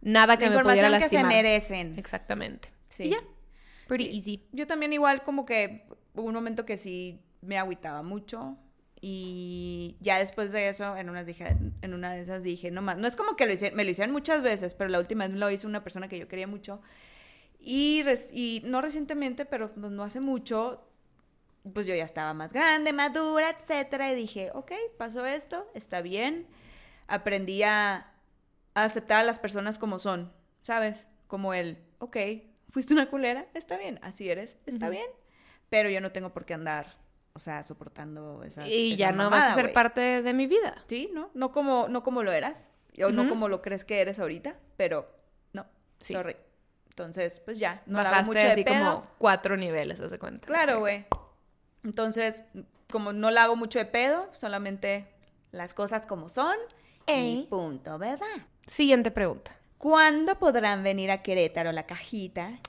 Nada 0.01 0.37
que 0.37 0.45
La 0.49 0.51
me 0.57 0.63
pudiera 0.63 0.87
información 0.87 1.01
que 1.01 1.09
se 1.09 1.15
lastimar. 1.15 1.31
merecen. 1.43 1.97
Exactamente. 1.99 2.69
Sí. 2.89 3.03
Y 3.03 3.09
ya. 3.11 3.17
Pretty 3.87 4.05
Sí. 4.05 4.17
easy. 4.17 4.47
Yo 4.51 4.67
también 4.67 4.93
igual 4.93 5.23
como 5.23 5.45
que 5.45 5.85
hubo 6.13 6.23
un 6.27 6.33
momento 6.33 6.65
que 6.65 6.77
sí 6.77 7.21
me 7.41 7.57
agüitaba 7.57 8.01
mucho 8.03 8.57
y 9.01 9.97
ya 9.99 10.17
después 10.19 10.51
de 10.53 10.69
eso 10.69 10.95
en 10.95 11.09
una, 11.09 11.23
dije, 11.25 11.57
en 11.81 11.93
una 11.93 12.13
de 12.13 12.21
esas 12.21 12.41
dije, 12.43 12.71
no 12.71 12.81
más, 12.81 12.97
no 12.97 13.07
es 13.07 13.15
como 13.17 13.35
que 13.35 13.45
lo 13.45 13.75
me 13.75 13.83
lo 13.83 13.89
hicieron 13.89 14.13
muchas 14.13 14.41
veces, 14.41 14.73
pero 14.75 14.89
la 14.89 14.99
última 14.99 15.25
vez 15.25 15.33
me 15.33 15.39
lo 15.39 15.49
hizo 15.51 15.67
una 15.67 15.83
persona 15.83 16.07
que 16.07 16.17
yo 16.17 16.27
quería 16.29 16.47
mucho 16.47 16.81
y 17.59 18.61
no 18.65 18.81
recientemente, 18.81 19.45
pero 19.45 19.73
pues 19.73 19.91
no 19.91 20.03
hace 20.03 20.19
mucho, 20.21 20.85
pues 21.71 21.85
yo 21.87 21.95
ya 21.95 22.03
estaba 22.03 22.33
más 22.33 22.51
grande, 22.51 22.91
madura, 22.93 23.49
etcétera 23.49 24.11
y 24.11 24.15
dije, 24.15 24.51
ok, 24.53 24.71
pasó 24.97 25.25
esto, 25.25 25.65
está 25.73 26.01
bien, 26.01 26.47
aprendí 27.07 27.63
a, 27.63 28.11
a 28.75 28.83
aceptar 28.83 29.19
a 29.19 29.23
las 29.23 29.39
personas 29.39 29.77
como 29.79 29.99
son, 29.99 30.31
¿sabes? 30.61 31.07
Como 31.27 31.53
el, 31.53 31.77
ok, 31.99 32.17
fuiste 32.69 32.93
una 32.93 33.09
culera, 33.09 33.47
está 33.53 33.77
bien, 33.77 33.99
así 34.03 34.29
eres, 34.29 34.57
está 34.65 34.89
bien, 34.89 35.05
pero 35.69 35.89
yo 35.89 36.01
no 36.01 36.11
tengo 36.11 36.33
por 36.33 36.45
qué 36.45 36.53
andar, 36.53 36.97
o 37.33 37.39
sea, 37.39 37.63
soportando 37.63 38.43
esas 38.43 38.67
Y 38.67 38.95
ya 38.97 39.11
no 39.11 39.17
vas 39.29 39.31
mamada, 39.31 39.51
a 39.51 39.55
ser 39.55 39.63
güey. 39.65 39.73
parte 39.73 40.21
de 40.21 40.33
mi 40.33 40.47
vida. 40.47 40.75
Sí, 40.87 41.09
¿no? 41.13 41.31
No 41.33 41.51
como, 41.51 41.87
no 41.87 42.03
como 42.03 42.23
lo 42.23 42.31
eras, 42.31 42.69
o 43.03 43.09
no 43.11 43.21
Ujú. 43.21 43.29
como 43.29 43.47
lo 43.47 43.61
crees 43.61 43.85
que 43.85 44.01
eres 44.01 44.19
ahorita, 44.19 44.57
pero 44.77 45.09
no, 45.53 45.65
Sí. 45.99 46.13
sorry. 46.13 46.35
Entonces, 46.89 47.41
pues 47.43 47.57
ya, 47.57 47.81
no 47.87 48.03
la 48.03 48.09
hago 48.09 48.11
Bajaste 48.11 48.27
mucho 48.33 48.45
de 48.45 48.51
así 48.51 48.63
pedo. 48.63 48.75
como 48.75 49.07
cuatro 49.17 49.57
niveles, 49.57 49.99
haz 49.99 50.11
de 50.11 50.19
cuenta. 50.19 50.45
Claro, 50.45 50.79
güey. 50.79 51.05
Entonces, 51.83 52.43
como 52.91 53.13
no 53.13 53.31
la 53.31 53.43
hago 53.43 53.55
mucho 53.55 53.79
de 53.79 53.85
pedo, 53.85 54.29
solamente 54.33 55.07
las 55.51 55.73
cosas 55.73 56.05
como 56.05 56.29
son 56.29 56.55
y 57.07 57.47
punto, 57.49 57.97
¿verdad? 57.97 58.27
Siguiente 58.65 59.11
pregunta. 59.11 59.55
¿Cuándo 59.77 60.39
podrán 60.39 60.83
venir 60.83 61.11
a 61.11 61.21
Querétaro 61.21 61.71
la 61.73 61.85
cajita? 61.85 62.59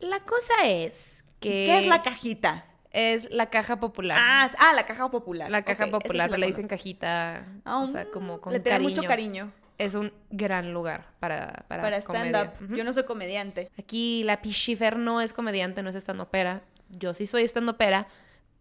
La 0.00 0.20
cosa 0.20 0.52
es 0.64 1.24
que... 1.40 1.64
¿Qué 1.64 1.78
es 1.78 1.86
la 1.86 2.02
cajita? 2.02 2.66
Es 2.90 3.30
la 3.30 3.46
caja 3.50 3.80
popular. 3.80 4.18
Ah, 4.20 4.50
ah, 4.58 4.72
la 4.74 4.84
caja 4.86 5.10
popular. 5.10 5.50
la 5.50 5.62
caja 5.62 5.86
sí 5.86 5.90
popular, 5.90 6.30
la 6.30 6.38
le 6.38 6.46
dicen 6.46 6.68
cajita, 6.68 7.44
Ah, 7.64 7.78
o 7.78 7.88
sea, 7.88 8.04
mm, 8.04 8.10
como 8.10 8.40
con 8.40 8.52
Le 8.52 8.62
cariño. 8.62 8.90
mucho 8.90 9.02
cariño 9.02 9.52
Es 9.78 9.94
un 9.96 10.12
gran 10.30 10.72
lugar 10.72 11.06
para 11.18 11.64
para, 11.66 11.96
stand-up. 11.96 12.50
Yo 12.76 12.84
no 12.84 12.92
soy 12.92 13.04
comediante. 13.04 13.70
Aquí 13.78 14.22
la 14.24 14.42
Pichifer 14.42 14.96
no 14.96 15.20
es 15.20 15.32
comediante, 15.32 15.82
no 15.82 15.90
es 15.90 15.96
stand-upera. 15.96 16.62
Yo 16.90 17.14
sí 17.14 17.26
soy 17.26 17.42
stand-upera, 17.44 18.06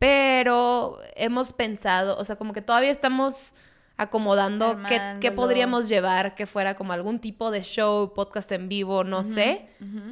pero 0.04 1.00
hemos 1.16 1.54
pensado, 1.54 2.18
o 2.18 2.26
sea, 2.26 2.36
como 2.36 2.52
que 2.52 2.62
todavía 2.62 2.92
estamos 2.92 3.54
acomodando 3.96 4.78
qué, 5.22 5.32
podríamos 5.32 5.88
llevar 5.88 6.36
que 6.36 6.46
fuera 6.46 6.76
como 6.76 6.92
algún 6.92 7.20
tipo 7.20 7.52
de 7.52 7.62
show, 7.64 8.14
podcast 8.14 8.52
en 8.52 8.68
vivo, 8.68 9.06
no 9.06 9.24
sé, 9.24 9.70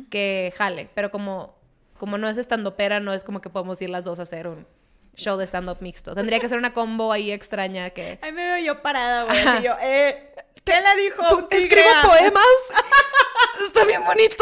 que 0.10 0.54
jale. 0.56 0.90
Pero 0.96 1.12
como, 1.12 1.58
como 2.00 2.18
no 2.18 2.30
es 2.30 2.38
stand-upera, 2.38 3.02
no 3.02 3.12
es 3.12 3.26
como 3.26 3.42
que 3.42 3.50
podemos 3.50 3.82
ir 3.82 3.90
las 3.90 4.06
dos 4.06 4.20
a 4.20 4.22
hacer 4.22 4.48
un 4.48 4.66
show 5.18 5.38
de 5.38 5.46
stand-up 5.46 5.80
mixto. 5.82 6.16
Tendría 6.16 6.40
que 6.40 6.48
ser 6.48 6.58
una 6.58 6.72
combo 6.72 7.12
ahí 7.12 7.30
extraña 7.30 7.90
que... 7.90 8.18
Ahí 8.22 8.32
me 8.32 8.46
veo 8.46 8.64
yo 8.64 8.82
parada, 8.82 9.26
güey. 9.26 9.62
Yo, 9.62 9.74
eh, 9.82 10.34
¿qué 10.64 10.72
le 10.72 11.02
dijo? 11.02 11.50
Escribo 11.52 11.90
poemas. 12.02 12.46
Está 13.68 13.84
bien 13.84 14.06
bonito. 14.06 14.42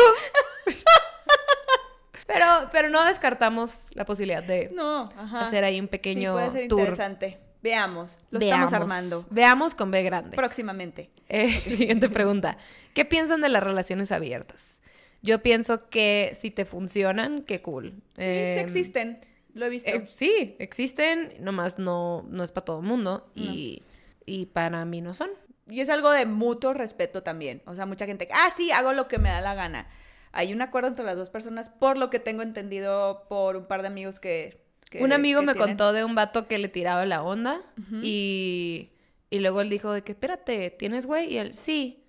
pero, 2.33 2.69
pero 2.71 2.89
no 2.89 3.03
descartamos 3.05 3.91
la 3.95 4.05
posibilidad 4.05 4.43
de 4.43 4.69
No, 4.73 5.09
ajá. 5.17 5.41
hacer 5.41 5.63
ahí 5.63 5.79
un 5.79 5.87
pequeño 5.87 6.31
sí, 6.31 6.33
puede 6.33 6.51
ser 6.51 6.67
tour. 6.67 6.79
interesante. 6.81 7.39
Veamos. 7.61 8.17
Lo 8.31 8.39
Veamos. 8.39 8.65
estamos 8.67 8.73
armando. 8.83 9.25
Veamos 9.29 9.75
con 9.75 9.91
B 9.91 10.01
grande. 10.03 10.35
Próximamente. 10.37 11.09
Eh, 11.31 11.51
siguiente 11.75 12.09
pregunta. 12.09 12.57
¿Qué 12.95 13.05
piensan 13.05 13.41
de 13.41 13.49
las 13.49 13.61
relaciones 13.63 14.11
abiertas? 14.11 14.81
Yo 15.21 15.43
pienso 15.43 15.87
que 15.89 16.35
si 16.39 16.49
te 16.49 16.65
funcionan, 16.65 17.43
qué 17.43 17.61
cool. 17.61 17.91
Sí, 18.15 18.21
Eh, 18.23 18.53
sí 18.55 18.59
existen. 18.61 19.19
Lo 19.53 19.65
he 19.67 19.69
visto. 19.69 19.91
Eh, 19.91 20.07
sí, 20.07 20.55
existen, 20.57 21.33
nomás 21.39 21.77
no, 21.77 22.25
no 22.29 22.43
es 22.43 22.51
para 22.51 22.65
todo 22.65 22.79
el 22.79 22.85
mundo 22.87 23.29
y, 23.35 23.83
y 24.25 24.47
para 24.47 24.85
mí 24.85 25.01
no 25.01 25.13
son. 25.13 25.29
Y 25.67 25.81
es 25.81 25.89
algo 25.91 26.09
de 26.11 26.25
mutuo 26.25 26.73
respeto 26.73 27.21
también. 27.21 27.61
O 27.67 27.75
sea, 27.75 27.85
mucha 27.85 28.07
gente, 28.07 28.27
ah, 28.31 28.49
sí, 28.57 28.71
hago 28.71 28.93
lo 28.93 29.07
que 29.07 29.19
me 29.19 29.29
da 29.29 29.41
la 29.41 29.53
gana. 29.53 29.87
Hay 30.31 30.53
un 30.53 30.61
acuerdo 30.61 30.89
entre 30.89 31.05
las 31.05 31.15
dos 31.17 31.29
personas, 31.29 31.69
por 31.69 31.97
lo 31.97 32.09
que 32.09 32.19
tengo 32.19 32.41
entendido 32.43 33.25
por 33.29 33.55
un 33.55 33.65
par 33.65 33.81
de 33.81 33.87
amigos 33.87 34.19
que... 34.19 34.63
que- 34.89 35.03
un 35.03 35.11
amigo 35.13 35.39
que 35.41 35.45
me 35.47 35.53
tienen. 35.53 35.69
contó 35.77 35.91
de 35.93 36.03
un 36.03 36.15
vato 36.15 36.47
que 36.47 36.57
le 36.59 36.67
tiraba 36.67 37.05
la 37.05 37.23
onda 37.23 37.61
y, 38.01 38.89
y 39.29 39.39
luego 39.39 39.61
él 39.61 39.69
dijo 39.69 39.91
de 39.91 40.03
que, 40.03 40.11
espérate, 40.13 40.69
¿tienes 40.71 41.05
güey? 41.05 41.33
Y 41.33 41.37
él, 41.37 41.53
sí. 41.55 42.03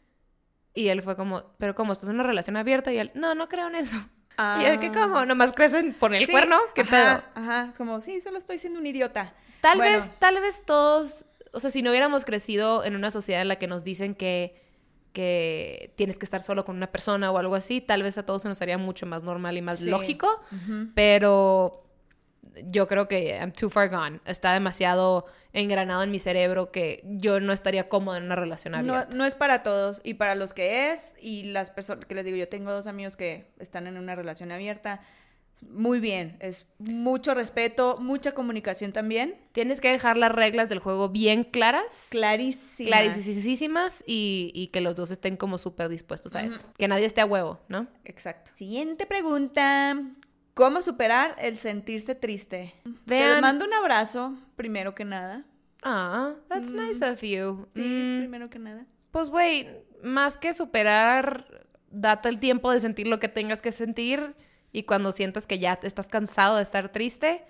Y 0.74 0.88
él 0.88 1.02
fue 1.02 1.16
como, 1.16 1.42
pero 1.58 1.74
¿cómo? 1.74 1.92
¿Estás 1.92 2.08
en 2.08 2.14
una 2.16 2.24
relación 2.24 2.56
abierta? 2.56 2.92
Y 2.92 2.98
él, 2.98 3.10
no, 3.14 3.34
no 3.34 3.48
creo 3.48 3.68
en 3.68 3.74
eso. 3.76 3.96
Y 4.58 4.62
yo 4.64 4.70
de 4.70 4.80
que, 4.80 4.86
Ah. 4.86 4.92
¿cómo? 4.94 5.26
¿Nomás 5.26 5.52
crecen 5.52 5.92
por 5.92 6.14
el 6.14 6.24
Sí, 6.24 6.32
cuerno? 6.32 6.56
¿Qué 6.74 6.80
ajá, 6.80 6.90
pedo? 7.34 7.44
Ajá, 7.44 7.68
es 7.72 7.76
como, 7.76 8.00
sí, 8.00 8.22
solo 8.22 8.38
estoy 8.38 8.58
siendo 8.58 8.78
un 8.80 8.86
idiota. 8.86 9.34
Tal 9.60 9.76
Bueno, 9.76 9.92
vez, 9.98 10.10
tal 10.18 10.40
vez 10.40 10.62
todos, 10.64 11.26
o 11.52 11.60
sea, 11.60 11.68
si 11.70 11.82
no 11.82 11.90
hubiéramos 11.90 12.24
crecido 12.24 12.82
en 12.84 12.96
una 12.96 13.10
sociedad 13.10 13.42
en 13.42 13.48
la 13.48 13.56
que 13.56 13.66
nos 13.66 13.84
dicen 13.84 14.14
que, 14.14 14.58
que 15.12 15.92
tienes 15.96 16.18
que 16.18 16.24
estar 16.24 16.40
solo 16.42 16.64
con 16.64 16.76
una 16.76 16.86
persona 16.92 17.30
o 17.32 17.38
algo 17.38 17.54
así, 17.54 17.80
tal 17.80 18.02
vez 18.02 18.16
a 18.18 18.24
todos 18.26 18.42
se 18.42 18.48
nos 18.48 18.60
haría 18.62 18.78
mucho 18.78 19.06
más 19.06 19.22
normal 19.22 19.56
y 19.56 19.62
más 19.62 19.78
Sí. 19.80 19.86
lógico, 19.90 20.40
pero 20.94 21.82
yo 22.66 22.86
creo 22.88 23.06
que 23.08 23.36
I'm 23.38 23.52
too 23.52 23.70
far 23.70 23.88
gone. 23.90 24.20
Está 24.24 24.52
demasiado 24.52 25.26
engranado 25.52 26.02
en 26.02 26.10
mi 26.10 26.18
cerebro 26.18 26.70
que 26.70 27.02
yo 27.04 27.40
no 27.40 27.52
estaría 27.52 27.88
cómoda 27.88 28.18
en 28.18 28.24
una 28.24 28.36
relación 28.36 28.72
No, 28.72 28.78
abierta. 28.78 29.08
no 29.16 29.24
es 29.24 29.34
para 29.34 29.62
todos 29.62 30.00
y 30.04 30.14
para 30.14 30.34
los 30.34 30.52
que 30.54 30.90
es 30.92 31.14
y 31.20 31.44
las 31.44 31.70
personas 31.70 32.04
que 32.04 32.14
les 32.14 32.24
digo, 32.24 32.36
yo 32.36 32.48
tengo 32.48 32.70
dos 32.72 32.86
amigos 32.86 33.16
que 33.16 33.46
están 33.58 33.86
en 33.86 33.96
una 33.96 34.14
relación 34.14 34.52
abierta. 34.52 35.00
Muy 35.60 36.00
bien, 36.00 36.36
es 36.40 36.66
mucho 36.78 37.34
respeto, 37.34 37.96
mucha 38.00 38.32
comunicación 38.32 38.92
también. 38.92 39.36
Tienes 39.52 39.80
que 39.80 39.90
dejar 39.90 40.16
las 40.16 40.32
reglas 40.32 40.68
del 40.68 40.78
juego 40.78 41.10
bien 41.10 41.44
claras. 41.44 42.08
Clarísima. 42.10 42.88
Clarísimas 42.88 44.02
y, 44.06 44.50
y 44.54 44.68
que 44.68 44.80
los 44.80 44.96
dos 44.96 45.10
estén 45.10 45.36
como 45.36 45.58
súper 45.58 45.88
dispuestos 45.88 46.34
a 46.34 46.42
eso. 46.44 46.64
Que 46.78 46.88
nadie 46.88 47.04
esté 47.06 47.20
a 47.20 47.26
huevo, 47.26 47.60
¿no? 47.68 47.86
Exacto. 48.04 48.50
Siguiente 48.54 49.06
pregunta. 49.06 50.00
¿Cómo 50.54 50.82
superar 50.82 51.36
el 51.38 51.56
sentirse 51.58 52.14
triste? 52.14 52.74
Te 52.84 52.90
Vean- 53.06 53.40
mando 53.40 53.64
un 53.64 53.72
abrazo, 53.72 54.36
primero 54.56 54.94
que 54.94 55.04
nada. 55.04 55.44
Ah, 55.82 56.34
that's 56.48 56.72
nice 56.72 57.02
of 57.04 57.20
you. 57.22 57.66
Sí, 57.74 57.80
Mm, 57.82 58.18
primero 58.18 58.50
que 58.50 58.58
nada. 58.58 58.84
pues, 59.10 59.30
güey, 59.30 59.66
más 60.02 60.36
que 60.36 60.52
superar, 60.52 61.66
date 61.90 62.28
el 62.28 62.38
tiempo 62.38 62.70
de 62.72 62.80
sentir 62.80 63.06
lo 63.06 63.18
que 63.20 63.28
tengas 63.28 63.62
que 63.62 63.72
sentir 63.72 64.34
y 64.72 64.84
cuando 64.84 65.12
sientas 65.12 65.46
que 65.46 65.58
ya 65.58 65.78
estás 65.82 66.06
cansado 66.06 66.56
de 66.56 66.62
estar 66.62 66.90
triste, 66.92 67.44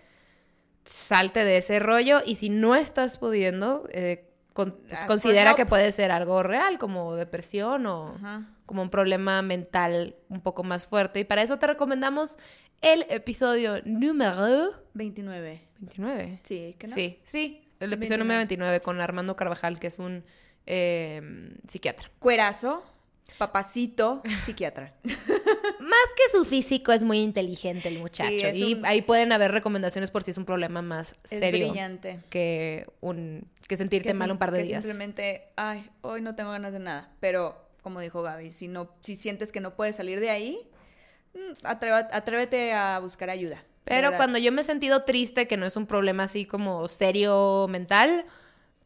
salte 0.85 1.45
de 1.45 1.59
ese 1.59 1.79
rollo 1.79 2.21
y 2.25 2.37
si 2.37 2.49
no 2.49 2.75
estás 2.75 3.19
pudiendo, 3.19 3.87
eh, 3.93 4.27
con- 4.53 4.73
pues, 4.73 4.99
for 5.01 5.07
considera 5.07 5.55
que 5.55 5.67
puede 5.67 5.93
ser 5.93 6.11
algo 6.11 6.43
real, 6.43 6.79
como 6.79 7.15
depresión 7.15 7.87
o 7.87 8.15
Ajá. 8.17 8.47
como 8.67 8.83
un 8.83 8.91
problema 8.91 9.43
mental 9.43 10.17
un 10.29 10.41
poco 10.41 10.63
más 10.65 10.87
fuerte. 10.87 11.21
Y 11.21 11.25
para 11.25 11.43
eso 11.43 11.59
te 11.59 11.67
recomendamos 11.67 12.39
el 12.81 13.07
episodio 13.11 13.81
número 13.85 14.73
29. 14.95 15.69
29. 15.79 16.41
Sí, 16.43 16.75
que 16.79 16.87
no. 16.89 16.95
Sí, 16.95 17.21
sí. 17.23 17.67
El 17.79 17.89
Sí, 17.89 17.95
episodio 17.95 18.19
29. 18.19 18.19
número 18.25 18.39
29 18.39 18.81
con 18.81 19.01
Armando 19.01 19.37
Carvajal, 19.37 19.79
que 19.79 19.87
es 19.87 19.99
un 19.99 20.25
eh, 20.67 21.53
psiquiatra. 21.69 22.11
Cuerazo, 22.19 22.85
papacito, 23.39 24.23
psiquiatra. 24.45 24.93
Más 25.05 26.09
que 26.17 26.37
su 26.37 26.45
físico, 26.45 26.93
es 26.93 27.03
muy 27.03 27.19
inteligente 27.21 27.89
el 27.89 27.99
muchacho. 27.99 28.53
Sí, 28.53 28.65
y 28.71 28.75
un- 28.75 28.85
ahí 28.87 29.03
pueden 29.03 29.33
haber 29.33 29.51
recomendaciones 29.53 30.11
por 30.11 30.23
si 30.23 30.31
es 30.31 30.39
un 30.39 30.45
problema 30.45 30.83
más 30.83 31.15
Es 31.25 31.39
serio 31.41 31.69
brillante. 31.69 32.21
que, 32.31 32.87
un, 33.01 33.49
que 33.67 33.77
sentirte 33.77 34.09
Que 34.09 34.15
mal 34.15 34.31
un 34.31 34.39
par 34.39 34.51
de 34.53 34.59
que 34.59 34.65
días. 34.65 34.85
Simplemente, 34.85 35.49
ay, 35.57 35.91
hoy 36.03 36.21
no 36.23 36.35
tengo 36.35 36.51
ganas 36.51 36.73
de 36.73 36.79
nada. 36.81 37.11
Pero, 37.21 37.57
como 37.83 38.01
dijo 38.01 38.23
Gaby, 38.23 38.53
si, 38.53 38.69
no, 38.69 38.91
si 39.01 39.17
sientes 39.17 39.53
que 39.53 39.61
no 39.61 39.75
puedes 39.75 39.97
salir 39.97 40.21
de 40.21 40.31
ahí, 40.31 40.69
mm, 41.35 41.65
atrévete 41.65 42.73
a 42.73 42.99
buscar 43.01 43.31
ayuda. 43.31 43.65
Pero 43.85 44.13
cuando 44.17 44.39
yo 44.39 44.53
me 44.53 44.61
he 44.61 44.65
sentido 44.65 45.03
triste, 45.05 45.49
que 45.49 45.57
no 45.57 45.67
es 45.67 45.77
un 45.77 45.87
problema 45.87 46.25
así 46.25 46.45
como 46.45 46.87
serio 46.89 47.67
mental, 47.69 48.27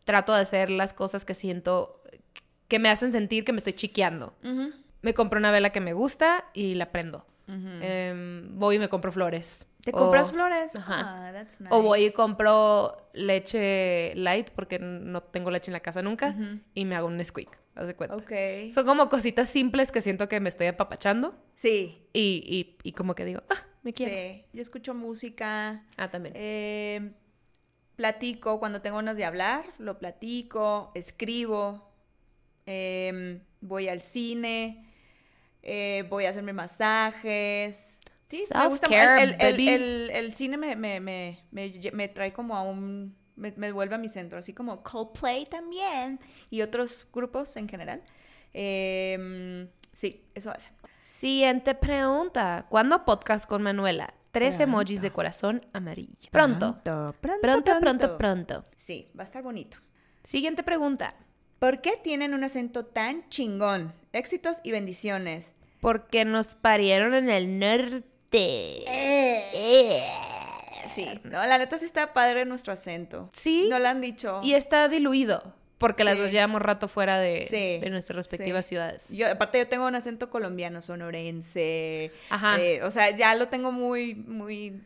trato 0.04 0.32
de 0.32 0.40
hacer 0.40 0.70
las 0.70 0.92
cosas 0.94 1.24
que 1.24 1.34
siento 1.34 2.00
que 2.74 2.80
me 2.80 2.88
hacen 2.88 3.12
sentir 3.12 3.44
que 3.44 3.52
me 3.52 3.58
estoy 3.58 3.74
chiqueando. 3.74 4.34
Me 5.02 5.14
compro 5.14 5.38
una 5.38 5.52
vela 5.52 5.70
que 5.70 5.80
me 5.80 5.92
gusta 5.92 6.44
y 6.54 6.74
la 6.74 6.90
prendo. 6.90 7.24
Em, 7.46 8.58
voy 8.58 8.76
y 8.76 8.78
me 8.80 8.88
compro 8.88 9.12
flores. 9.12 9.68
¿Te 9.84 9.90
O- 9.92 9.98
compras 9.98 10.32
flores? 10.32 10.74
Ajá. 10.74 11.28
Ah, 11.28 11.32
that's 11.32 11.60
O 11.70 11.82
voy 11.82 12.00
y 12.00 12.04
nice. 12.06 12.16
compro 12.16 12.96
leche 13.12 14.12
light 14.16 14.50
porque 14.50 14.80
no 14.80 15.22
tengo 15.22 15.52
leche 15.52 15.70
en 15.70 15.74
la 15.74 15.80
casa 15.80 16.02
nunca 16.02 16.30
Ujú. 16.30 16.58
y 16.74 16.84
me 16.84 16.96
hago 16.96 17.06
un 17.06 17.24
squeak. 17.24 17.56
Haz 17.76 17.86
de 17.86 17.94
cuenta. 17.94 18.16
Ok. 18.16 18.32
Son 18.72 18.84
como 18.84 19.08
cositas 19.08 19.48
simples 19.48 19.92
que 19.92 20.00
siento 20.00 20.28
que 20.28 20.40
me 20.40 20.48
estoy 20.48 20.66
apapachando 20.66 21.36
Sí, 21.54 22.02
y, 22.12 22.42
y, 22.82 22.88
y 22.88 22.92
como 22.92 23.14
que 23.14 23.24
digo, 23.24 23.42
ah, 23.50 23.62
me 23.84 23.92
quiero. 23.92 24.12
sí. 24.12 24.44
Yo 24.52 24.62
escucho 24.62 24.94
música, 24.94 25.84
Ah, 25.96 26.08
también. 26.10 26.34
eh, 26.36 27.12
platico 27.94 28.58
cuando 28.58 28.80
tengo 28.82 28.96
ganas 28.96 29.16
de 29.16 29.24
hablar, 29.24 29.64
lo 29.78 29.98
platico, 29.98 30.90
escribo, 30.96 31.93
em, 32.66 33.40
voy 33.60 33.88
al 33.88 34.00
cine, 34.00 34.86
eh, 35.62 36.04
voy 36.08 36.26
a 36.26 36.30
hacerme 36.30 36.52
masajes. 36.52 38.00
Sí, 38.28 38.44
me 38.54 38.68
gusta 38.68 38.86
el, 39.22 39.32
el- 39.32 39.52
baby. 39.52 39.68
el- 39.68 40.10
el 40.12 40.34
cine 40.34 40.56
me, 40.56 40.74
me, 40.76 40.98
me, 41.00 41.38
me 41.50 42.08
trae 42.08 42.32
como 42.32 42.56
a 42.56 42.62
un... 42.62 43.16
Me, 43.36 43.52
me 43.56 43.72
vuelve 43.72 43.96
a 43.96 43.98
mi 43.98 44.08
centro, 44.08 44.38
así 44.38 44.52
como 44.52 44.82
Coldplay 44.84 45.44
también 45.46 46.20
y 46.50 46.62
otros 46.62 47.06
grupos 47.12 47.56
en 47.56 47.68
general. 47.68 48.00
Em, 48.52 49.68
sí, 49.92 50.24
eso 50.34 50.50
hace. 50.50 50.70
Siguiente 50.98 51.74
pregunta. 51.74 52.66
¿Cuándo 52.68 53.04
podcast 53.04 53.46
con 53.46 53.62
Manuela? 53.62 54.14
Tres 54.30 54.56
Pronto. 54.56 54.62
emojis 54.72 55.02
de 55.02 55.10
corazón 55.10 55.66
amarillo. 55.72 56.16
Pronto. 56.30 56.80
pronto, 56.82 57.14
Pronto, 57.20 57.78
pronto, 57.80 58.16
pronto. 58.18 58.64
Sí, 58.76 59.08
va 59.18 59.22
a 59.22 59.26
estar 59.26 59.42
bonito. 59.42 59.78
Siguiente 60.22 60.62
pregunta. 60.62 61.14
¿Por 61.64 61.80
qué 61.80 61.92
tienen 61.96 62.34
un 62.34 62.44
acento 62.44 62.84
tan 62.84 63.26
chingón? 63.30 63.94
Éxitos 64.12 64.58
y 64.64 64.70
bendiciones. 64.70 65.52
Porque 65.80 66.26
nos 66.26 66.56
parieron 66.56 67.14
en 67.14 67.30
el 67.30 67.58
norte. 67.58 68.84
Sí, 70.94 71.08
no, 71.24 71.42
la 71.46 71.56
neta 71.56 71.78
sí 71.78 71.86
está 71.86 72.12
padre 72.12 72.44
nuestro 72.44 72.74
acento. 72.74 73.30
Sí. 73.32 73.68
No 73.70 73.78
lo 73.78 73.88
han 73.88 74.02
dicho. 74.02 74.42
Y 74.42 74.52
está 74.52 74.90
diluido. 74.90 75.54
Porque 75.78 76.04
las 76.04 76.18
dos 76.18 76.30
llevamos 76.30 76.60
rato 76.60 76.86
fuera 76.86 77.18
de, 77.18 77.44
Sí, 77.44 77.78
de 77.78 77.88
nuestras 77.88 78.16
respectivas 78.16 78.66
sí. 78.66 78.68
ciudades. 78.68 79.08
Yo, 79.08 79.30
aparte 79.30 79.56
yo 79.56 79.66
tengo 79.66 79.86
un 79.86 79.94
acento 79.94 80.28
colombiano, 80.28 80.82
sonorense. 80.82 82.12
Ajá. 82.28 82.60
eh, 82.60 82.82
o 82.82 82.90
sea, 82.90 83.08
ya 83.16 83.34
lo 83.36 83.48
tengo 83.48 83.72
muy, 83.72 84.14
muy 84.14 84.82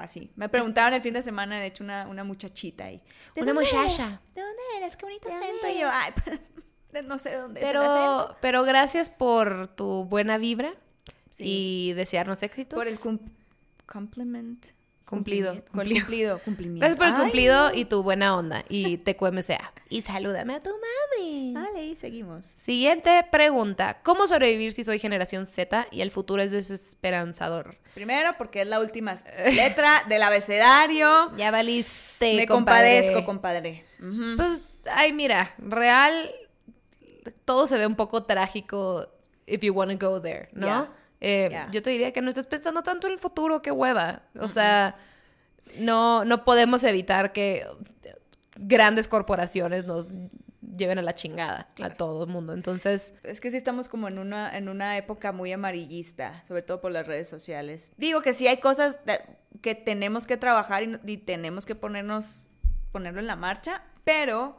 así. 0.00 0.30
Me 0.36 0.48
preguntaron 0.48 0.94
el 0.94 1.02
fin 1.02 1.14
de 1.14 1.22
semana, 1.22 1.58
de 1.60 1.66
hecho, 1.66 1.84
una, 1.84 2.06
una 2.08 2.24
muchachita 2.24 2.84
ahí. 2.84 3.00
¿De 3.34 3.42
Una 3.42 3.54
muchacha. 3.54 4.20
¿De 4.34 4.40
dónde 4.42 4.62
eres? 4.78 4.96
Qué 4.96 5.04
bonito 5.06 5.28
¿De 5.28 5.34
acento. 5.34 5.68
Y 5.68 5.80
yo, 5.80 5.88
ay, 5.92 6.12
de- 6.92 7.02
no 7.04 7.18
sé 7.18 7.30
de 7.30 7.36
dónde 7.36 7.60
es 7.60 7.70
el 7.70 7.76
acento. 7.76 8.26
Pero, 8.28 8.36
pero 8.40 8.62
gracias 8.64 9.10
por 9.10 9.68
tu 9.68 10.04
buena 10.06 10.38
vibra 10.38 10.74
Sí. 11.36 11.44
y 11.46 11.92
desearnos 11.94 12.42
éxitos. 12.42 12.76
Por 12.78 12.86
el 12.88 12.98
compliment. 13.86 14.66
Cumplido, 15.10 15.62
cumplido. 15.72 16.00
Cumplido, 16.04 16.38
cumplimiento. 16.38 16.80
Gracias 16.80 16.96
por 16.96 17.06
el 17.08 17.14
Ay, 17.14 17.20
cumplido 17.20 17.74
y 17.74 17.84
tu 17.84 18.02
buena 18.02 18.36
onda 18.36 18.64
y 18.68 18.96
TQMCA. 19.04 19.72
Y 19.88 20.02
salúdame 20.02 20.54
a 20.54 20.62
tu 20.62 20.70
mami. 20.70 21.52
Vale, 21.52 21.96
seguimos. 21.96 22.46
Siguiente 22.56 23.26
pregunta. 23.30 23.98
¿Cómo 24.04 24.26
sobrevivir 24.28 24.70
si 24.72 24.84
soy 24.84 24.98
generación 25.00 25.46
Z 25.46 25.88
y 25.90 26.00
el 26.02 26.10
futuro 26.12 26.40
es 26.42 26.52
desesperanzador? 26.52 27.76
Primero, 27.94 28.34
porque 28.38 28.62
es 28.62 28.68
la 28.68 28.78
última 28.80 29.16
letra 29.52 30.04
del 30.08 30.22
abecedario. 30.22 31.32
Ya 31.36 31.50
valiste, 31.50 32.34
Me 32.34 32.46
compadre. 32.46 33.00
compadezco, 33.00 33.24
compadre. 33.26 33.84
Pues, 34.36 34.60
ay, 34.92 35.12
mira, 35.12 35.50
real, 35.58 36.30
todo 37.44 37.66
se 37.66 37.76
ve 37.76 37.86
un 37.86 37.96
poco 37.96 38.22
trágico 38.24 39.08
if 39.46 39.60
you 39.62 39.72
want 39.74 39.90
to 39.90 40.08
go 40.10 40.20
there, 40.20 40.48
¿no? 40.52 40.88
Eh. 41.20 41.50
Yo 41.70 41.82
te 41.82 41.90
diría 41.90 42.12
que 42.12 42.22
no 42.22 42.30
estés 42.30 42.46
pensando 42.46 42.82
tanto 42.82 43.06
en 43.06 43.14
el 43.14 43.18
futuro, 43.18 43.62
qué 43.62 43.70
hueva. 43.70 44.22
O 44.38 44.48
sea, 44.48 44.96
no, 45.78 46.24
no 46.24 46.44
podemos 46.44 46.84
evitar 46.84 47.32
que 47.32 47.66
grandes 48.56 49.08
corporaciones 49.08 49.84
nos 49.86 50.12
lleven 50.76 50.98
a 50.98 51.02
la 51.02 51.14
chingada 51.14 51.68
a 51.80 51.90
todo 51.90 52.24
el 52.24 52.30
mundo. 52.30 52.52
Entonces, 52.52 53.12
Es 53.22 53.40
que 53.40 53.50
sí 53.50 53.56
estamos 53.56 53.88
como 53.88 54.08
en 54.08 54.18
una, 54.18 54.56
en 54.56 54.68
una 54.68 54.96
época 54.96 55.32
muy 55.32 55.52
amarillista, 55.52 56.42
sobre 56.46 56.62
todo 56.62 56.80
por 56.80 56.92
las 56.92 57.06
redes 57.06 57.28
sociales. 57.28 57.92
Digo 57.96 58.22
que 58.22 58.32
sí 58.32 58.48
hay 58.48 58.58
cosas 58.58 58.98
que 59.60 59.74
tenemos 59.74 60.26
que 60.26 60.36
trabajar 60.36 60.82
y, 60.82 61.16
tenemos 61.18 61.66
que 61.66 61.74
ponernos, 61.74 62.46
ponerlo 62.92 63.20
en 63.20 63.26
la 63.26 63.36
marcha, 63.36 63.82
pero 64.04 64.56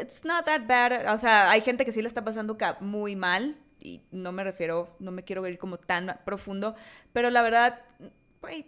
it's 0.00 0.24
not 0.24 0.44
that 0.44 0.66
bad. 0.66 1.12
O 1.14 1.18
sea, 1.18 1.50
hay 1.50 1.60
gente 1.60 1.84
que 1.84 1.92
sí 1.92 2.02
la 2.02 2.08
está 2.08 2.24
pasando 2.24 2.56
muy 2.80 3.16
mal 3.16 3.56
y 3.80 4.02
no 4.10 4.32
me 4.32 4.44
refiero, 4.44 4.94
no 4.98 5.10
me 5.10 5.24
quiero 5.24 5.46
ir 5.46 5.58
como 5.58 5.78
tan 5.78 6.18
profundo, 6.24 6.74
pero 7.12 7.30
la 7.30 7.42
verdad, 7.42 7.80
güey, 8.40 8.66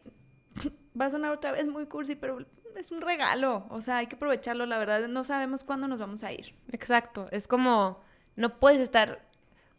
va 1.00 1.06
a 1.06 1.10
sonar 1.10 1.32
otra 1.32 1.52
vez 1.52 1.66
muy 1.66 1.86
cursi, 1.86 2.14
pero 2.16 2.38
es 2.76 2.90
un 2.90 3.00
regalo. 3.00 3.66
O 3.70 3.80
sea, 3.80 3.98
hay 3.98 4.06
que 4.06 4.16
aprovecharlo, 4.16 4.66
la 4.66 4.78
verdad. 4.78 5.06
No 5.08 5.24
sabemos 5.24 5.64
cuándo 5.64 5.88
nos 5.88 5.98
vamos 5.98 6.24
a 6.24 6.32
ir. 6.32 6.54
Exacto. 6.72 7.28
Es 7.30 7.46
como, 7.48 8.00
no 8.36 8.58
puedes 8.58 8.80
estar. 8.80 9.20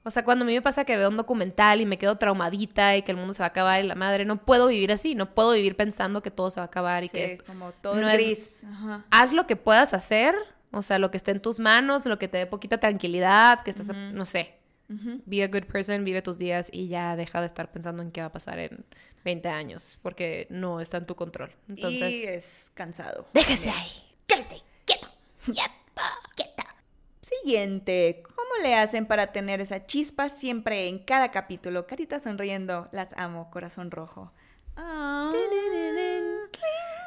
O 0.05 0.11
sea, 0.11 0.23
cuando 0.25 0.43
a 0.43 0.47
mí 0.47 0.53
me 0.53 0.61
pasa 0.61 0.83
que 0.85 0.97
veo 0.97 1.09
un 1.09 1.15
documental 1.15 1.79
y 1.81 1.85
me 1.85 1.97
quedo 1.97 2.17
traumadita 2.17 2.97
y 2.97 3.03
que 3.03 3.11
el 3.11 3.17
mundo 3.17 3.33
se 3.33 3.39
va 3.41 3.45
a 3.45 3.49
acabar 3.49 3.83
y 3.83 3.87
la 3.87 3.95
madre, 3.95 4.25
no 4.25 4.37
puedo 4.45 4.67
vivir 4.67 4.91
así. 4.91 5.15
No 5.15 5.33
puedo 5.33 5.53
vivir 5.53 5.75
pensando 5.77 6.21
que 6.21 6.29
todo 6.29 6.49
se 6.49 6.59
va 6.59 6.65
a 6.65 6.67
acabar 6.67 7.03
y 7.03 7.09
que 7.09 7.23
esto. 7.25 7.45
como 7.45 7.71
todo 7.71 7.95
no 7.95 8.07
es 8.09 8.15
es- 8.19 8.23
gris. 8.25 8.63
Ajá. 8.65 9.05
Haz 9.11 9.33
lo 9.33 9.47
que 9.47 9.55
puedas 9.55 9.93
hacer. 9.93 10.35
O 10.71 10.81
sea, 10.81 10.99
lo 10.99 11.09
que 11.11 11.17
esté 11.17 11.31
en 11.31 11.39
tus 11.39 11.59
manos, 11.59 12.05
lo 12.05 12.17
que 12.19 12.27
te 12.27 12.39
dé 12.39 12.45
poquita 12.47 12.79
tranquilidad, 12.79 13.61
que 13.63 13.69
estás, 13.71 13.87
no 13.87 14.25
sé. 14.25 14.55
Ujú. 14.93 15.21
Be 15.25 15.43
a 15.43 15.47
good 15.47 15.63
person, 15.63 16.03
vive 16.03 16.21
tus 16.21 16.37
días 16.37 16.69
y 16.71 16.87
ya 16.87 17.15
deja 17.15 17.39
de 17.41 17.47
estar 17.47 17.71
pensando 17.71 18.03
en 18.03 18.11
qué 18.11 18.21
va 18.21 18.27
a 18.27 18.31
pasar 18.31 18.59
en 18.59 18.85
20 19.23 19.49
años, 19.49 19.99
porque 20.03 20.47
no 20.49 20.79
está 20.81 20.97
en 20.97 21.05
tu 21.05 21.15
control. 21.15 21.51
Entonces, 21.69 22.13
y 22.13 22.23
es 22.23 22.71
cansado. 22.73 23.27
déjese 23.33 23.69
ahí. 23.69 23.91
Quédese 24.27 24.61
quieto, 24.85 25.07
quieto, 25.43 26.01
quieta. 26.35 26.75
Siguiente, 27.21 28.23
¿cómo 28.23 28.61
le 28.61 28.75
hacen 28.75 29.05
para 29.05 29.31
tener 29.31 29.61
esa 29.61 29.85
chispa 29.85 30.29
siempre 30.29 30.87
en 30.87 30.99
cada 30.99 31.31
capítulo? 31.31 31.87
Carita 31.87 32.19
sonriendo, 32.19 32.87
las 32.91 33.13
amo, 33.17 33.49
corazón 33.51 33.91
rojo. 33.91 34.31
Ah. 34.75 35.31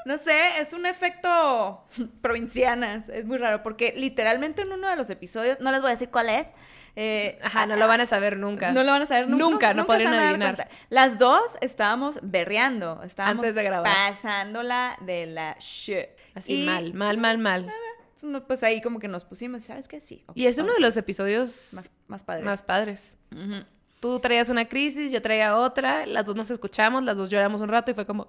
No 0.06 0.18
sé, 0.18 0.60
es 0.60 0.72
un 0.72 0.86
efecto 0.86 1.84
provincianas, 2.22 3.08
es 3.08 3.24
muy 3.24 3.38
raro, 3.38 3.64
porque 3.64 3.92
literalmente 3.96 4.62
en 4.62 4.70
uno 4.70 4.88
de 4.88 4.94
los 4.94 5.10
episodios, 5.10 5.58
no 5.58 5.72
les 5.72 5.80
voy 5.80 5.90
a 5.90 5.94
decir 5.94 6.10
cuál 6.10 6.28
es, 6.28 6.46
eh, 6.96 7.38
Ajá, 7.42 7.66
no 7.66 7.76
lo 7.76 7.86
van 7.86 8.00
a 8.00 8.06
saber 8.06 8.36
nunca. 8.38 8.72
no 8.72 8.82
lo 8.82 8.90
van 8.92 9.02
a 9.02 9.06
saber 9.06 9.28
nunca. 9.28 9.44
Nunca, 9.44 9.74
no 9.74 9.82
se 9.82 9.86
podrían 9.86 10.14
adivinar. 10.14 10.56
cuenta. 10.56 10.74
Las 10.88 11.18
dos 11.18 11.56
estábamos 11.60 12.18
berreando, 12.22 13.02
estábamos 13.04 13.44
Antes 13.44 13.54
de 13.54 13.62
grabar. 13.62 13.92
pasándola 13.94 14.96
de 15.02 15.26
la 15.26 15.56
shit. 15.60 16.06
Así 16.34 16.62
Y, 16.62 16.66
mal, 16.66 16.92
mal, 16.94 17.18
mal, 17.18 17.38
mal. 17.38 17.66
no, 18.22 18.46
Pues 18.46 18.62
ahí 18.62 18.80
como 18.82 18.98
que 18.98 19.08
nos 19.08 19.24
pusimos, 19.24 19.62
¿sabes 19.64 19.88
qué? 19.88 20.00
Sí. 20.00 20.24
Y 20.34 20.46
es 20.46 20.58
uno 20.58 20.72
de 20.74 20.80
los 20.80 20.96
episodios 20.96 21.72
más, 21.74 21.90
más 22.08 22.24
padres. 22.24 22.44
más 22.44 22.62
padres. 22.62 23.16
Tú 24.00 24.20
traías 24.20 24.50
una 24.50 24.66
crisis, 24.68 25.10
yo 25.10 25.20
traía 25.22 25.56
otra, 25.56 26.04
las 26.06 26.26
dos 26.26 26.36
nos 26.36 26.50
escuchamos, 26.50 27.02
las 27.02 27.16
dos 27.16 27.30
lloramos 27.30 27.60
un 27.62 27.68
rato 27.68 27.90
y 27.90 27.94
fue 27.94 28.06
como, 28.06 28.22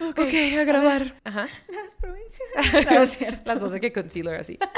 ok, 0.00 0.34
a 0.58 0.64
grabar. 0.64 1.16
Ajá. 1.24 1.48
Las 1.68 1.94
provincias. 1.94 2.48
No, 2.90 3.02
es 3.02 3.10
cierto. 3.16 3.52
Las 3.52 3.60
dos 3.60 3.72
de 3.72 3.80
que 3.80 3.92
concealer 3.92 4.40
así. 4.40 4.58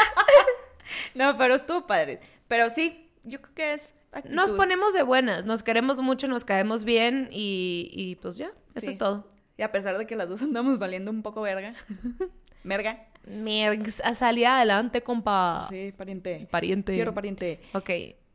No, 1.15 1.37
pero 1.39 1.55
estuvo 1.57 1.87
padre. 1.87 2.21
Pero 2.49 2.69
sí, 2.71 3.11
yo 3.25 3.41
creo 3.41 3.55
que 3.55 3.73
es. 3.75 3.95
actitud. 4.13 4.35
Nos 4.35 4.53
ponemos 4.53 4.93
de 4.95 5.03
buenas, 5.03 5.45
nos 5.45 5.63
queremos 5.63 5.99
mucho, 6.03 6.29
nos 6.29 6.45
caemos 6.45 6.85
bien 6.85 7.29
y, 7.33 7.89
y 7.93 8.17
pues 8.17 8.37
ya, 8.37 8.53
eso 8.75 8.87
Sí. 8.87 8.91
es 8.91 8.99
todo. 8.99 9.27
Y 9.59 9.63
a 9.63 9.71
pesar 9.73 9.97
de 9.99 10.07
que 10.07 10.17
las 10.17 10.29
dos 10.29 10.43
andamos 10.43 10.79
valiendo 10.79 11.11
un 11.11 11.23
poco 11.23 11.43
verga. 11.43 11.75
Merga. 12.65 13.07
Mergs, 13.27 14.01
a 14.05 14.15
salir 14.15 14.47
adelante, 14.47 15.03
compa. 15.03 15.67
Sí, 15.69 15.93
pariente. 15.97 16.47
Pariente. 16.51 16.93
Quiero 16.95 17.13
pariente. 17.15 17.61
Ok, 17.73 17.91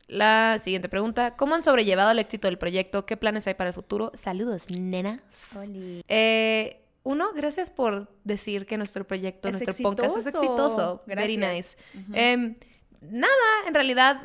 la 0.06 0.58
siguiente 0.62 0.88
pregunta. 0.88 1.34
¿Cómo 1.36 1.54
han 1.54 1.62
sobrellevado 1.62 2.10
el 2.10 2.18
éxito 2.18 2.46
del 2.48 2.58
proyecto? 2.58 3.06
¿Qué 3.06 3.16
planes 3.16 3.46
hay 3.46 3.54
para 3.54 3.68
el 3.68 3.74
futuro? 3.74 4.10
Saludos, 4.14 4.70
nenas. 4.70 5.20
Oli. 5.56 6.02
Eh, 6.08 6.82
uno, 7.04 7.32
gracias 7.34 7.70
por 7.70 8.10
decir 8.24 8.66
que 8.66 8.76
nuestro 8.76 9.06
proyecto, 9.06 9.48
Es 9.48 9.52
nuestro 9.62 9.82
podcast 9.82 10.16
es 10.18 10.26
exitoso. 10.26 10.46
exitoso. 10.46 11.02
Very 11.06 11.36
Gracias. 11.36 11.76
nice. 11.94 12.12
Em, 12.12 12.56
nada, 13.00 13.32
en 13.66 13.72
realidad 13.74 14.22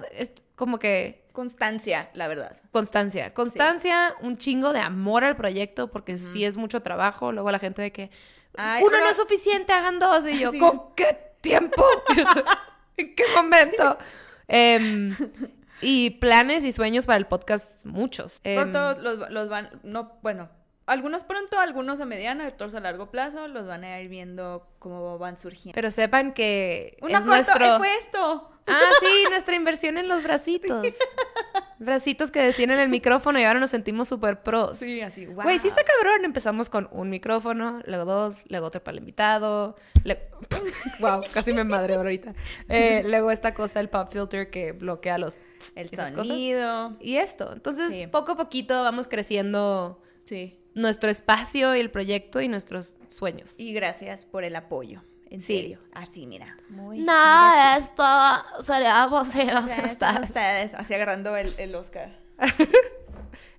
como 0.56 0.80
que 0.80 1.24
Constancia, 1.34 2.10
la 2.14 2.28
verdad. 2.28 2.56
constancia. 2.72 3.34
Constancia, 3.34 4.14
un 4.22 4.38
chingo 4.38 4.72
de 4.72 4.80
amor 4.80 5.24
al 5.24 5.36
proyecto, 5.36 5.89
porque 5.89 6.18
sí 6.20 6.45
es 6.45 6.58
mucho 6.58 6.82
trabajo. 6.84 7.32
Luego 7.32 7.49
la 7.51 7.58
gente 7.60 7.82
de 7.82 7.91
que 7.91 8.12
Ay, 8.56 8.84
uno 8.84 8.99
no 8.99 9.10
es 9.10 9.18
suficiente, 9.18 9.74
hagan 9.74 9.97
dos. 9.97 10.28
Y 10.28 10.38
yo, 10.38 10.51
Sí. 10.51 10.60
¿con 10.60 10.93
qué 10.95 11.18
tiempo? 11.41 11.84
¿En 12.97 13.16
qué 13.16 13.24
momento? 13.36 13.97
Em, 14.47 15.16
y 15.82 16.12
planes 16.12 16.64
y 16.66 16.72
sueños 16.72 17.08
para 17.08 17.18
el 17.18 17.26
podcast, 17.26 17.84
muchos. 17.86 18.39
Em, 18.43 18.56
Pronto 18.72 19.01
los, 19.01 19.32
los 19.32 19.49
van, 19.49 19.72
no, 19.82 20.20
bueno, 20.22 20.49
algunos 20.86 21.24
pronto, 21.24 21.60
algunos 21.60 22.02
a 22.02 22.06
mediano, 22.06 22.46
otros 22.48 22.76
a 22.76 22.80
largo 22.80 23.10
plazo, 23.10 23.48
los 23.48 23.66
van 23.68 23.84
a 23.84 24.02
ir 24.02 24.10
viendo 24.10 24.68
cómo 24.80 25.18
van 25.18 25.38
surgiendo. 25.38 25.74
pero 25.76 25.92
sepan 25.92 26.34
que 26.34 26.98
Una 27.02 27.20
es 27.20 27.26
nuestro... 27.26 27.66
¡eh, 27.66 27.78
fue 27.78 27.96
esto! 27.98 28.50
Ah, 28.68 28.82
sí, 29.00 29.24
nuestra 29.30 29.56
inversión 29.56 29.98
en 29.98 30.08
los 30.08 30.24
bracitos. 30.24 30.88
Bracitos 31.80 32.32
que 32.32 32.42
detienen 32.42 32.80
el 32.80 32.88
micrófono 32.88 33.40
y 33.40 33.44
ahora 33.44 33.60
nos 33.60 33.72
sentimos 33.72 34.08
súper 34.08 34.42
pros. 34.42 34.78
Sí, 34.78 35.02
así, 35.02 35.26
wow. 35.26 35.44
Güey, 35.44 35.60
sí 35.60 35.68
está 35.68 35.84
cabrón. 35.84 36.24
Empezamos 36.24 36.70
con 36.70 36.88
un 36.94 37.10
micrófono, 37.10 37.82
luego 37.86 38.06
dos, 38.06 38.46
luego 38.48 38.68
otro 38.68 38.82
para 38.82 38.94
el 38.94 39.00
invitado. 39.00 39.76
wow, 41.00 41.22
casi 41.34 41.52
me 41.52 41.66
madre 41.66 41.96
ahorita. 41.96 42.34
Eh, 42.70 43.04
luego 43.06 43.32
esta 43.32 43.54
cosa, 43.54 43.82
el 43.82 43.90
pop 43.90 44.08
filter 44.12 44.50
que 44.50 44.72
bloquea 44.72 45.18
los... 45.18 45.36
El 45.76 45.90
cosas. 45.90 46.14
sonido. 46.14 46.96
Y 47.02 47.18
esto. 47.18 47.52
Entonces, 47.52 47.90
Sí. 47.92 48.08
poco 48.08 48.34
a 48.34 48.38
poquito 48.38 48.82
vamos 48.82 49.08
creciendo 49.10 50.02
Sí. 50.26 50.62
Nuestro 50.76 51.09
espacio 51.09 51.76
y 51.76 51.80
el 51.80 51.91
proyecto 51.91 52.41
y 52.41 52.47
nuestros 52.47 52.95
sueños. 53.07 53.59
Y 53.59 53.74
gracias 53.74 54.26
por 54.26 54.43
el 54.43 54.55
apoyo. 54.55 55.03
En 55.30 55.39
Sí. 55.39 55.57
serio. 55.57 55.80
Así, 55.93 56.28
mira. 56.28 56.57
Muy. 56.69 56.99
Nada, 56.99 57.78
esto 57.78 58.03
sería 58.61 59.07
posible 59.09 59.61
sin 59.67 59.86
ustedes. 59.86 60.74
Así 60.76 60.93
agarrando 60.93 61.36
el, 61.36 61.53
el 61.57 61.74
Oscar. 61.76 62.19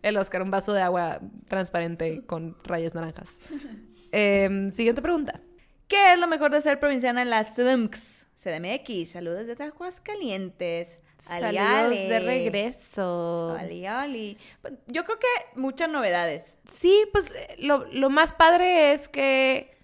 El 0.02 0.18
Oscar, 0.18 0.42
un 0.42 0.50
vaso 0.50 0.74
de 0.74 0.82
agua 0.82 1.18
transparente 1.48 2.26
con 2.26 2.56
rayas 2.64 2.94
naranjas. 2.94 3.38
Em, 4.12 4.70
siguiente 4.70 5.00
pregunta. 5.02 5.40
¿Qué 5.88 6.12
es 6.12 6.18
lo 6.20 6.28
mejor 6.28 6.52
de 6.52 6.60
ser 6.62 6.78
provinciana 6.78 7.22
en 7.22 7.30
las 7.30 7.56
CDMX? 7.56 8.26
CDMX. 8.36 9.10
Saludos 9.10 9.46
desde 9.46 9.64
Aguascalientes. 9.64 10.96
Ali, 11.28 11.56
Saludos 11.56 11.98
ali. 11.98 12.08
de 12.08 12.20
regreso. 12.20 13.56
Ali, 13.58 13.86
ali. 13.86 14.38
Yo 14.86 15.04
creo 15.04 15.18
que 15.18 15.26
muchas 15.58 15.88
novedades. 15.88 16.58
Sí, 16.70 17.06
pues 17.12 17.30
eh, 17.30 17.56
lo, 17.58 17.86
lo 17.92 18.10
más 18.10 18.32
padre 18.32 18.92
es 18.92 19.08
que 19.08 19.74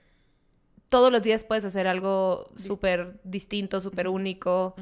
todos 0.91 1.12
los 1.12 1.22
días 1.22 1.45
puedes 1.45 1.64
hacer 1.64 1.86
algo 1.86 2.51
súper 2.57 3.20
distinto, 3.22 3.80
súper 3.80 4.09
único. 4.09 4.74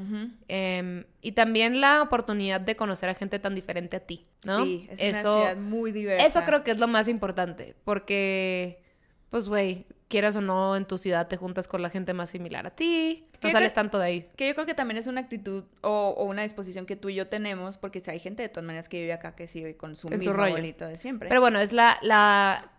Em, 0.47 1.05
y 1.21 1.33
también 1.33 1.79
la 1.79 2.01
oportunidad 2.01 2.59
de 2.59 2.75
conocer 2.75 3.09
a 3.09 3.13
gente 3.13 3.37
tan 3.37 3.53
diferente 3.53 3.97
a 3.97 3.99
ti, 3.99 4.23
¿no? 4.43 4.63
Sí, 4.65 4.87
es 4.89 4.99
eso, 4.99 5.35
una 5.35 5.41
ciudad 5.45 5.57
muy 5.57 5.91
diversa. 5.91 6.25
Eso 6.25 6.43
creo 6.45 6.63
que 6.63 6.71
es 6.71 6.79
lo 6.79 6.87
más 6.87 7.07
importante, 7.07 7.75
porque, 7.83 8.81
pues, 9.29 9.47
güey, 9.47 9.85
quieras 10.09 10.35
o 10.35 10.41
no, 10.41 10.75
en 10.75 10.85
tu 10.85 10.97
ciudad 10.97 11.27
te 11.27 11.37
juntas 11.37 11.69
con 11.69 11.81
la 11.81 11.89
gente 11.89 12.13
más 12.13 12.31
similar 12.31 12.67
a 12.67 12.71
ti, 12.71 13.27
no 13.33 13.39
¿Qué 13.39 13.51
sales 13.51 13.73
tanto 13.73 13.99
de 13.99 14.05
ahí. 14.05 14.29
Que 14.35 14.47
yo 14.49 14.53
creo 14.55 14.65
que 14.65 14.73
también 14.73 14.97
es 14.97 15.07
una 15.07 15.21
actitud 15.21 15.63
o, 15.81 16.13
o 16.17 16.25
una 16.25 16.41
disposición 16.41 16.85
que 16.85 16.97
tú 16.97 17.07
y 17.07 17.15
yo 17.15 17.27
tenemos, 17.27 17.77
porque 17.77 18.01
si 18.01 18.11
hay 18.11 18.19
gente 18.19 18.41
de 18.41 18.49
todas 18.49 18.65
maneras 18.65 18.89
que 18.89 18.99
vive 18.99 19.13
acá 19.13 19.35
que 19.35 19.47
sigue 19.47 19.77
con 19.77 19.95
su 19.95 20.09
mismo 20.09 20.33
abuelito 20.33 20.85
de 20.85 20.97
siempre. 20.97 21.29
Pero 21.29 21.39
bueno, 21.39 21.59
es 21.59 21.71
la, 21.71 21.97
la, 22.01 22.69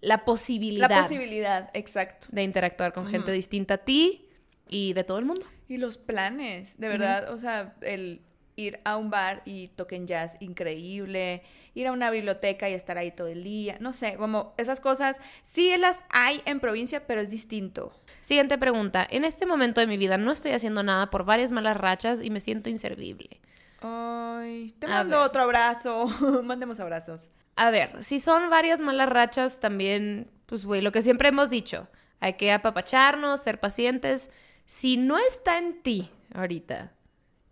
la 0.00 0.24
posibilidad 0.24 0.90
la 0.90 1.02
posibilidad, 1.02 1.70
exacto. 1.74 2.26
de 2.32 2.42
interactuar 2.42 2.92
con 2.92 3.06
gente 3.06 3.30
distinta 3.30 3.74
a 3.74 3.78
ti 3.78 4.26
y 4.68 4.94
de 4.94 5.04
todo 5.04 5.18
el 5.18 5.26
mundo. 5.26 5.46
Y 5.68 5.76
los 5.76 5.98
planes, 5.98 6.80
de 6.80 6.88
verdad, 6.88 7.30
o 7.32 7.38
sea, 7.38 7.76
el 7.82 8.22
ir 8.58 8.80
a 8.84 8.96
un 8.96 9.08
bar 9.08 9.40
y 9.44 9.68
toquen 9.68 10.06
jazz, 10.06 10.36
increíble, 10.40 11.42
ir 11.74 11.86
a 11.86 11.92
una 11.92 12.10
biblioteca 12.10 12.68
y 12.68 12.74
estar 12.74 12.98
ahí 12.98 13.12
todo 13.12 13.28
el 13.28 13.44
día, 13.44 13.76
no 13.80 13.92
sé, 13.92 14.16
como 14.16 14.52
esas 14.58 14.80
cosas, 14.80 15.16
sí 15.44 15.74
las 15.78 16.04
hay 16.10 16.42
en 16.44 16.58
provincia, 16.58 17.06
pero 17.06 17.20
es 17.20 17.30
distinto. 17.30 17.92
Siguiente 18.20 18.58
pregunta. 18.58 19.06
En 19.08 19.24
este 19.24 19.46
momento 19.46 19.80
de 19.80 19.86
mi 19.86 19.96
vida 19.96 20.18
no 20.18 20.32
estoy 20.32 20.52
haciendo 20.52 20.82
nada 20.82 21.08
por 21.08 21.24
varias 21.24 21.52
malas 21.52 21.76
rachas 21.76 22.20
y 22.20 22.30
me 22.30 22.40
siento 22.40 22.68
inservible. 22.68 23.40
Ay, 23.80 24.74
te 24.80 24.88
mando 24.88 25.22
otro 25.22 25.42
abrazo, 25.42 26.06
mandemos 26.42 26.80
abrazos. 26.80 27.30
A 27.54 27.70
ver, 27.70 28.02
si 28.02 28.18
son 28.18 28.50
varias 28.50 28.80
malas 28.80 29.08
rachas, 29.08 29.60
también, 29.60 30.30
pues, 30.46 30.64
güey, 30.64 30.80
lo 30.80 30.90
que 30.90 31.02
siempre 31.02 31.28
hemos 31.28 31.48
dicho, 31.48 31.86
hay 32.18 32.34
que 32.34 32.52
apapacharnos, 32.52 33.40
ser 33.40 33.60
pacientes. 33.60 34.30
Si 34.66 34.96
no 34.96 35.16
está 35.16 35.58
en 35.58 35.80
ti 35.82 36.10
ahorita 36.34 36.92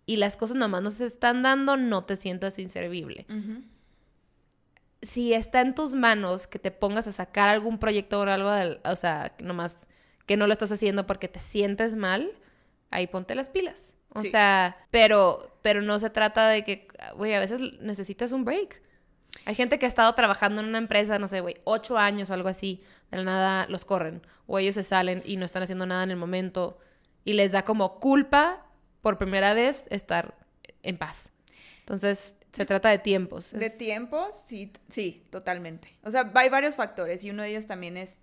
y 0.07 0.15
las 0.17 0.37
cosas 0.37 0.57
nomás 0.57 0.81
no 0.81 0.89
se 0.89 1.05
están 1.05 1.43
dando, 1.43 1.77
no 1.77 2.03
te 2.05 2.15
sientas 2.15 2.57
inservible. 2.57 3.27
Si 5.01 5.33
está 5.33 5.61
en 5.61 5.75
tus 5.75 5.93
manos 5.93 6.47
que 6.47 6.57
te 6.57 6.71
pongas 6.71 7.07
a 7.07 7.11
sacar 7.11 7.49
algún 7.49 7.77
proyecto 7.77 8.19
o 8.19 8.23
algo, 8.23 8.49
del- 8.51 8.79
o 8.83 8.95
sea, 8.95 9.35
nomás 9.39 9.87
que 10.25 10.37
no 10.37 10.47
lo 10.47 10.53
estás 10.53 10.71
haciendo 10.71 11.05
porque 11.05 11.27
te 11.27 11.39
sientes 11.39 11.95
mal, 11.95 12.31
ahí 12.89 13.05
ponte 13.07 13.35
las 13.35 13.49
pilas. 13.49 13.95
O 14.15 14.21
Sí. 14.21 14.31
sea, 14.31 14.77
pero, 14.89 15.59
pero 15.61 15.81
no 15.83 15.99
se 15.99 16.09
trata 16.09 16.49
de 16.49 16.63
que, 16.65 16.87
güey, 17.15 17.33
a 17.35 17.39
veces 17.39 17.61
necesitas 17.79 18.31
un 18.31 18.43
break. 18.43 18.81
Hay 19.45 19.53
gente 19.53 19.77
que 19.77 19.85
ha 19.85 19.89
estado 19.89 20.11
trabajando 20.15 20.61
en 20.61 20.67
una 20.69 20.79
empresa, 20.79 21.19
no 21.19 21.27
sé, 21.27 21.41
güey, 21.41 21.57
ocho 21.63 21.97
años, 21.97 22.31
algo 22.31 22.49
así, 22.49 22.81
de 23.11 23.17
la 23.17 23.23
nada 23.23 23.67
los 23.69 23.85
corren. 23.85 24.25
O 24.47 24.57
ellos 24.57 24.73
se 24.75 24.83
salen 24.83 25.21
y 25.25 25.37
no 25.37 25.45
están 25.45 25.61
haciendo 25.63 25.85
nada 25.85 26.03
en 26.03 26.11
el 26.11 26.17
momento. 26.17 26.79
Y 27.23 27.33
les 27.33 27.51
da 27.51 27.63
como 27.63 27.99
culpa, 27.99 28.65
por 29.07 29.17
primera 29.17 29.53
vez, 29.53 29.85
estar 29.89 30.35
en 30.83 30.97
paz. 30.97 31.31
Entonces, 31.79 32.35
se 32.51 32.65
trata 32.65 32.89
de 32.89 32.99
tiempos. 32.99 33.53
De 33.53 33.69
tiempos, 33.69 34.35
sí, 34.45 34.73
sí, 34.89 35.25
totalmente. 35.29 35.87
O 36.03 36.11
sea, 36.11 36.29
hay 36.35 36.49
varios 36.49 36.75
factores 36.75 37.23
y 37.23 37.29
uno 37.29 37.43
de 37.43 37.51
ellos 37.51 37.65
también 37.65 37.95
es 37.95 38.19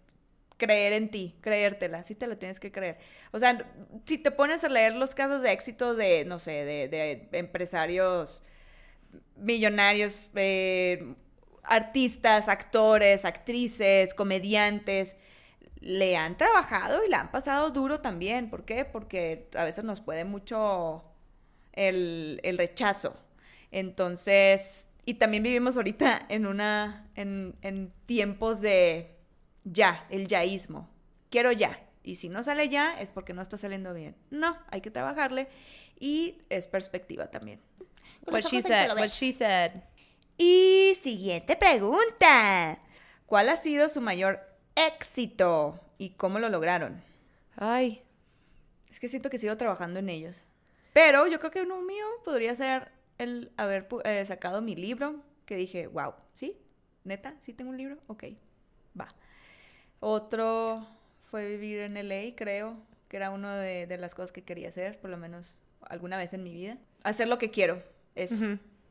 creer 0.59 0.93
en 0.93 1.11
ti, 1.11 1.37
creértela, 1.41 2.03
sí 2.03 2.15
te 2.15 2.27
la 2.27 2.37
tienes 2.37 2.61
que 2.61 2.71
creer. 2.71 2.99
O 3.33 3.39
sea, 3.39 3.67
si 4.05 4.19
te 4.19 4.31
pones 4.31 4.63
a 4.63 4.69
leer 4.69 4.95
los 4.95 5.15
casos 5.15 5.41
de 5.41 5.53
éxito 5.53 5.95
de, 5.95 6.27
no 6.27 6.39
sé, 6.39 6.51
de, 6.67 6.89
de 6.89 7.39
empresarios 7.39 8.43
millonarios, 9.37 10.29
eh, 10.35 11.15
artistas, 11.63 12.49
actores, 12.49 13.25
actrices, 13.25 14.13
comediantes, 14.13 15.17
le 15.81 16.17
han 16.17 16.37
trabajado 16.37 17.05
y 17.05 17.11
la 17.11 17.21
han 17.21 17.31
pasado 17.31 17.71
duro 17.71 18.01
también. 18.01 18.49
¿Por 18.49 18.65
qué? 18.65 18.85
Porque 18.85 19.49
a 19.55 19.65
veces 19.65 19.85
nos 19.85 20.01
puede 20.01 20.25
mucho 20.25 21.05
el, 21.73 22.41
el 22.43 22.59
rechazo. 22.59 23.17
Entonces, 23.71 24.89
y 25.05 25.15
también 25.15 25.43
vivimos 25.43 25.77
ahorita 25.77 26.27
en 26.29 26.47
una, 26.47 27.09
en, 27.15 27.57
en 27.63 27.93
tiempos 28.07 28.61
de 28.61 29.17
ya, 29.65 30.07
el 30.11 30.29
yaísmo. 30.29 30.89
Quiero 31.31 31.53
ya. 31.53 31.81
Y 32.03 32.17
si 32.17 32.29
no 32.29 32.43
sale 32.43 32.69
ya, 32.69 33.01
es 33.01 33.13
porque 33.13 33.33
no 33.33 33.43
está 33.43 33.57
saliendo 33.57 33.93
bien. 33.95 34.15
No, 34.31 34.57
hay 34.71 34.81
que 34.81 34.91
trabajarle. 34.91 35.49
Y 35.99 36.39
es 36.51 36.67
perspectiva 36.67 37.31
también. 37.31 37.61
What 38.27 38.43
she 38.43 38.63
said, 38.63 38.91
what 38.97 39.09
she 39.09 39.33
said. 39.33 39.73
Y 40.39 40.97
siguiente 41.03 41.57
pregunta. 41.57 42.79
¿Cuál 43.27 43.49
ha 43.49 43.57
sido 43.57 43.89
su 43.89 44.01
mayor 44.01 44.41
éxito 44.77 45.81
y 45.99 46.11
cómo 46.11 46.39
lo 46.39 46.49
lograron? 46.49 47.03
Ay, 47.57 48.03
Es 48.91 49.01
que 49.01 49.09
siento 49.09 49.31
que 49.31 49.39
sigo 49.39 49.57
trabajando 49.57 49.99
en 50.01 50.09
ellos. 50.09 50.45
Pero 50.93 51.27
yo 51.27 51.41
creo 51.41 51.51
que 51.51 51.63
uno 51.63 51.83
mío 51.83 52.05
podría 52.25 52.55
ser 52.55 52.93
el 53.19 53.51
haber 53.57 53.89
eh, 54.05 54.25
sacado 54.25 54.63
mi 54.63 54.77
libro, 54.77 55.17
que 55.47 55.57
dije, 55.57 55.89
wow, 55.89 56.15
¿sí? 56.35 56.57
¿Neta? 57.05 57.35
¿Sí 57.41 57.53
tengo 57.53 57.71
un 57.71 57.77
libro? 57.77 57.99
Ok, 58.07 58.25
va. 58.99 59.09
Otro 60.01 60.87
fue 61.25 61.49
vivir 61.49 61.81
en 61.81 61.97
LA, 61.97 62.37
creo, 62.37 62.77
que 63.09 63.17
era 63.17 63.31
una 63.31 63.59
de, 63.59 63.87
de 63.87 63.99
las 63.99 64.15
cosas 64.15 64.33
que 64.33 64.43
quería 64.43 64.69
hacer, 64.69 65.01
por 65.01 65.11
lo 65.11 65.17
menos 65.17 65.57
alguna 65.81 66.17
vez 66.17 66.33
en 66.33 66.43
mi 66.43 66.53
vida. 66.55 66.79
Hacer 67.03 67.29
lo 67.29 67.39
que 67.39 67.51
quiero, 67.51 67.83
eso, 68.15 68.43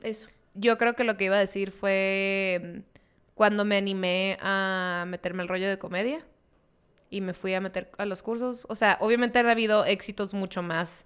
eso. 0.02 0.28
yo 0.54 0.78
creo 0.78 0.96
que 0.96 1.04
lo 1.04 1.18
que 1.18 1.26
iba 1.26 1.36
a 1.36 1.40
decir 1.40 1.72
fue 1.72 2.62
mm, 2.64 2.93
cuando 3.34 3.66
me 3.66 3.78
animé 3.78 4.38
a 4.42 5.06
meterme 5.08 5.42
al 5.42 5.50
rollo 5.50 5.70
de 5.70 5.78
comedia 5.80 6.26
y 7.10 7.22
me 7.22 7.34
fui 7.34 7.54
a 7.54 7.62
meter 7.62 7.92
a 7.98 8.06
los 8.06 8.24
cursos. 8.24 8.66
O 8.70 8.76
sea, 8.76 8.98
obviamente 9.00 9.40
han 9.40 9.50
habido 9.50 9.86
éxitos 9.86 10.34
mucho 10.34 10.62
más 10.62 11.06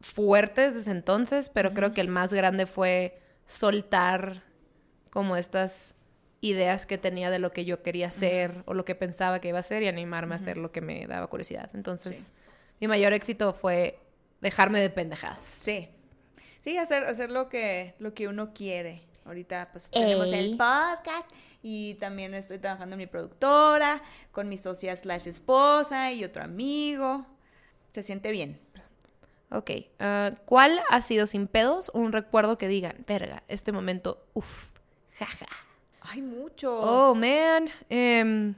fuertes 0.00 0.74
desde 0.74 0.92
entonces, 0.92 1.48
pero 1.48 1.74
creo 1.74 1.92
que 1.92 2.00
el 2.00 2.08
más 2.08 2.32
grande 2.32 2.66
fue 2.66 3.20
soltar 3.46 4.44
como 5.10 5.36
estas 5.36 5.94
ideas 6.40 6.86
que 6.86 6.98
tenía 6.98 7.30
de 7.30 7.38
lo 7.38 7.52
que 7.52 7.64
yo 7.64 7.82
quería 7.82 8.08
hacer 8.08 8.62
o 8.66 8.74
lo 8.74 8.84
que 8.84 8.94
pensaba 8.94 9.40
que 9.40 9.48
iba 9.48 9.58
a 9.58 9.60
hacer 9.60 9.82
y 9.82 9.88
animarme 9.88 10.34
a 10.34 10.36
hacer 10.36 10.56
lo 10.56 10.70
que 10.70 10.80
me 10.80 11.06
daba 11.06 11.26
curiosidad. 11.26 11.70
Entonces, 11.74 12.32
mi 12.80 12.86
mayor 12.86 13.12
éxito 13.12 13.52
fue 13.52 13.98
dejarme 14.40 14.80
de 14.80 14.90
pendejadas. 14.90 15.44
Sí. 15.44 15.88
Sí, 16.60 16.76
hacer, 16.76 17.04
hacer 17.04 17.30
lo 17.30 17.48
que, 17.48 17.94
lo 17.98 18.14
que 18.14 18.28
uno 18.28 18.52
quiere. 18.52 19.07
Ahorita 19.28 19.68
pues 19.72 19.90
tenemos 19.90 20.26
el 20.28 20.56
podcast 20.56 21.30
y 21.62 21.96
también 21.96 22.32
estoy 22.32 22.58
trabajando 22.58 22.94
en 22.94 22.98
mi 22.98 23.06
productora, 23.06 24.02
con 24.32 24.48
mi 24.48 24.56
socia 24.56 24.96
slash 24.96 25.28
esposa 25.28 26.10
y 26.12 26.24
otro 26.24 26.42
amigo. 26.42 27.26
Se 27.92 28.02
siente 28.02 28.30
bien. 28.30 28.58
Ok, 29.50 29.70
ah, 29.98 30.32
¿cuál 30.46 30.80
ha 30.88 31.02
sido 31.02 31.26
sin 31.26 31.46
pedos 31.46 31.90
un 31.92 32.12
recuerdo 32.12 32.56
que 32.56 32.68
digan, 32.68 33.04
verga, 33.06 33.42
este 33.48 33.70
momento, 33.70 34.24
uff, 34.32 34.70
jaja? 35.18 35.46
Hay 36.00 36.22
muchos. 36.22 36.82
Oh, 36.82 37.14
man, 37.14 37.68
em, 37.90 38.54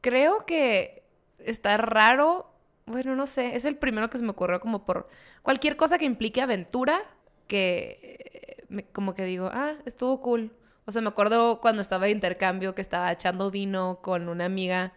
creo 0.00 0.46
que 0.46 1.02
está 1.40 1.76
raro, 1.76 2.52
bueno, 2.86 3.16
no 3.16 3.26
sé, 3.26 3.56
es 3.56 3.64
el 3.64 3.76
primero 3.76 4.08
que 4.10 4.18
se 4.18 4.22
me 4.22 4.30
ocurrió 4.30 4.60
como 4.60 4.84
por 4.84 5.08
cualquier 5.42 5.76
cosa 5.76 5.98
que 5.98 6.04
implique 6.04 6.40
aventura, 6.40 7.00
que 7.48 8.23
me- 8.68 8.84
como 8.84 9.14
que 9.14 9.24
digo, 9.24 9.50
ah, 9.52 9.72
estuvo 9.84 10.20
cool. 10.20 10.52
O 10.86 10.92
sea, 10.92 11.00
me 11.02 11.08
acuerdo 11.08 11.60
cuando 11.60 11.82
estaba 11.82 12.06
de 12.06 12.10
intercambio 12.10 12.74
que 12.74 12.82
estaba 12.82 13.10
echando 13.10 13.50
vino 13.50 14.00
con 14.02 14.28
una 14.28 14.44
amiga, 14.44 14.92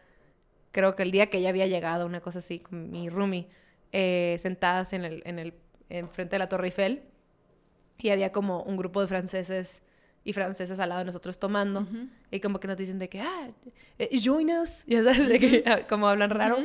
creo 0.72 0.96
que 0.96 1.04
el 1.04 1.12
día 1.12 1.30
que 1.30 1.38
ella 1.38 1.50
había 1.50 1.68
llegado, 1.68 2.06
una 2.06 2.20
cosa 2.22 2.40
así, 2.40 2.60
con 2.60 2.92
mi 2.92 3.10
roomie, 3.10 3.48
eh, 3.94 4.38
sentadas 4.40 4.94
en 4.94 5.06
el, 5.06 5.22
en 5.26 5.40
el, 5.40 5.54
enfrente 5.90 6.36
de 6.36 6.40
la 6.40 6.48
Torre 6.48 6.68
Eiffel, 6.68 7.04
y 8.00 8.10
había 8.10 8.32
como 8.32 8.62
un 8.64 8.76
grupo 8.76 9.00
de 9.02 9.08
franceses 9.08 9.82
y 10.26 10.34
francesas 10.34 10.80
al 10.82 10.90
lado 10.90 11.00
de 11.00 11.06
nosotros 11.06 11.40
tomando, 11.40 11.88
y 12.32 12.42
como 12.42 12.60
que 12.60 12.68
nos 12.68 12.78
dicen 12.78 13.00
de 13.00 13.08
que, 13.08 13.22
ah, 13.22 13.50
join 14.12 14.50
us, 14.50 14.84
ya 14.86 15.02
sabes, 15.04 15.28
de 15.30 15.40
que, 15.40 15.86
como 15.88 16.10
hablan 16.10 16.30
raro, 16.32 16.58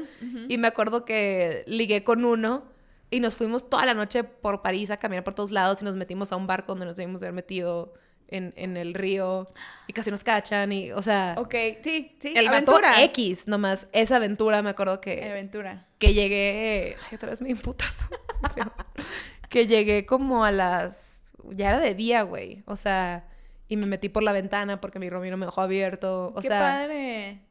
y 0.49 0.59
me 0.59 0.67
acuerdo 0.67 1.05
que 1.05 1.63
ligué 1.69 2.03
con 2.03 2.25
uno, 2.25 2.65
y 3.13 3.21
nos 3.21 3.37
fuimos 3.37 3.69
toda 3.69 3.85
la 3.87 3.95
noche 3.95 4.25
por 4.25 4.63
París 4.63 4.91
a 4.91 4.97
caminar 4.97 5.23
por 5.23 5.35
todos 5.35 5.51
lados, 5.51 5.83
y 5.83 5.85
nos 5.85 5.97
metimos 5.97 6.33
a 6.33 6.37
un 6.37 6.47
barco 6.47 6.73
donde 6.73 6.87
nos 6.87 6.97
debimos 6.97 7.23
haber 7.23 7.35
metido 7.35 7.93
en, 8.27 8.55
en 8.57 8.79
el 8.79 8.95
río, 8.95 9.47
y 9.87 9.93
casi 9.93 10.11
nos 10.11 10.25
cachan, 10.25 10.73
y, 10.73 10.91
o 10.93 11.03
sea... 11.03 11.35
Ok, 11.37 11.55
sí, 11.85 12.17
sí. 12.19 12.33
El 12.35 12.47
vato 12.47 12.73
aventuras. 12.75 12.99
X, 13.03 13.47
nomás. 13.47 13.87
Esa 13.93 14.17
aventura, 14.17 14.63
me 14.63 14.71
acuerdo 14.71 15.01
que, 15.03 15.31
Aventura. 15.31 15.87
que 15.99 16.15
llegué. 16.15 16.97
Ay, 17.11 17.17
otra 17.17 17.29
vez 17.29 17.43
me 17.43 17.49
di 17.49 17.53
un 17.53 17.61
putazo. 17.61 18.07
que 19.51 19.67
llegué 19.67 20.07
como 20.07 20.45
a 20.47 20.51
las. 20.51 21.21
Ya 21.51 21.69
era 21.69 21.81
de 21.81 21.95
día, 21.95 22.23
güey. 22.23 22.63
O 22.67 22.77
sea, 22.77 23.29
y 23.69 23.77
me 23.77 23.85
metí 23.85 24.09
por 24.09 24.23
la 24.23 24.33
ventana 24.33 24.81
porque 24.81 24.99
mi 24.99 25.11
roomie 25.11 25.31
no 25.31 25.37
me 25.37 25.45
dejó 25.45 25.61
abierto. 25.61 26.33
O 26.35 26.41
Qué 26.41 26.49
sea. 26.49 26.61
padre. 26.61 27.43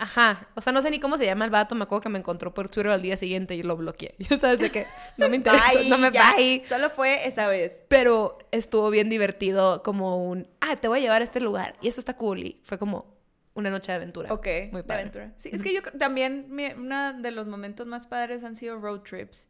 De 0.00 0.04
Ajá, 0.04 0.48
o 0.54 0.60
sea, 0.60 0.72
no 0.72 0.80
sé 0.82 0.90
ni 0.90 0.98
cómo 1.00 1.16
se 1.16 1.26
llama 1.26 1.44
el 1.44 1.50
vato, 1.50 1.74
me 1.74 1.84
acuerdo 1.84 2.02
que 2.02 2.08
me 2.08 2.18
encontró 2.18 2.52
por 2.54 2.68
Twitter 2.70 2.92
al 2.92 3.02
día 3.02 3.16
siguiente 3.16 3.54
y 3.54 3.62
lo 3.62 3.76
bloqueé. 3.76 4.14
Ya 4.30 4.36
sabes 4.38 4.58
de 4.60 4.70
que 4.70 4.86
no 5.16 5.28
me 5.28 5.36
interesa, 5.36 5.72
Bye, 5.74 5.88
no 5.88 5.98
me 5.98 6.10
ya. 6.10 6.34
bye. 6.36 6.62
Solo 6.62 6.90
fue 6.90 7.26
esa 7.28 7.48
vez. 7.48 7.84
Pero 7.88 8.38
estuvo 8.50 8.90
bien 8.90 9.08
divertido 9.10 9.82
como 9.82 10.28
un, 10.28 10.48
ah, 10.60 10.76
te 10.76 10.88
voy 10.88 10.98
a 10.98 11.02
llevar 11.02 11.20
a 11.20 11.24
este 11.24 11.40
lugar 11.40 11.74
y 11.80 11.88
eso 11.88 12.00
está 12.00 12.16
cool 12.16 12.40
y 12.40 12.60
fue 12.64 12.78
como 12.78 13.18
una 13.54 13.68
noche 13.70 13.92
de 13.92 13.96
aventura. 13.96 14.32
Ok, 14.32 14.46
Muy 14.72 14.80
de 14.80 14.84
padre. 14.84 15.00
aventura. 15.02 15.32
Sí, 15.36 15.50
es 15.52 15.62
que 15.62 15.74
yo 15.74 15.82
también 15.98 16.46
mi- 16.48 16.72
uno 16.72 17.12
de 17.14 17.30
los 17.32 17.46
momentos 17.46 17.86
más 17.86 18.06
padres 18.06 18.42
han 18.44 18.56
sido 18.56 18.78
road 18.78 19.00
trips. 19.00 19.48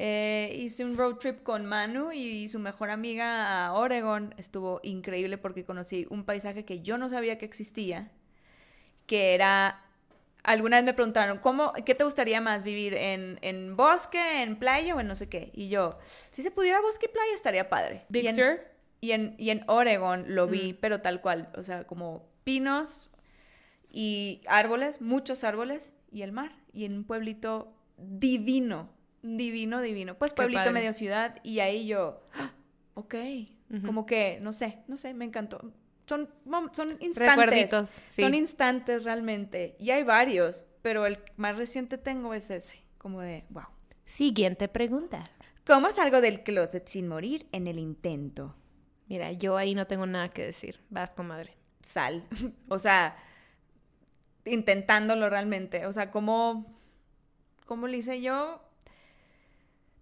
Eh, 0.00 0.54
hice 0.60 0.84
un 0.84 0.96
road 0.96 1.16
trip 1.16 1.42
con 1.42 1.66
Manu 1.66 2.12
y 2.12 2.48
su 2.48 2.58
mejor 2.58 2.90
amiga 2.90 3.66
a 3.66 3.72
Oregon. 3.72 4.34
Estuvo 4.38 4.80
increíble 4.82 5.38
porque 5.38 5.64
conocí 5.64 6.06
un 6.10 6.24
paisaje 6.24 6.64
que 6.64 6.80
yo 6.82 6.98
no 6.98 7.08
sabía 7.10 7.38
que 7.38 7.46
existía, 7.46 8.10
que 9.08 9.34
era... 9.34 9.82
Alguna 10.44 10.76
vez 10.76 10.84
me 10.84 10.94
preguntaron, 10.94 11.38
¿cómo, 11.38 11.72
¿qué 11.84 11.96
te 11.96 12.04
gustaría 12.04 12.40
más 12.40 12.62
vivir? 12.62 12.94
¿En, 12.94 13.38
en 13.42 13.76
bosque, 13.76 14.42
en 14.42 14.56
playa 14.56 14.94
o 14.94 15.00
en 15.00 15.08
no 15.08 15.16
sé 15.16 15.28
qué? 15.28 15.50
Y 15.52 15.68
yo, 15.68 15.98
si 16.30 16.42
se 16.42 16.52
pudiera 16.52 16.80
bosque 16.80 17.06
y 17.06 17.12
playa 17.12 17.34
estaría 17.34 17.68
padre. 17.68 18.06
Big 18.08 18.24
y 18.24 18.28
en, 18.28 18.34
Sur? 18.36 18.60
Y 19.00 19.10
en, 19.10 19.34
y 19.36 19.50
en 19.50 19.64
Oregon 19.66 20.24
lo 20.28 20.46
vi, 20.46 20.74
pero 20.74 21.00
tal 21.00 21.20
cual, 21.20 21.50
o 21.56 21.64
sea, 21.64 21.84
como 21.84 22.28
pinos 22.44 23.10
y 23.90 24.42
árboles, 24.46 25.00
muchos 25.00 25.44
árboles 25.44 25.92
y 26.12 26.22
el 26.22 26.32
mar. 26.32 26.52
Y 26.72 26.84
en 26.84 26.98
un 26.98 27.04
pueblito 27.04 27.74
divino, 27.98 28.88
divino, 29.22 29.82
divino. 29.82 30.16
Pues 30.16 30.32
pueblito 30.32 30.70
medio 30.72 30.92
ciudad 30.92 31.40
y 31.42 31.60
ahí 31.60 31.86
yo, 31.86 32.22
¡ah! 32.34 32.52
ok, 32.94 33.14
como 33.84 34.06
que, 34.06 34.38
no 34.40 34.52
sé, 34.52 34.78
no 34.86 34.96
sé, 34.96 35.12
me 35.14 35.24
encantó. 35.24 35.72
Son, 36.08 36.28
son 36.72 36.90
instantes. 37.00 37.16
Recuerditos, 37.16 37.88
sí. 37.88 38.22
Son 38.22 38.34
instantes 38.34 39.04
realmente. 39.04 39.76
Y 39.78 39.90
hay 39.90 40.04
varios, 40.04 40.64
pero 40.82 41.06
el 41.06 41.18
más 41.36 41.56
reciente 41.56 41.98
tengo 41.98 42.32
es 42.34 42.50
ese, 42.50 42.82
como 42.96 43.20
de, 43.20 43.44
wow. 43.50 43.64
Siguiente 44.06 44.68
pregunta. 44.68 45.22
¿Cómo 45.66 45.90
salgo 45.90 46.22
del 46.22 46.42
closet 46.42 46.86
sin 46.86 47.08
morir 47.08 47.46
en 47.52 47.66
el 47.66 47.78
intento? 47.78 48.56
Mira, 49.06 49.32
yo 49.32 49.58
ahí 49.58 49.74
no 49.74 49.86
tengo 49.86 50.06
nada 50.06 50.30
que 50.30 50.42
decir. 50.42 50.80
Vas, 50.88 51.14
comadre. 51.14 51.56
sal. 51.82 52.26
o 52.68 52.78
sea, 52.78 53.16
intentándolo 54.46 55.28
realmente. 55.28 55.84
O 55.84 55.92
sea, 55.92 56.10
¿cómo, 56.10 56.66
cómo 57.66 57.86
le 57.86 57.98
hice 57.98 58.22
yo? 58.22 58.62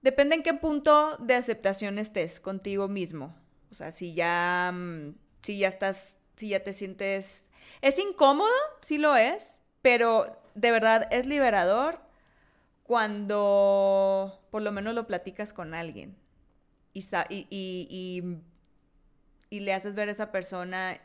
Depende 0.03 0.37
en 0.37 0.45
qué 0.45 0.55
punto 0.55 1.17
de 1.17 1.35
aceptación 1.35 1.99
estés 1.99 2.39
contigo 2.39 2.87
mismo. 2.87 3.35
O 3.73 3.75
sea, 3.75 3.91
si 3.91 4.15
ya, 4.15 4.73
mm, 4.73 5.15
si 5.47 5.59
ya 5.59 5.69
estás, 5.69 6.19
si 6.37 6.51
ya 6.51 6.65
te 6.65 6.73
sientes... 6.73 7.47
Es 7.83 7.99
incómodo, 7.99 8.51
sí 8.83 8.99
lo 8.99 9.17
es, 9.17 9.59
pero 9.83 10.39
de 10.55 10.71
verdad 10.73 11.09
es 11.13 11.27
liberador 11.27 12.01
cuando 12.85 14.41
por 14.51 14.63
lo 14.63 14.73
menos 14.73 14.95
lo 14.95 15.07
platicas 15.07 15.53
con 15.53 15.75
alguien 15.75 16.17
y, 16.95 17.01
y, 17.31 17.47
y- 17.51 18.39
y- 19.51 19.61
le 19.61 19.73
haces 19.75 19.95
ver 19.95 20.09
a 20.09 20.13
esa 20.13 20.33
persona 20.33 20.99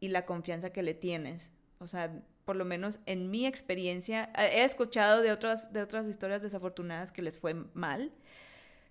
y 0.00 0.08
la 0.08 0.26
confianza 0.26 0.70
que 0.72 0.82
le 0.82 0.94
tienes. 0.94 1.50
O 1.80 1.88
sea, 1.88 2.12
por 2.44 2.56
lo 2.56 2.64
menos 2.66 3.00
en 3.06 3.30
mi 3.30 3.46
experiencia, 3.46 4.30
he 4.36 4.64
escuchado 4.64 5.22
de 5.22 5.32
otras, 5.32 5.72
de 5.72 5.82
otras 5.82 6.06
historias 6.06 6.42
desafortunadas 6.42 7.12
que 7.12 7.22
les 7.22 7.38
fue 7.38 7.54
mal, 7.74 8.12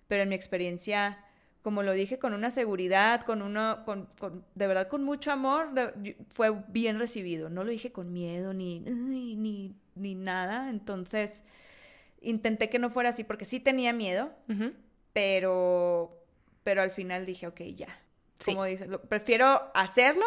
pero 0.08 0.24
en 0.24 0.30
mi 0.30 0.36
experiencia, 0.36 1.24
como 1.62 1.82
lo 1.82 1.92
dije, 1.92 2.18
con 2.18 2.32
una 2.34 2.50
seguridad, 2.50 3.22
con 3.22 3.42
uno, 3.42 3.82
con, 3.84 4.06
con- 4.18 4.44
de 4.54 4.66
verdad 4.66 4.88
con 4.88 5.02
mucho 5.04 5.32
amor, 5.32 5.72
de- 5.74 6.16
fue 6.30 6.50
bien 6.68 6.98
recibido. 6.98 7.50
No 7.50 7.64
lo 7.64 7.70
dije 7.70 7.92
con 7.92 8.12
miedo 8.12 8.54
ni, 8.54 8.80
ni, 8.80 9.74
ni 9.94 10.14
nada. 10.14 10.70
Entonces, 10.70 11.42
intenté 12.20 12.68
que 12.70 12.78
no 12.78 12.90
fuera 12.90 13.10
así 13.10 13.24
porque 13.24 13.44
sí 13.44 13.60
tenía 13.60 13.92
miedo, 13.92 14.32
pero, 15.12 16.16
pero 16.62 16.82
al 16.82 16.90
final 16.90 17.26
dije, 17.26 17.46
ok, 17.46 17.60
ya. 17.76 18.00
Sí. 18.38 18.52
Como 18.52 18.64
dices, 18.64 18.88
prefiero 19.08 19.70
hacerlo 19.74 20.24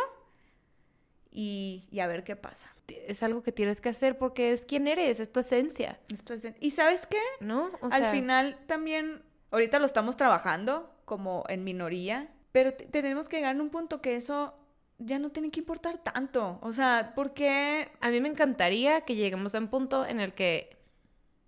y, 1.31 1.85
y 1.91 1.99
a 2.01 2.07
ver 2.07 2.23
qué 2.23 2.35
pasa. 2.35 2.73
Es 3.07 3.23
algo 3.23 3.41
que 3.41 3.51
tienes 3.53 3.79
que 3.79 3.87
hacer 3.89 4.17
porque 4.17 4.51
es 4.51 4.65
quien 4.65 4.87
eres, 4.87 5.19
es 5.21 5.31
tu 5.31 5.39
esencia, 5.39 5.97
es- 6.09 6.53
¿Y 6.59 6.71
sabes 6.71 7.05
qué? 7.05 7.21
¿no? 7.39 7.71
O 7.81 7.85
Al 7.85 8.01
sea, 8.01 8.11
final 8.11 8.59
también, 8.67 9.23
ahorita 9.51 9.79
lo 9.79 9.85
estamos 9.85 10.17
trabajando 10.17 10.93
como 11.11 11.43
en 11.49 11.63
minoría, 11.65 12.29
pero 12.53 12.73
te- 12.73 12.85
tenemos 12.85 13.27
que 13.27 13.37
llegar 13.37 13.57
a 13.57 13.61
un 13.61 13.69
punto 13.69 14.01
que 14.01 14.15
eso 14.15 14.53
ya 14.97 15.19
no 15.19 15.29
tiene 15.31 15.51
que 15.51 15.59
importar 15.59 15.97
tanto. 15.97 16.57
O 16.61 16.71
sea, 16.71 17.11
porque 17.15 17.89
A 17.99 18.09
mí 18.11 18.21
me 18.21 18.29
encantaría 18.29 19.01
que 19.01 19.15
lleguemos 19.15 19.53
a 19.55 19.59
un 19.59 19.67
punto 19.67 20.05
en 20.05 20.19
el 20.21 20.33
que, 20.33 20.77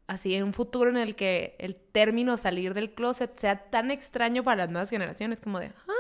así, 0.08 0.36
en 0.36 0.44
un 0.44 0.54
futuro 0.54 0.90
en 0.90 0.98
el 0.98 1.16
que 1.16 1.56
el 1.60 1.76
término 1.76 2.36
salir 2.38 2.74
del 2.74 2.94
closet 2.94 3.36
sea 3.38 3.70
tan 3.70 3.90
extraño 3.92 4.44
para 4.44 4.58
las 4.64 4.70
nuevas 4.70 4.90
generaciones 4.90 5.40
como 5.40 5.60
de, 5.60 5.68
¿ah? 5.68 5.94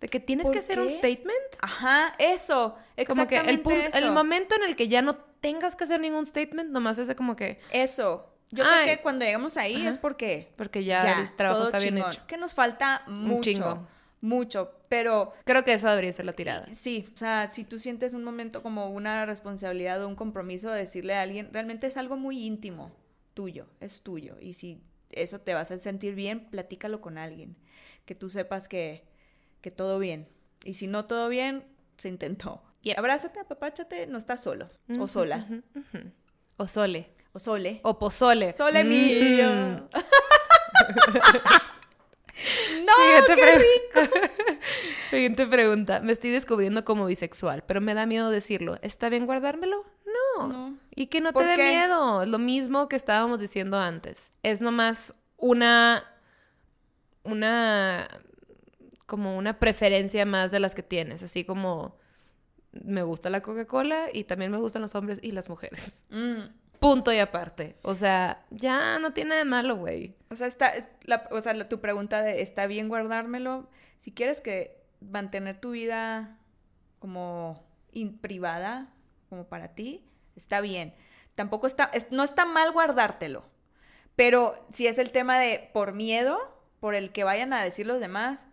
De 0.00 0.08
que 0.08 0.20
tienes 0.20 0.46
¿Por 0.46 0.52
que 0.54 0.58
hacer 0.60 0.78
un 0.80 0.88
qué? 0.88 0.98
statement. 0.98 1.48
Ajá, 1.60 2.14
eso, 2.18 2.76
Como 3.06 3.26
que 3.26 3.36
exactamente 3.36 3.50
el, 3.50 3.60
punto, 3.60 3.78
el 3.98 4.04
eso. 4.04 4.12
momento 4.12 4.54
en 4.56 4.62
el 4.64 4.76
que 4.76 4.88
ya 4.88 5.02
no 5.02 5.16
tengas 5.40 5.74
que 5.76 5.84
hacer 5.84 6.00
ningún 6.00 6.24
statement, 6.26 6.70
nomás 6.70 6.98
ese 6.98 7.14
como 7.16 7.34
que, 7.36 7.58
Eso. 7.72 8.31
Yo 8.52 8.64
Ay. 8.64 8.84
creo 8.84 8.96
que 8.96 9.02
cuando 9.02 9.24
llegamos 9.24 9.56
ahí 9.56 9.76
Ajá. 9.80 9.90
es 9.90 9.98
porque 9.98 10.52
porque 10.56 10.84
ya, 10.84 11.22
el 11.22 11.34
trabajo 11.34 11.64
está 11.64 11.78
bien 11.78 11.98
hecho. 11.98 12.24
Que 12.26 12.36
nos 12.36 12.54
falta 12.54 13.02
mucho, 13.08 13.50
chingo. 13.50 13.88
mucho, 14.20 14.78
pero 14.88 15.32
Creo 15.44 15.64
que 15.64 15.72
esa 15.72 15.90
debería 15.90 16.12
ser 16.12 16.26
la 16.26 16.34
tirada. 16.34 16.66
sí, 16.72 17.08
o 17.12 17.16
sea, 17.16 17.48
si 17.50 17.64
tú 17.64 17.78
sientes 17.78 18.14
un 18.14 18.22
momento 18.22 18.62
como 18.62 18.90
una 18.90 19.26
responsabilidad 19.26 20.02
o 20.04 20.06
un 20.08 20.14
compromiso 20.16 20.70
de 20.70 20.80
decirle 20.80 21.14
a 21.14 21.22
alguien, 21.22 21.48
realmente 21.52 21.86
es 21.86 21.96
algo 21.96 22.16
muy 22.16 22.44
íntimo, 22.44 22.92
tuyo, 23.34 23.66
es 23.80 24.02
tuyo. 24.02 24.36
Y 24.40 24.52
si 24.52 24.82
eso 25.10 25.40
te 25.40 25.54
vas 25.54 25.70
a 25.70 25.78
sentir 25.78 26.14
bien, 26.14 26.48
platícalo 26.50 27.00
con 27.00 27.16
alguien, 27.18 27.56
que 28.04 28.14
tú 28.14 28.28
sepas 28.28 28.68
que, 28.68 29.02
que 29.62 29.70
todo 29.70 29.98
bien. 29.98 30.28
Y 30.64 30.74
si 30.74 30.86
no 30.86 31.06
todo 31.06 31.28
bien, 31.28 31.64
se 31.96 32.08
intentó. 32.08 32.62
Yep. 32.82 32.98
Abrázate, 32.98 33.40
apapáchate, 33.40 34.06
no 34.08 34.18
estás 34.18 34.42
solo 34.42 34.68
o 34.98 35.06
sola. 35.06 35.46
O 36.58 36.66
sole. 36.66 37.08
O 37.32 37.38
sole. 37.38 37.80
O 37.82 37.98
pozole. 37.98 38.52
Sole 38.52 38.84
Mm. 38.84 38.88
mío. 38.88 39.48
no, 42.84 42.92
Siguiente, 42.96 43.34
qué 43.36 43.42
pre- 43.42 44.30
Siguiente 45.10 45.46
pregunta. 45.46 46.00
Me 46.00 46.12
estoy 46.12 46.30
descubriendo 46.30 46.84
como 46.84 47.06
bisexual, 47.06 47.62
pero 47.66 47.80
me 47.80 47.94
da 47.94 48.06
miedo 48.06 48.30
decirlo. 48.30 48.78
¿Está 48.82 49.08
bien 49.08 49.26
guardármelo? 49.26 49.84
No. 50.38 50.48
No. 50.48 50.78
Y 50.94 51.06
que 51.06 51.20
no 51.20 51.28
te 51.30 51.34
¿Por 51.34 51.44
dé 51.46 51.56
miedo. 51.56 52.24
Lo 52.26 52.38
mismo 52.38 52.88
que 52.88 52.96
estábamos 52.96 53.38
diciendo 53.40 53.78
antes. 53.78 54.32
Es 54.42 54.60
nomás 54.60 55.14
una. 55.36 56.04
Una. 57.24 58.08
Como 59.06 59.36
una 59.36 59.58
preferencia 59.58 60.24
más 60.26 60.50
de 60.50 60.60
las 60.60 60.74
que 60.74 60.82
tienes. 60.82 61.22
Así 61.22 61.44
como. 61.44 61.96
Me 62.72 63.02
gusta 63.02 63.28
la 63.28 63.42
Coca-Cola 63.42 64.06
y 64.14 64.24
también 64.24 64.50
me 64.50 64.56
gustan 64.56 64.80
los 64.80 64.94
hombres 64.94 65.18
y 65.22 65.32
las 65.32 65.50
mujeres. 65.50 66.06
Mm. 66.08 66.44
Punto 66.82 67.12
y 67.12 67.18
aparte. 67.18 67.76
O 67.82 67.94
sea, 67.94 68.44
ya 68.50 68.98
no 68.98 69.12
tiene 69.12 69.36
de 69.36 69.44
malo, 69.44 69.76
güey. 69.76 70.14
O 70.30 70.36
sea, 70.36 70.46
está, 70.46 70.68
es 70.70 70.86
la- 71.04 71.28
o 71.30 71.40
sea, 71.40 71.54
la- 71.54 71.68
tu 71.68 71.80
pregunta 71.80 72.22
de 72.22 72.42
¿está 72.42 72.66
bien 72.66 72.88
guardármelo? 72.88 73.68
Si 74.00 74.12
quieres 74.12 74.40
que 74.40 74.82
mantener 75.00 75.60
tu 75.60 75.70
vida 75.70 76.38
como 76.98 77.64
in- 77.92 78.18
privada, 78.18 78.92
como 79.28 79.44
para 79.46 79.74
ti, 79.74 80.04
está 80.36 80.60
bien. 80.60 80.94
Tampoco 81.34 81.66
está, 81.66 81.84
es- 81.94 82.10
no 82.10 82.24
está 82.24 82.44
mal 82.44 82.70
guardártelo. 82.72 83.44
Pero 84.16 84.66
si 84.72 84.86
es 84.86 84.98
el 84.98 85.10
tema 85.12 85.38
de 85.38 85.70
por 85.72 85.92
miedo, 85.92 86.38
por 86.80 86.94
el 86.94 87.12
que 87.12 87.24
vayan 87.24 87.52
a 87.52 87.62
decir 87.62 87.86
los 87.86 88.00
demás, 88.00 88.46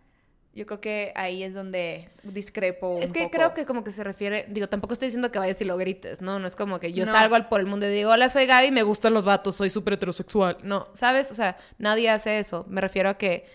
yo 0.52 0.66
creo 0.66 0.80
que 0.80 1.12
ahí 1.14 1.42
es 1.44 1.54
donde 1.54 2.10
discrepo 2.24 2.96
un 2.96 3.02
Es 3.02 3.12
que 3.12 3.20
poco. 3.20 3.30
creo 3.30 3.54
que 3.54 3.64
como 3.66 3.84
que 3.84 3.92
se 3.92 4.02
refiere, 4.02 4.46
digo, 4.48 4.68
tampoco 4.68 4.94
estoy 4.94 5.06
diciendo 5.06 5.30
que 5.30 5.38
vayas 5.38 5.60
y 5.60 5.64
lo 5.64 5.76
grites, 5.76 6.20
¿no? 6.20 6.38
No 6.40 6.46
es 6.46 6.56
como 6.56 6.80
que 6.80 6.92
yo 6.92 7.06
No. 7.06 7.12
salgo 7.12 7.36
al 7.36 7.48
por 7.48 7.60
el 7.60 7.66
mundo 7.66 7.86
y 7.86 7.90
digo, 7.92 8.10
hola, 8.10 8.28
soy 8.28 8.46
Gaby, 8.46 8.70
me 8.72 8.82
gustan 8.82 9.14
los 9.14 9.24
vatos, 9.24 9.54
soy 9.56 9.70
súper 9.70 9.94
heterosexual. 9.94 10.58
No, 10.62 10.86
¿sabes? 10.92 11.30
O 11.30 11.34
sea, 11.34 11.56
nadie 11.78 12.10
hace 12.10 12.38
eso. 12.40 12.64
Me 12.68 12.80
refiero 12.80 13.08
a 13.10 13.14
que 13.18 13.46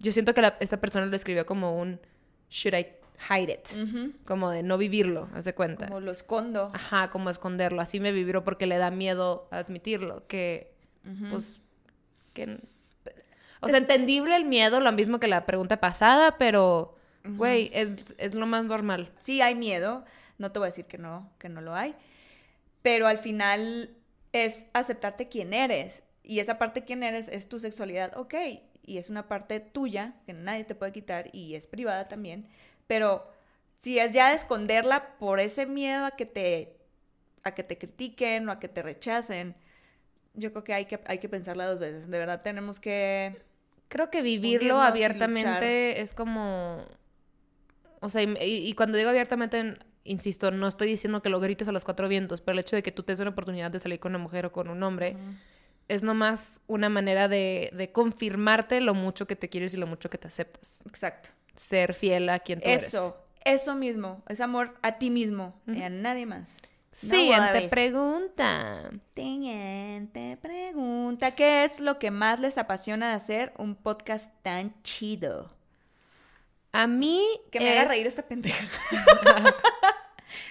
yo 0.00 0.10
siento 0.12 0.34
que 0.34 0.42
la- 0.42 0.56
esta 0.60 0.80
persona 0.80 1.06
lo 1.06 1.14
escribió 1.14 1.46
como 1.46 1.78
un 1.78 2.00
should 2.50 2.74
I 2.76 2.86
hide 3.30 3.52
it, 3.52 3.68
como 4.24 4.50
de 4.50 4.62
no 4.62 4.76
vivirlo, 4.78 5.28
haz 5.34 5.44
de 5.44 5.54
cuenta. 5.54 5.86
Como 5.86 6.00
lo 6.00 6.10
escondo. 6.10 6.70
Ajá, 6.74 7.10
como 7.10 7.30
esconderlo. 7.30 7.80
Así 7.82 8.00
me 8.00 8.10
vivió 8.12 8.42
porque 8.42 8.66
le 8.66 8.78
da 8.78 8.90
miedo 8.90 9.46
admitirlo, 9.52 10.26
que 10.26 10.72
pues 11.30 11.60
que 12.32 12.58
o 13.60 13.68
sea, 13.68 13.78
entendible 13.78 14.34
el 14.36 14.44
miedo, 14.44 14.80
lo 14.80 14.92
mismo 14.92 15.20
que 15.20 15.28
la 15.28 15.46
pregunta 15.46 15.78
pasada, 15.80 16.38
pero 16.38 16.96
güey, 17.24 17.70
es, 17.72 18.14
es 18.18 18.34
lo 18.34 18.46
más 18.46 18.64
normal. 18.64 19.12
sí 19.18 19.40
hay 19.42 19.54
miedo, 19.54 20.04
no 20.38 20.52
te 20.52 20.58
voy 20.58 20.66
a 20.66 20.70
decir 20.70 20.86
que 20.86 20.98
no, 20.98 21.30
que 21.38 21.48
no 21.48 21.60
lo 21.60 21.74
hay, 21.74 21.94
pero 22.82 23.06
al 23.06 23.18
final 23.18 23.90
es 24.32 24.66
aceptarte 24.72 25.28
quién 25.28 25.52
eres 25.52 26.02
y 26.22 26.38
esa 26.38 26.58
parte 26.58 26.84
quién 26.84 27.02
eres 27.02 27.28
es 27.28 27.48
tu 27.48 27.58
sexualidad, 27.58 28.16
ok, 28.16 28.34
y 28.84 28.98
es 28.98 29.10
una 29.10 29.28
parte 29.28 29.60
tuya 29.60 30.14
que 30.26 30.32
nadie 30.32 30.64
te 30.64 30.74
puede 30.74 30.92
quitar 30.92 31.28
y 31.32 31.54
es 31.54 31.66
privada 31.66 32.08
también, 32.08 32.48
pero 32.86 33.30
si 33.78 33.98
es 33.98 34.12
ya 34.12 34.30
de 34.30 34.36
esconderla 34.36 35.16
por 35.18 35.40
ese 35.40 35.66
miedo 35.66 36.04
a 36.04 36.12
que 36.12 36.26
te 36.26 36.76
a 37.42 37.54
que 37.54 37.62
te 37.64 37.78
critiquen 37.78 38.48
o 38.48 38.52
a 38.52 38.60
que 38.60 38.68
te 38.68 38.82
rechacen, 38.82 39.56
yo 40.34 40.52
creo 40.52 40.64
que 40.64 40.74
hay 40.74 40.84
que 40.86 41.00
hay 41.06 41.18
que 41.18 41.28
pensarla 41.28 41.66
dos 41.66 41.80
veces, 41.80 42.08
de 42.10 42.18
verdad 42.18 42.42
tenemos 42.42 42.80
que 42.80 43.42
Creo 43.90 44.10
que 44.10 44.22
vivirlo 44.22 44.76
abiertamente 44.80 46.00
es 46.00 46.14
como. 46.14 46.84
O 48.00 48.08
sea, 48.08 48.22
y, 48.22 48.34
y- 48.40 48.68
y 48.68 48.72
cuando 48.72 48.96
digo 48.96 49.10
abiertamente, 49.10 49.76
insisto, 50.04 50.50
no 50.50 50.66
estoy 50.66 50.88
diciendo 50.88 51.22
que 51.22 51.28
lo 51.28 51.38
grites 51.40 51.68
a 51.68 51.72
los 51.72 51.84
cuatro 51.84 52.08
vientos, 52.08 52.40
pero 52.40 52.54
el 52.54 52.60
hecho 52.60 52.76
de 52.76 52.82
que 52.82 52.92
tú 52.92 53.02
te 53.02 53.12
des 53.12 53.20
una 53.20 53.30
oportunidad 53.30 53.70
de 53.70 53.78
salir 53.78 54.00
con 54.00 54.12
una 54.12 54.18
mujer 54.22 54.46
o 54.46 54.52
con 54.52 54.70
un 54.70 54.82
hombre 54.82 55.16
es 55.88 56.02
nomás 56.02 56.62
una 56.68 56.88
manera 56.88 57.28
de, 57.28 57.70
de 57.74 57.90
confirmarte 57.92 58.80
lo 58.80 58.94
mucho 58.94 59.26
que 59.26 59.36
te 59.36 59.48
quieres 59.50 59.74
y 59.74 59.76
lo 59.76 59.86
mucho 59.86 60.08
que 60.08 60.18
te 60.18 60.28
aceptas. 60.28 60.82
exacto. 60.86 61.30
Ser 61.56 61.92
fiel 61.92 62.28
a 62.30 62.38
quien 62.38 62.60
tú 62.60 62.68
eres. 62.68 62.84
Eso, 62.84 63.16
eso 63.44 63.74
mismo, 63.74 64.22
es 64.28 64.40
amor 64.40 64.72
a 64.82 64.98
ti 64.98 65.10
mismo 65.10 65.60
y 65.66 65.82
a 65.82 65.90
nadie 65.90 66.24
más. 66.26 66.58
No 67.02 67.14
Siguiente 67.14 67.46
worries. 67.52 67.68
pregunta. 67.70 68.90
Siguiente 69.14 70.36
pregunta. 70.40 71.34
¿Qué 71.34 71.64
es 71.64 71.80
lo 71.80 71.98
que 71.98 72.10
más 72.10 72.40
les 72.40 72.58
apasiona 72.58 73.08
de 73.10 73.14
hacer 73.14 73.52
un 73.56 73.74
podcast 73.74 74.30
tan 74.42 74.74
chido? 74.82 75.50
A 76.72 76.86
mí. 76.86 77.24
Que 77.50 77.60
me 77.60 77.70
haga 77.78 77.88
reír 77.88 78.06
esta 78.06 78.22
pendeja. 78.26 78.66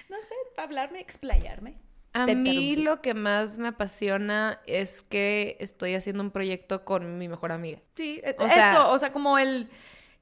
no 0.08 0.16
sé, 0.22 0.34
para 0.56 0.66
hablarme, 0.66 1.00
explayarme. 1.00 1.76
A 2.12 2.26
Te 2.26 2.34
mí 2.34 2.50
interrumpí. 2.50 2.82
lo 2.82 3.00
que 3.02 3.14
más 3.14 3.58
me 3.58 3.68
apasiona 3.68 4.60
es 4.66 5.02
que 5.02 5.56
estoy 5.60 5.94
haciendo 5.94 6.22
un 6.24 6.32
proyecto 6.32 6.84
con 6.84 7.18
mi 7.18 7.28
mejor 7.28 7.52
amiga. 7.52 7.78
Sí, 7.94 8.20
eh, 8.24 8.34
O 8.38 8.46
eso, 8.46 8.54
sea- 8.54 8.86
o 8.88 8.98
sea, 8.98 9.12
como 9.12 9.38
el 9.38 9.70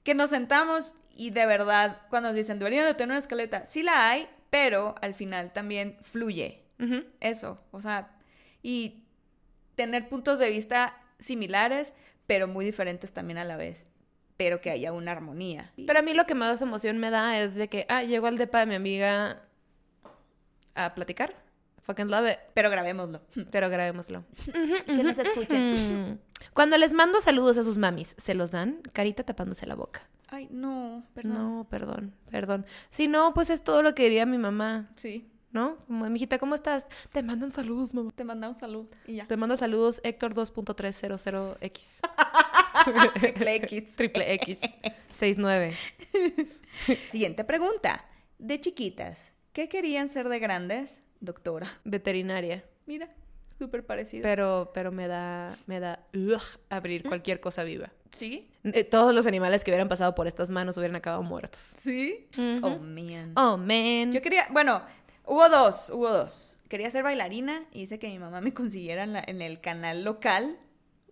que 0.03 0.14
nos 0.14 0.31
sentamos 0.31 0.93
y 1.16 1.31
de 1.31 1.47
verdad, 1.47 2.03
cuando 2.11 2.29
nos 2.29 2.37
dicen, 2.37 2.59
deberían 2.59 2.85
de 2.85 2.95
tener 2.95 3.11
una 3.12 3.18
escaleta, 3.18 3.64
sí 3.64 3.83
la 3.83 4.11
hay, 4.11 4.29
pero 4.51 4.95
al 5.01 5.15
final 5.15 5.53
también 5.53 5.97
fluye. 6.03 6.59
Eso, 7.19 7.59
o 7.73 7.81
sea, 7.81 8.17
y 8.63 9.03
tener 9.75 10.09
puntos 10.09 10.39
de 10.39 10.49
vista 10.49 10.97
similares, 11.19 11.93
pero 12.29 12.47
muy 12.47 12.65
diferentes 12.65 13.13
también 13.13 13.39
a 13.39 13.45
la 13.45 13.57
vez, 13.57 13.87
pero 14.37 14.61
que 14.61 14.71
haya 14.71 14.93
una 14.93 15.11
armonía. 15.11 15.73
Pero 15.87 15.99
a 15.99 16.03
mí 16.03 16.15
lo 16.15 16.25
que 16.25 16.37
más 16.37 16.63
emoción 16.63 16.99
me 16.99 17.11
da 17.11 17.41
es 17.41 17.57
de 17.57 17.69
que, 17.69 17.85
ah, 17.89 18.05
llego 18.05 18.29
al 18.29 18.39
depa 18.39 18.61
de 18.61 18.67
mi 18.67 18.77
amiga 18.77 19.43
a 20.77 20.95
platicar. 20.95 21.35
Fucking 21.83 22.11
love 22.11 22.31
it. 22.31 22.39
Pero 22.55 22.71
grabémoslo. 22.71 23.23
Pero 23.51 23.71
grabémoslo. 23.71 24.25
Que 24.87 25.03
nos 25.03 25.19
escuchen. 25.19 25.73
Mm. 25.73 26.19
Cuando 26.53 26.77
les 26.77 26.93
mando 26.93 27.21
saludos 27.21 27.59
a 27.59 27.63
sus 27.63 27.79
mamis, 27.79 28.15
¿se 28.19 28.35
los 28.35 28.51
dan? 28.51 28.83
Carita 28.93 29.25
tapándose 29.25 29.67
la 29.67 29.75
boca. 29.75 30.07
Ay, 30.29 30.49
no, 30.51 31.05
perdón. 31.14 31.33
No, 31.35 31.66
perdón, 31.68 32.14
perdón. 32.31 32.66
Si 32.91 33.09
no, 33.09 33.33
pues 33.35 33.51
es 33.51 33.62
todo 33.64 33.83
lo 33.83 33.95
que 33.95 34.05
diría 34.05 34.26
mi 34.26 34.39
mamá, 34.39 34.91
Sí, 34.97 35.26
¿no? 35.53 35.76
Como, 35.87 36.09
mijita, 36.11 36.39
¿cómo 36.39 36.55
estás? 36.55 36.87
Te 37.12 37.22
mandan 37.22 37.51
saludos, 37.51 37.95
mamá. 37.95 38.12
te 38.14 38.24
mandamos 38.24 38.59
salud 38.59 38.87
y 39.07 39.16
ya. 39.16 39.26
Te 39.26 39.37
manda 39.37 39.57
saludos 39.57 40.01
Héctor 40.05 40.35
2.300X. 40.35 42.01
Triple 43.20 43.55
X. 43.57 43.93
Triple 43.97 44.33
X. 44.35 44.61
69. 45.11 45.74
Siguiente 47.11 47.45
pregunta. 47.45 48.05
De 48.39 48.61
chiquitas, 48.61 49.33
¿qué 49.53 49.68
querían 49.68 50.09
ser 50.09 50.29
de 50.29 50.39
grandes? 50.39 51.03
Doctora. 51.20 51.81
Veterinaria. 51.85 52.64
Mira, 52.87 53.11
súper 53.59 53.85
parecido. 53.85 54.22
Pero, 54.22 54.70
pero 54.72 54.93
me 54.93 55.09
da, 55.09 55.57
me 55.66 55.81
da 55.81 56.07
ugh, 56.14 56.41
abrir 56.70 57.03
cualquier 57.03 57.41
cosa 57.41 57.64
viva. 57.64 57.91
¿Sí? 58.13 58.49
Eh, 58.65 58.85
Todos 58.85 59.15
los 59.15 59.27
animales 59.27 59.65
que 59.65 59.71
hubieran 59.71 59.89
pasado 59.89 60.15
por 60.15 60.27
estas 60.27 60.51
manos 60.51 60.77
hubieran 60.77 60.97
acabado 60.97 61.23
muertos. 61.23 61.61
¿Sí? 61.77 62.27
Oh, 62.63 62.79
man. 62.79 63.33
Oh, 63.37 63.57
man. 63.57 64.13
Yo 64.13 64.23
quería, 64.23 64.47
bueno, 64.51 64.83
hubo 65.27 65.49
dos, 65.49 65.91
hubo 65.91 66.11
dos. 66.11 66.57
Quería 66.69 66.91
ser 66.91 67.03
bailarina 67.03 67.65
y 67.73 67.83
hice 67.83 67.99
que 67.99 68.09
mi 68.09 68.19
mamá 68.19 68.41
me 68.41 68.53
consiguiera 68.53 69.05
en, 69.05 69.13
la- 69.15 69.25
en 69.27 69.41
el 69.43 69.61
canal 69.61 70.05
local 70.05 70.59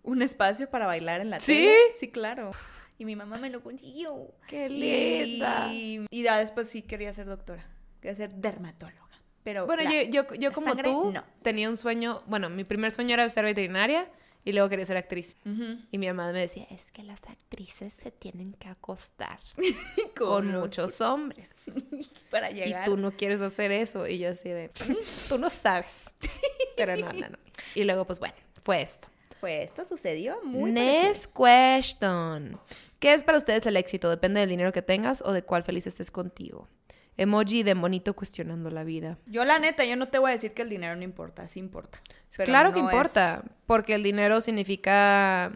un 0.03 0.21
espacio 0.21 0.69
para 0.69 0.85
bailar 0.85 1.21
en 1.21 1.29
la 1.31 1.39
¿Sí? 1.39 1.53
tele. 1.53 1.73
Sí, 1.93 2.09
claro. 2.09 2.51
Y 2.99 3.05
mi 3.05 3.15
mamá 3.15 3.37
me 3.37 3.49
lo 3.49 3.61
consiguió. 3.61 4.31
¡Qué 4.47 4.69
linda! 4.69 5.69
Y, 5.73 6.05
y 6.09 6.23
ya 6.23 6.37
después 6.37 6.67
sí 6.69 6.81
quería 6.81 7.13
ser 7.13 7.25
doctora. 7.27 7.65
Quería 8.01 8.15
ser 8.15 8.33
dermatóloga. 8.35 9.03
Pero 9.43 9.65
Bueno, 9.65 9.83
la- 9.83 10.03
yo, 10.03 10.23
yo, 10.35 10.51
como 10.51 10.67
sangre, 10.67 10.83
tú 10.91 11.11
no. 11.11 11.23
tenía 11.41 11.69
un 11.69 11.77
sueño, 11.77 12.21
bueno, 12.27 12.49
mi 12.49 12.63
primer 12.65 12.91
sueño 12.91 13.13
era 13.13 13.29
ser 13.29 13.45
veterinaria 13.45 14.09
y 14.45 14.53
luego 14.53 14.69
quería 14.69 14.85
ser 14.85 14.97
actriz. 14.97 15.37
Y 15.91 15.97
mi 15.97 16.07
mamá 16.07 16.31
me 16.31 16.39
decía, 16.39 16.65
es 16.71 16.91
que 16.91 17.03
las 17.03 17.21
actrices 17.23 17.93
se 17.93 18.11
tienen 18.11 18.53
que 18.53 18.69
acostar 18.69 19.39
Con 20.17 20.47
muchos 20.51 21.01
hombres. 21.01 21.53
para 22.31 22.49
Y 22.51 22.55
llegar. 22.55 22.85
tú 22.85 22.95
no 22.97 23.11
quieres 23.11 23.41
hacer 23.41 23.71
eso. 23.71 24.07
Y 24.07 24.19
yo 24.19 24.29
así 24.29 24.49
de, 24.49 24.71
tú 25.29 25.37
no 25.37 25.49
sabes. 25.49 26.05
Pero 26.77 26.95
no, 26.95 27.11
no, 27.13 27.29
no. 27.29 27.37
Y 27.75 27.83
luego, 27.83 28.05
pues 28.05 28.19
bueno, 28.19 28.35
fue 28.63 28.81
esto. 28.81 29.07
Pues 29.39 29.65
esto 29.69 29.85
sucedió 29.85 30.41
muy 30.43 30.71
parecido. 30.73 31.03
Next 31.03 31.25
question. 31.35 32.59
¿Qué 32.99 33.13
es 33.13 33.23
para 33.23 33.37
ustedes 33.37 33.65
el 33.67 33.77
éxito? 33.77 34.09
¿Depende 34.09 34.39
del 34.39 34.49
dinero 34.49 34.71
que 34.71 34.81
tengas 34.81 35.21
o 35.21 35.31
de 35.31 35.43
cuál 35.43 35.63
feliz 35.63 35.85
estés 35.85 36.09
contigo? 36.09 36.67
Emoji 37.17 37.63
de 37.63 37.73
monito 37.75 38.15
cuestionando 38.15 38.69
la 38.69 38.83
vida. 38.83 39.17
Yo 39.25 39.43
la 39.43 39.57
neta, 39.59 39.83
yo 39.85 39.95
no 39.95 40.05
te 40.05 40.19
voy 40.19 40.29
a 40.29 40.33
decir 40.33 40.53
que 40.53 40.61
el 40.61 40.69
dinero 40.69 40.95
no 40.95 41.03
importa, 41.03 41.47
sí 41.47 41.59
importa. 41.59 41.99
Claro 42.45 42.71
que 42.73 42.79
importa, 42.79 43.41
es- 43.43 43.51
porque 43.65 43.95
el 43.95 44.03
dinero 44.03 44.39
significa... 44.41 45.51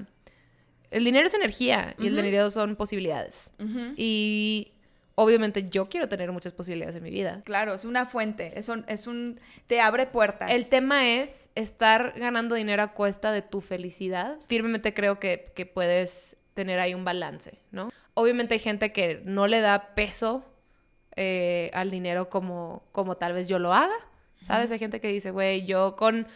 El 0.89 1.05
dinero 1.05 1.27
es 1.27 1.33
energía 1.33 1.95
y 1.99 2.07
el 2.07 2.15
dinero 2.17 2.51
son 2.51 2.75
posibilidades. 2.75 3.53
Y 3.95 4.73
obviamente 5.15 5.69
yo 5.69 5.87
quiero 5.87 6.09
tener 6.09 6.31
muchas 6.33 6.51
posibilidades 6.51 6.95
en 6.97 7.03
mi 7.03 7.11
vida. 7.11 7.41
Claro, 7.45 7.73
es 7.73 7.85
una 7.85 8.05
fuente, 8.05 8.57
es 8.59 8.67
un, 8.67 8.83
es 8.89 9.07
un, 9.07 9.39
te 9.67 9.79
abre 9.79 10.05
puertas. 10.07 10.51
El 10.51 10.67
tema 10.67 11.07
es 11.07 11.49
estar 11.55 12.13
ganando 12.17 12.55
dinero 12.55 12.83
a 12.83 12.87
cuesta 12.93 13.31
de 13.31 13.41
tu 13.41 13.61
felicidad. 13.61 14.37
Firmemente 14.49 14.93
creo 14.93 15.17
que, 15.19 15.53
que 15.55 15.65
puedes 15.65 16.35
tener 16.55 16.79
ahí 16.79 16.93
un 16.93 17.05
balance, 17.05 17.59
¿no? 17.71 17.89
Obviamente 18.13 18.55
hay 18.55 18.59
gente 18.59 18.91
que 18.91 19.21
no 19.23 19.47
le 19.47 19.61
da 19.61 19.95
peso 19.95 20.43
eh, 21.15 21.69
al 21.73 21.89
dinero 21.89 22.29
como, 22.29 22.83
como 22.91 23.17
tal 23.17 23.33
vez 23.33 23.47
yo 23.47 23.59
lo 23.59 23.73
haga, 23.73 23.95
¿sabes? 24.41 24.71
Hay 24.71 24.79
gente 24.79 24.99
que 25.01 25.07
dice, 25.09 25.31
güey, 25.31 25.65
yo 25.65 25.95
con 25.95 26.27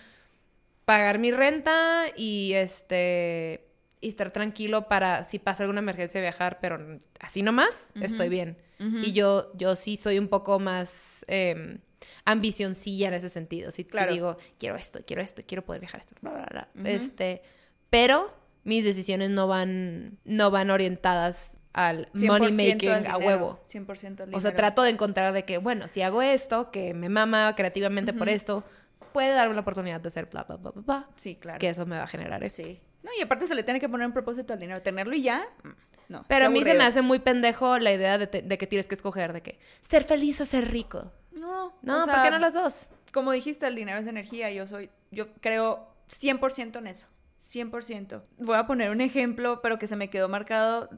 pagar 0.85 1.17
mi 1.19 1.31
renta 1.31 2.05
y 2.15 2.53
este 2.53 3.67
y 4.01 4.09
estar 4.09 4.31
tranquilo 4.31 4.87
para 4.87 5.23
si 5.23 5.39
pasa 5.39 5.63
alguna 5.63 5.79
emergencia 5.79 6.21
viajar, 6.21 6.59
pero 6.61 6.99
así 7.19 7.41
nomás 7.41 7.91
estoy 8.01 8.29
bien. 8.29 8.57
Y 8.77 9.13
yo, 9.13 9.51
yo 9.55 9.75
sí 9.77 9.95
soy 9.95 10.19
un 10.19 10.27
poco 10.27 10.59
más 10.59 11.25
eh, 11.29 11.79
ambicioncilla 12.25 13.07
en 13.07 13.13
ese 13.15 13.29
sentido. 13.29 13.71
Si, 13.71 13.77
si 13.83 13.85
Claro. 13.85 14.11
digo, 14.13 14.37
quiero 14.59 14.75
esto, 14.75 14.99
quiero 15.07 15.21
esto, 15.21 15.41
quiero 15.47 15.63
poder 15.63 15.79
viajar 15.79 16.01
esto, 16.01 16.13
bla, 16.21 16.31
bla, 16.31 16.47
bla. 16.73 16.89
Este, 16.89 17.41
pero 17.89 18.31
mis 18.63 18.83
decisiones 18.83 19.29
no 19.29 19.47
van, 19.47 20.19
no 20.25 20.51
van 20.51 20.69
orientadas 20.71 21.57
al 21.77 22.07
money 22.13 22.51
100% 22.51 22.73
making 22.73 23.07
a 23.11 23.17
huevo. 23.17 23.59
100% 23.67 24.21
al 24.21 24.33
O 24.33 24.39
sea, 24.39 24.55
trato 24.55 24.81
de 24.83 24.91
encontrar 24.91 25.33
de 25.33 25.43
que, 25.43 25.57
bueno, 25.57 25.87
si 25.89 26.01
hago 26.01 26.21
esto, 26.21 26.71
que 26.71 26.93
me 26.93 27.09
mama 27.09 27.53
creativamente 27.55 28.13
por 28.13 28.29
esto, 28.29 28.63
puede 29.11 29.29
darme 29.33 29.55
la 29.55 29.61
oportunidad 29.61 29.99
de 29.99 30.07
hacer 30.07 30.27
bla, 30.27 30.43
bla, 30.43 30.55
bla, 30.55 30.71
bla, 30.71 30.81
bla. 30.81 31.09
Sí, 31.17 31.35
claro. 31.35 31.59
Que 31.59 31.67
eso 31.69 31.85
me 31.85 31.97
va 31.97 32.03
a 32.03 32.07
generar 32.07 32.43
esto. 32.43 32.63
Sí. 32.63 32.79
No, 33.03 33.11
y 33.19 33.21
aparte 33.21 33.45
se 33.45 33.55
le 33.55 33.63
tiene 33.63 33.79
que 33.79 33.89
poner 33.89 34.07
un 34.07 34.13
propósito 34.13 34.53
al 34.53 34.59
dinero. 34.59 34.81
Tenerlo 34.81 35.13
y 35.15 35.21
ya, 35.21 35.45
mm, 35.63 35.69
no. 36.09 36.25
Pero 36.27 36.45
a 36.45 36.49
mí 36.49 36.63
se 36.63 36.73
me 36.75 36.83
hace 36.85 37.01
muy 37.01 37.19
pendejo 37.19 37.77
la 37.77 37.91
idea 37.91 38.17
de, 38.17 38.27
te- 38.27 38.41
de 38.41 38.57
que 38.57 38.67
tienes 38.67 38.87
que 38.87 38.95
escoger 38.95 39.33
de 39.33 39.41
que 39.41 39.59
ser 39.81 40.05
feliz 40.05 40.39
o 40.41 40.45
ser 40.45 40.71
rico. 40.71 41.11
No, 41.33 41.77
No, 41.81 41.97
o 42.03 42.05
¿por 42.05 42.13
sea, 42.13 42.23
qué 42.23 42.31
no 42.31 42.39
las 42.39 42.53
dos? 42.53 42.89
Como 43.11 43.31
dijiste, 43.33 43.67
el 43.67 43.75
dinero 43.75 43.99
es 43.99 44.07
energía. 44.07 44.49
Yo 44.51 44.65
soy, 44.65 44.89
yo 45.11 45.33
creo 45.41 45.87
100% 46.09 46.77
en 46.79 46.87
eso. 46.87 47.07
100%. 47.39 48.21
Voy 48.39 48.55
a 48.57 48.65
poner 48.65 48.89
un 48.91 49.01
ejemplo, 49.01 49.61
pero 49.61 49.77
que 49.77 49.87
se 49.87 49.95
me 49.95 50.09
quedó 50.09 50.27
marcado, 50.29 50.89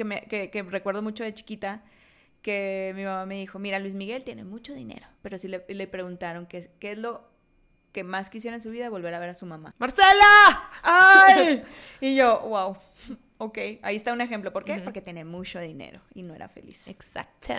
que, 0.00 0.04
me, 0.04 0.22
que, 0.22 0.48
que 0.50 0.62
recuerdo 0.62 1.02
mucho 1.02 1.24
de 1.24 1.34
chiquita, 1.34 1.82
que 2.40 2.92
mi 2.96 3.04
mamá 3.04 3.26
me 3.26 3.34
dijo, 3.34 3.58
mira, 3.58 3.78
Luis 3.78 3.92
Miguel 3.94 4.24
tiene 4.24 4.44
mucho 4.44 4.72
dinero, 4.72 5.06
pero 5.20 5.36
si 5.36 5.46
le, 5.46 5.62
le 5.68 5.86
preguntaron 5.86 6.46
qué, 6.46 6.56
es- 6.56 6.70
qué 6.80 6.92
es 6.92 6.98
lo 6.98 7.28
que 7.92 8.02
más 8.02 8.30
quisiera 8.30 8.54
en 8.54 8.62
su 8.62 8.70
vida, 8.70 8.88
volver 8.88 9.12
a 9.12 9.18
ver 9.18 9.28
a 9.28 9.34
su 9.34 9.44
mamá. 9.44 9.74
¡Marcela! 9.78 10.70
¡Ay! 10.82 11.62
y 12.00 12.14
yo, 12.16 12.40
wow, 12.48 12.76
ok, 13.36 13.58
ahí 13.82 13.96
está 13.96 14.14
un 14.14 14.22
ejemplo. 14.22 14.54
¿Por 14.54 14.64
qué? 14.64 14.78
Porque 14.78 15.02
tiene 15.02 15.26
mucho 15.26 15.60
dinero 15.60 16.00
y 16.14 16.22
no 16.22 16.34
era 16.34 16.48
feliz. 16.48 16.88
Exacto. 16.88 17.52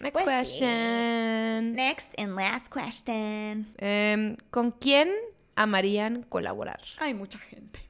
Next 0.00 0.22
Pues 0.22 0.48
sí. 0.50 0.58
question. 0.58 1.72
Next 1.72 2.12
and 2.20 2.36
last 2.36 2.66
question. 2.70 3.72
Em, 3.78 4.36
¿Con 4.50 4.72
quién 4.72 5.10
amarían 5.56 6.24
colaborar? 6.24 6.82
Hay 6.98 7.14
mucha 7.14 7.38
gente. 7.38 7.80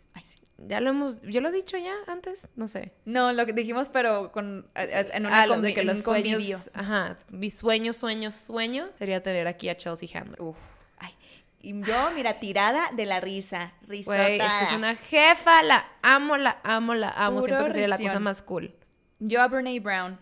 Sí. 0.61 0.67
Ya 0.69 0.81
lo 0.81 0.91
hemos, 0.91 1.21
yo 1.23 1.41
lo 1.41 1.49
he 1.49 1.53
dicho 1.53 1.79
ya 1.79 1.95
antes, 2.07 2.49
no 2.55 2.69
sé. 2.69 2.93
No, 3.05 3.33
lo 3.33 3.47
que 3.47 3.53
dijimos, 3.53 3.89
pero 3.91 4.31
con, 4.33 4.67
a- 4.75 4.83
en 4.85 5.27
una 5.27 5.43
Ah, 5.43 5.47
lo 5.47 5.61
de 5.61 5.73
que 5.75 5.83
los 5.85 6.03
sueños, 6.03 6.35
convivio. 6.39 6.59
ajá, 6.75 7.19
mi 7.31 7.49
sueño, 7.51 7.93
sueño, 7.93 8.31
sueño 8.31 8.89
sería 8.99 9.23
tener 9.23 9.47
aquí 9.49 9.69
a 9.69 9.77
Chelsea 9.77 10.09
Handler. 10.19 10.41
Uf, 10.43 10.57
ay. 10.99 11.15
Y 11.63 11.81
yo, 11.83 12.11
mira, 12.15 12.41
tirada 12.41 12.91
de 12.93 13.07
la 13.07 13.21
risa. 13.21 13.73
Güey, 13.87 14.01
es 14.01 14.07
que 14.07 14.65
es 14.65 14.73
una 14.73 14.95
jefa, 14.97 15.63
la 15.63 15.87
amo, 16.03 16.37
la 16.37 16.59
amo, 16.63 16.95
la 16.95 17.11
amo. 17.11 17.41
Puro 17.41 17.47
Siento 17.47 17.65
que 17.67 17.73
sería 17.73 17.89
la 17.89 17.97
cosa 17.99 18.21
más 18.21 18.43
cool. 18.43 18.75
Yo 19.19 19.43
a 19.43 19.49
Brene 19.49 19.79
Brown. 19.81 20.19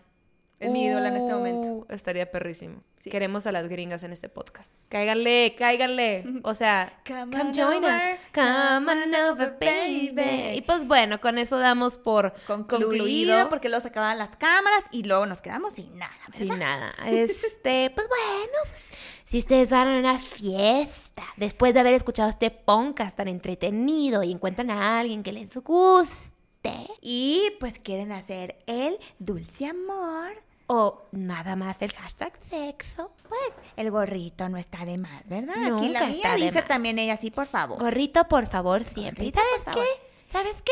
Es 0.59 0.69
mi 0.69 0.83
ídola 0.85 1.07
en 1.07 1.15
este 1.15 1.31
momento. 1.33 1.69
Uh, 1.69 1.85
Estaría 1.89 2.29
perrísimo. 2.29 2.83
Sí. 2.97 3.09
Queremos 3.09 3.47
a 3.47 3.53
las 3.53 3.69
gringas 3.69 4.03
en 4.03 4.11
este 4.11 4.27
podcast. 4.27 4.73
Cáiganle, 4.89 5.55
cáiganle. 5.57 6.25
O 6.43 6.53
sea, 6.53 7.01
Come 7.07 7.31
come, 7.31 7.41
on 7.41 7.53
join 7.53 7.83
over, 7.85 7.95
us. 7.95 8.19
Come 8.33 8.91
on 8.91 9.15
over, 9.15 9.57
baby. 9.59 10.57
Y 10.57 10.61
pues 10.61 10.85
bueno, 10.85 11.21
con 11.21 11.37
eso 11.37 11.57
damos 11.59 11.97
por 11.97 12.33
Concluido, 12.45 12.89
concluido. 12.89 13.49
porque 13.49 13.69
luego 13.69 13.81
se 13.81 13.87
acababan 13.87 14.17
las 14.17 14.35
cámaras 14.35 14.83
y 14.91 15.03
luego 15.03 15.25
nos 15.25 15.41
quedamos 15.41 15.73
sin 15.73 15.97
nada, 15.97 16.11
¿verdad? 16.27 16.37
Sin 16.37 16.59
nada. 16.59 16.93
Este, 17.07 17.89
pues 17.95 18.07
bueno, 18.09 18.53
pues, 18.63 18.81
si 19.23 19.37
ustedes 19.37 19.69
van 19.69 19.87
a 19.87 19.97
una 19.99 20.19
fiesta 20.19 21.23
después 21.37 21.73
de 21.73 21.79
haber 21.79 21.93
escuchado 21.93 22.29
este 22.29 22.51
podcast 22.51 23.15
tan 23.15 23.29
entretenido 23.29 24.23
y 24.23 24.31
encuentran 24.33 24.71
a 24.71 24.99
alguien 24.99 25.23
que 25.23 25.31
les 25.31 25.55
guste 25.55 26.73
Y 27.01 27.43
pues 27.61 27.79
quieren 27.79 28.11
hacer 28.11 28.57
el 28.67 28.97
dulce 29.19 29.67
amor. 29.67 30.43
O 30.71 31.01
nada 31.11 31.55
más 31.55 31.81
el 31.81 31.91
hashtag 31.93 32.31
sexo, 32.47 33.11
Pues 33.27 33.53
el 33.75 33.89
gorrito 33.89 34.47
no 34.49 34.57
está 34.57 34.85
de 34.85 34.99
más, 34.99 35.27
¿verdad? 35.27 35.55
Aquí 35.55 35.67
Nunca 35.69 36.01
la 36.01 36.05
mía 36.05 36.15
está 36.15 36.35
de 36.35 36.43
dice 36.43 36.59
más. 36.59 36.67
también 36.67 36.99
ella 36.99 37.17
sí, 37.17 37.31
por 37.31 37.47
favor. 37.47 37.79
gorrito 37.79 38.27
por 38.27 38.45
favor 38.47 38.83
siempre. 38.83 39.25
¿Y 39.25 39.31
Gorrito, 39.31 39.41
sabes 39.41 39.63
por 39.65 39.73
qué? 39.73 39.85
¿Sabes 40.31 40.61
qué? 40.61 40.71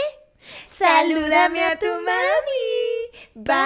Salúdame 0.72 1.64
a 1.66 1.80
tu 1.80 1.88
mami. 1.88 3.10
Bye. 3.34 3.58